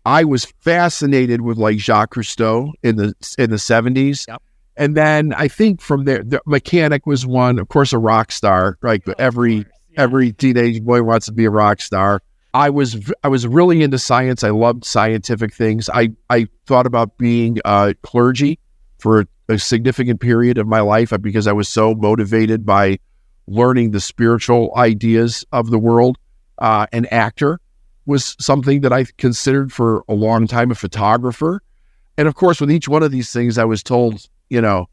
I 0.06 0.24
was 0.24 0.46
fascinated 0.46 1.42
with 1.42 1.58
like 1.58 1.78
Jacques 1.78 2.16
Cousteau 2.16 2.72
in 2.84 2.96
the 2.96 3.14
in 3.38 3.50
the 3.50 3.58
70s. 3.58 4.28
Yep. 4.28 4.42
And 4.76 4.98
then 4.98 5.34
I 5.34 5.48
think 5.48 5.82
from 5.82 6.06
there, 6.06 6.24
the 6.24 6.42
mechanic 6.48 7.06
was 7.06 7.28
one, 7.28 7.60
of 7.60 7.68
course, 7.68 7.94
a 7.94 8.00
rock 8.00 8.32
star, 8.32 8.78
Like 8.82 9.08
Oh, 9.08 9.14
every 9.20 9.66
Every 9.96 10.32
teenage 10.32 10.84
boy 10.84 11.04
wants 11.04 11.28
to 11.28 11.32
be 11.32 11.46
a 11.46 11.50
rock 11.50 11.82
star. 11.82 12.22
I 12.54 12.70
was 12.70 13.12
I 13.24 13.28
was 13.28 13.48
really 13.48 13.82
into 13.82 14.00
science. 14.00 14.44
I 14.44 14.50
loved 14.50 14.86
scientific 14.86 15.54
things. 15.54 15.90
I 15.90 16.10
I 16.30 16.48
thought 16.66 16.86
about 16.86 17.18
being 17.18 17.60
uh, 17.66 17.94
clergy 18.04 18.60
for 19.00 19.26
a 19.50 19.58
significant 19.58 20.20
period 20.20 20.58
of 20.58 20.68
my 20.68 20.80
life 20.80 21.14
because 21.22 21.48
I 21.48 21.52
was 21.52 21.68
so 21.68 21.94
motivated 21.94 22.66
by 22.66 23.00
learning 23.48 23.92
the 23.92 24.00
spiritual 24.00 24.72
ideas 24.76 25.46
of 25.52 25.70
the 25.70 25.80
world. 25.80 26.18
Uh, 26.60 26.86
an 26.94 27.08
actor 27.08 27.60
was 28.06 28.36
something 28.40 28.82
that 28.82 28.92
I 28.94 29.06
considered 29.18 29.72
for 29.72 30.04
a 30.08 30.14
long 30.14 30.48
time. 30.48 30.72
A 30.72 30.76
photographer, 30.76 31.62
and 32.18 32.28
of 32.28 32.36
course, 32.36 32.60
with 32.62 32.72
each 32.72 32.88
one 32.88 33.04
of 33.04 33.12
these 33.12 33.32
things, 33.32 33.58
I 33.58 33.66
was 33.66 33.84
told, 33.84 34.28
you 34.50 34.62
know, 34.62 34.88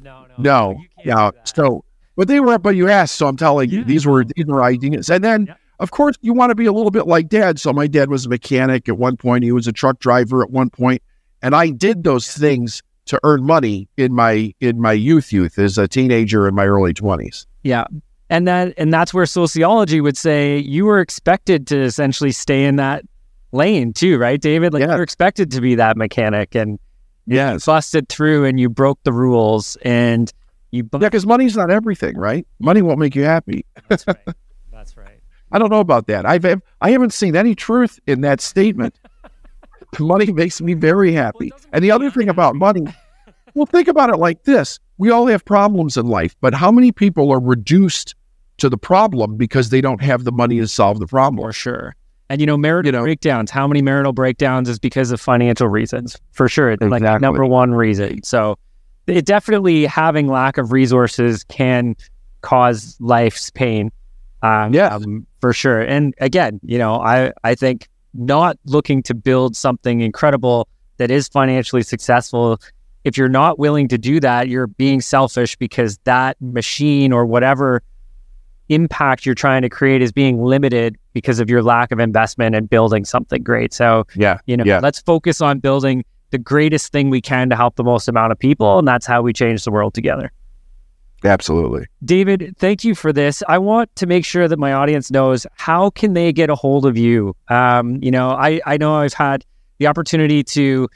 no, 0.00 0.26
no, 0.36 0.36
no. 0.38 0.80
no. 1.04 1.32
So, 1.44 1.84
but 2.16 2.28
they 2.28 2.40
were, 2.40 2.58
but 2.58 2.76
you 2.76 2.88
asked, 2.88 3.16
so 3.16 3.26
I'm 3.28 3.36
telling 3.36 3.70
Yeah. 3.70 3.78
you, 3.78 3.84
these 3.84 4.06
were 4.06 4.24
these 4.24 4.46
were 4.46 4.62
ideas, 4.62 5.08
and 5.10 5.22
then. 5.22 5.46
Yeah. 5.46 5.54
Of 5.80 5.92
course, 5.92 6.16
you 6.22 6.32
want 6.34 6.50
to 6.50 6.56
be 6.56 6.66
a 6.66 6.72
little 6.72 6.90
bit 6.90 7.06
like 7.06 7.28
dad. 7.28 7.60
So 7.60 7.72
my 7.72 7.86
dad 7.86 8.10
was 8.10 8.26
a 8.26 8.28
mechanic 8.28 8.88
at 8.88 8.98
one 8.98 9.16
point. 9.16 9.44
He 9.44 9.52
was 9.52 9.68
a 9.68 9.72
truck 9.72 10.00
driver 10.00 10.42
at 10.42 10.50
one 10.50 10.70
point, 10.70 11.00
and 11.40 11.54
I 11.54 11.70
did 11.70 12.02
those 12.02 12.32
things 12.36 12.82
to 13.06 13.20
earn 13.22 13.44
money 13.44 13.88
in 13.96 14.12
my 14.12 14.52
in 14.58 14.80
my 14.80 14.90
youth 14.90 15.32
youth 15.32 15.56
as 15.56 15.78
a 15.78 15.86
teenager 15.86 16.48
in 16.48 16.56
my 16.56 16.66
early 16.66 16.92
twenties. 16.94 17.46
Yeah. 17.62 17.84
And 18.30 18.46
that 18.46 18.74
and 18.76 18.92
that's 18.92 19.14
where 19.14 19.24
sociology 19.26 20.00
would 20.00 20.16
say 20.16 20.58
you 20.58 20.84
were 20.84 21.00
expected 21.00 21.66
to 21.68 21.80
essentially 21.80 22.30
stay 22.32 22.64
in 22.64 22.76
that 22.76 23.04
lane 23.52 23.92
too, 23.92 24.18
right, 24.18 24.40
David? 24.40 24.72
Like 24.74 24.82
Yeah. 24.82 24.94
you're 24.94 25.02
expected 25.02 25.50
to 25.52 25.60
be 25.60 25.74
that 25.76 25.96
mechanic 25.96 26.54
and 26.54 26.78
Yes, 27.26 27.66
busted 27.66 28.08
through 28.08 28.46
and 28.46 28.58
you 28.58 28.68
broke 28.70 28.98
the 29.04 29.12
rules 29.12 29.76
and 29.82 30.32
you 30.70 30.82
bu- 30.82 30.98
yeah, 31.00 31.08
because 31.08 31.26
money's 31.26 31.56
not 31.56 31.70
everything, 31.70 32.16
right? 32.16 32.46
Money 32.58 32.80
won't 32.82 32.98
make 32.98 33.14
you 33.14 33.24
happy. 33.24 33.64
That's 33.88 34.06
right. 34.06 34.16
That's 34.72 34.96
right. 34.96 35.20
I 35.52 35.58
don't 35.58 35.70
know 35.70 35.80
about 35.80 36.06
that. 36.08 36.24
I've 36.26 36.44
I 36.80 36.90
haven't 36.90 37.12
seen 37.14 37.34
any 37.36 37.54
truth 37.54 37.98
in 38.06 38.20
that 38.22 38.40
statement. 38.40 38.98
money 39.98 40.32
makes 40.32 40.60
me 40.60 40.74
very 40.74 41.12
happy. 41.12 41.48
doesn't 41.50 41.70
And 41.72 41.82
the 41.82 41.90
other 41.90 42.10
thing 42.10 42.26
happy. 42.26 42.34
about 42.36 42.54
money, 42.56 42.86
well, 43.54 43.66
think 43.66 43.88
about 43.88 44.10
it 44.10 44.16
like 44.18 44.44
this: 44.44 44.78
we 44.98 45.10
all 45.10 45.26
have 45.26 45.44
problems 45.44 45.96
in 45.96 46.06
life, 46.06 46.36
but 46.40 46.54
how 46.54 46.70
many 46.70 46.92
people 46.92 47.30
are 47.32 47.40
reduced 47.40 48.14
to 48.58 48.68
the 48.68 48.76
problem 48.78 49.36
because 49.36 49.70
they 49.70 49.80
don't 49.80 50.02
have 50.02 50.24
the 50.24 50.32
money 50.32 50.58
to 50.58 50.68
solve 50.68 50.98
the 51.00 51.06
problem? 51.06 51.42
For 51.48 51.52
sure. 51.52 51.94
And 52.30 52.40
you 52.40 52.46
know, 52.46 52.56
marital 52.58 52.88
You 52.88 52.92
know- 52.92 53.02
breakdowns, 53.04 53.50
how 53.50 53.66
many 53.66 53.80
marital 53.80 54.12
breakdowns 54.12 54.68
is 54.68 54.78
because 54.78 55.10
of 55.10 55.20
financial 55.20 55.68
reasons? 55.68 56.16
For 56.32 56.48
sure. 56.48 56.70
It's 56.72 56.82
like 56.82 57.00
Exactly. 57.00 57.24
number 57.24 57.46
one 57.46 57.72
reason. 57.72 58.22
So 58.22 58.58
it 59.06 59.24
definitely 59.24 59.86
having 59.86 60.28
lack 60.28 60.58
of 60.58 60.70
resources 60.72 61.42
can 61.44 61.96
cause 62.42 62.96
life's 63.00 63.48
pain. 63.50 63.90
Um, 64.42 64.74
Yes. 64.74 64.92
um, 64.92 65.26
for 65.40 65.52
sure. 65.52 65.80
And 65.80 66.14
again, 66.20 66.60
you 66.62 66.78
know, 66.78 66.96
I, 67.00 67.32
I 67.44 67.54
think 67.54 67.88
not 68.14 68.58
looking 68.66 69.02
to 69.04 69.14
build 69.14 69.56
something 69.56 70.00
incredible 70.02 70.68
that 70.98 71.10
is 71.10 71.28
financially 71.28 71.82
successful. 71.82 72.60
If 73.04 73.16
you're 73.16 73.28
not 73.28 73.58
willing 73.58 73.88
to 73.88 73.98
do 73.98 74.20
that, 74.20 74.48
you're 74.48 74.66
being 74.66 75.00
selfish 75.00 75.56
because 75.56 75.98
that 76.04 76.36
machine 76.40 77.12
or 77.12 77.24
whatever 77.24 77.82
impact 78.68 79.24
you're 79.26 79.34
trying 79.34 79.62
to 79.62 79.68
create 79.68 80.02
is 80.02 80.12
being 80.12 80.42
limited 80.42 80.96
because 81.12 81.40
of 81.40 81.48
your 81.50 81.62
lack 81.62 81.90
of 81.92 81.98
investment 82.00 82.54
in 82.54 82.66
building 82.66 83.04
something 83.04 83.42
great. 83.42 83.72
So, 83.72 84.04
Yeah, 84.14 84.38
you 84.46 84.56
know, 84.56 84.64
Yeah. 84.64 84.80
let's 84.82 85.00
focus 85.00 85.40
on 85.40 85.58
building 85.58 86.04
the 86.30 86.38
greatest 86.38 86.92
thing 86.92 87.08
we 87.10 87.20
can 87.20 87.48
to 87.50 87.56
help 87.56 87.76
the 87.76 87.84
most 87.84 88.06
amount 88.08 88.32
of 88.32 88.38
people. 88.38 88.78
And 88.78 88.86
that's 88.86 89.06
how 89.06 89.22
we 89.22 89.32
change 89.32 89.64
the 89.64 89.70
world 89.70 89.94
together. 89.94 90.30
absolutely. 91.24 91.84
David, 92.04 92.54
thank 92.58 92.84
you 92.84 92.94
for 92.94 93.12
this. 93.12 93.42
I 93.48 93.58
want 93.58 93.94
to 93.96 94.06
make 94.06 94.24
sure 94.24 94.46
that 94.46 94.58
my 94.58 94.72
audience 94.72 95.10
knows 95.10 95.46
how 95.56 95.90
can 95.90 96.12
they 96.12 96.32
get 96.32 96.48
a 96.48 96.54
hold 96.54 96.86
of 96.86 96.96
you. 96.96 97.34
Um, 97.48 97.98
you 98.02 98.10
know, 98.12 98.30
I, 98.30 98.60
I 98.66 98.76
know 98.76 98.94
I've 98.96 99.14
had 99.14 99.44
the 99.78 99.88
opportunity 99.88 100.44
to 100.44 100.88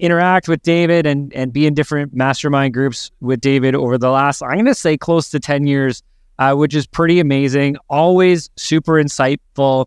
interact 0.00 0.48
with 0.48 0.62
David 0.62 1.06
and 1.06 1.32
and 1.34 1.52
be 1.52 1.66
in 1.66 1.74
different 1.74 2.14
mastermind 2.14 2.72
groups 2.74 3.10
with 3.20 3.40
David 3.40 3.74
over 3.74 3.98
the 3.98 4.10
last 4.10 4.42
I'm 4.42 4.54
going 4.54 4.66
to 4.66 4.74
say 4.74 4.96
close 4.96 5.28
to 5.30 5.40
10 5.40 5.66
years, 5.66 6.02
uh, 6.38 6.54
which 6.54 6.74
is 6.74 6.86
pretty 6.86 7.20
amazing. 7.20 7.76
Always 7.88 8.50
super 8.56 8.94
insightful. 8.94 9.86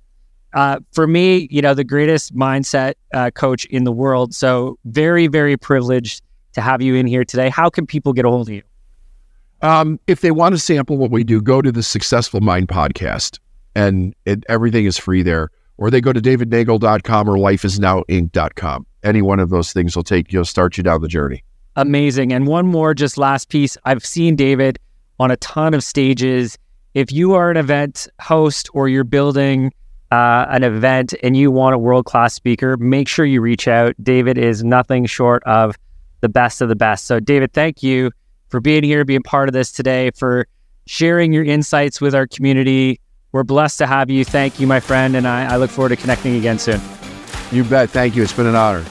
Uh, 0.53 0.79
for 0.91 1.07
me, 1.07 1.47
you 1.49 1.61
know, 1.61 1.73
the 1.73 1.83
greatest 1.83 2.35
mindset 2.35 2.95
uh, 3.13 3.31
coach 3.31 3.65
in 3.65 3.85
the 3.85 3.91
world. 3.91 4.33
So 4.33 4.77
very, 4.85 5.27
very 5.27 5.55
privileged 5.55 6.21
to 6.53 6.61
have 6.61 6.81
you 6.81 6.95
in 6.95 7.07
here 7.07 7.23
today. 7.23 7.49
How 7.49 7.69
can 7.69 7.87
people 7.87 8.11
get 8.11 8.25
a 8.25 8.29
hold 8.29 8.49
of 8.49 8.53
you? 8.53 8.61
Um, 9.61 9.99
if 10.07 10.21
they 10.21 10.31
want 10.31 10.53
to 10.55 10.59
sample 10.59 10.97
what 10.97 11.11
we 11.11 11.23
do, 11.23 11.41
go 11.41 11.61
to 11.61 11.71
the 11.71 11.83
Successful 11.83 12.41
Mind 12.41 12.67
podcast, 12.67 13.39
and 13.75 14.13
it, 14.25 14.43
everything 14.49 14.85
is 14.85 14.97
free 14.97 15.21
there. 15.21 15.49
Or 15.77 15.89
they 15.89 16.01
go 16.01 16.11
to 16.11 16.19
davidneagle.com 16.19 17.29
or 17.29 17.37
lifeisnowinc.com. 17.37 18.85
Any 19.03 19.21
one 19.21 19.39
of 19.39 19.49
those 19.49 19.71
things 19.71 19.95
will 19.95 20.03
take 20.03 20.31
you, 20.33 20.43
start 20.43 20.77
you 20.77 20.83
down 20.83 21.01
the 21.01 21.07
journey. 21.07 21.43
amazing. 21.75 22.33
And 22.33 22.45
one 22.45 22.67
more, 22.67 22.93
just 22.93 23.17
last 23.17 23.49
piece. 23.49 23.77
I've 23.85 24.05
seen 24.05 24.35
David 24.35 24.77
on 25.21 25.29
a 25.29 25.37
ton 25.37 25.75
of 25.75 25.83
stages. 25.83 26.57
If 26.95 27.11
you 27.11 27.33
are 27.33 27.51
an 27.51 27.57
event 27.57 28.07
host 28.19 28.69
or 28.73 28.89
you're 28.89 29.03
building 29.03 29.71
uh, 30.11 30.47
an 30.49 30.63
event 30.63 31.13
and 31.21 31.37
you 31.37 31.51
want 31.51 31.75
a 31.75 31.77
world 31.77 32.05
class 32.05 32.33
speaker, 32.33 32.75
make 32.77 33.07
sure 33.07 33.23
you 33.23 33.39
reach 33.39 33.67
out. 33.67 33.93
David 34.01 34.39
is 34.39 34.63
nothing 34.63 35.05
short 35.05 35.43
of 35.43 35.77
the 36.21 36.29
best 36.29 36.59
of 36.59 36.69
the 36.69 36.75
best. 36.75 37.05
So, 37.05 37.19
David, 37.19 37.53
thank 37.53 37.83
you 37.83 38.09
for 38.49 38.59
being 38.59 38.83
here, 38.83 39.05
being 39.05 39.21
part 39.21 39.47
of 39.47 39.53
this 39.53 39.71
today, 39.71 40.09
for 40.15 40.47
sharing 40.87 41.31
your 41.31 41.43
insights 41.43 42.01
with 42.01 42.15
our 42.15 42.25
community. 42.25 42.99
We're 43.31 43.43
blessed 43.43 43.77
to 43.77 43.87
have 43.87 44.09
you. 44.09 44.25
Thank 44.25 44.59
you, 44.59 44.65
my 44.65 44.79
friend. 44.79 45.15
And 45.15 45.27
I, 45.27 45.53
I 45.53 45.57
look 45.57 45.69
forward 45.69 45.89
to 45.89 45.95
connecting 45.97 46.35
again 46.35 46.57
soon. 46.57 46.81
You 47.51 47.63
bet. 47.63 47.91
Thank 47.91 48.15
you. 48.15 48.23
It's 48.23 48.33
been 48.33 48.47
an 48.47 48.55
honor. 48.55 48.83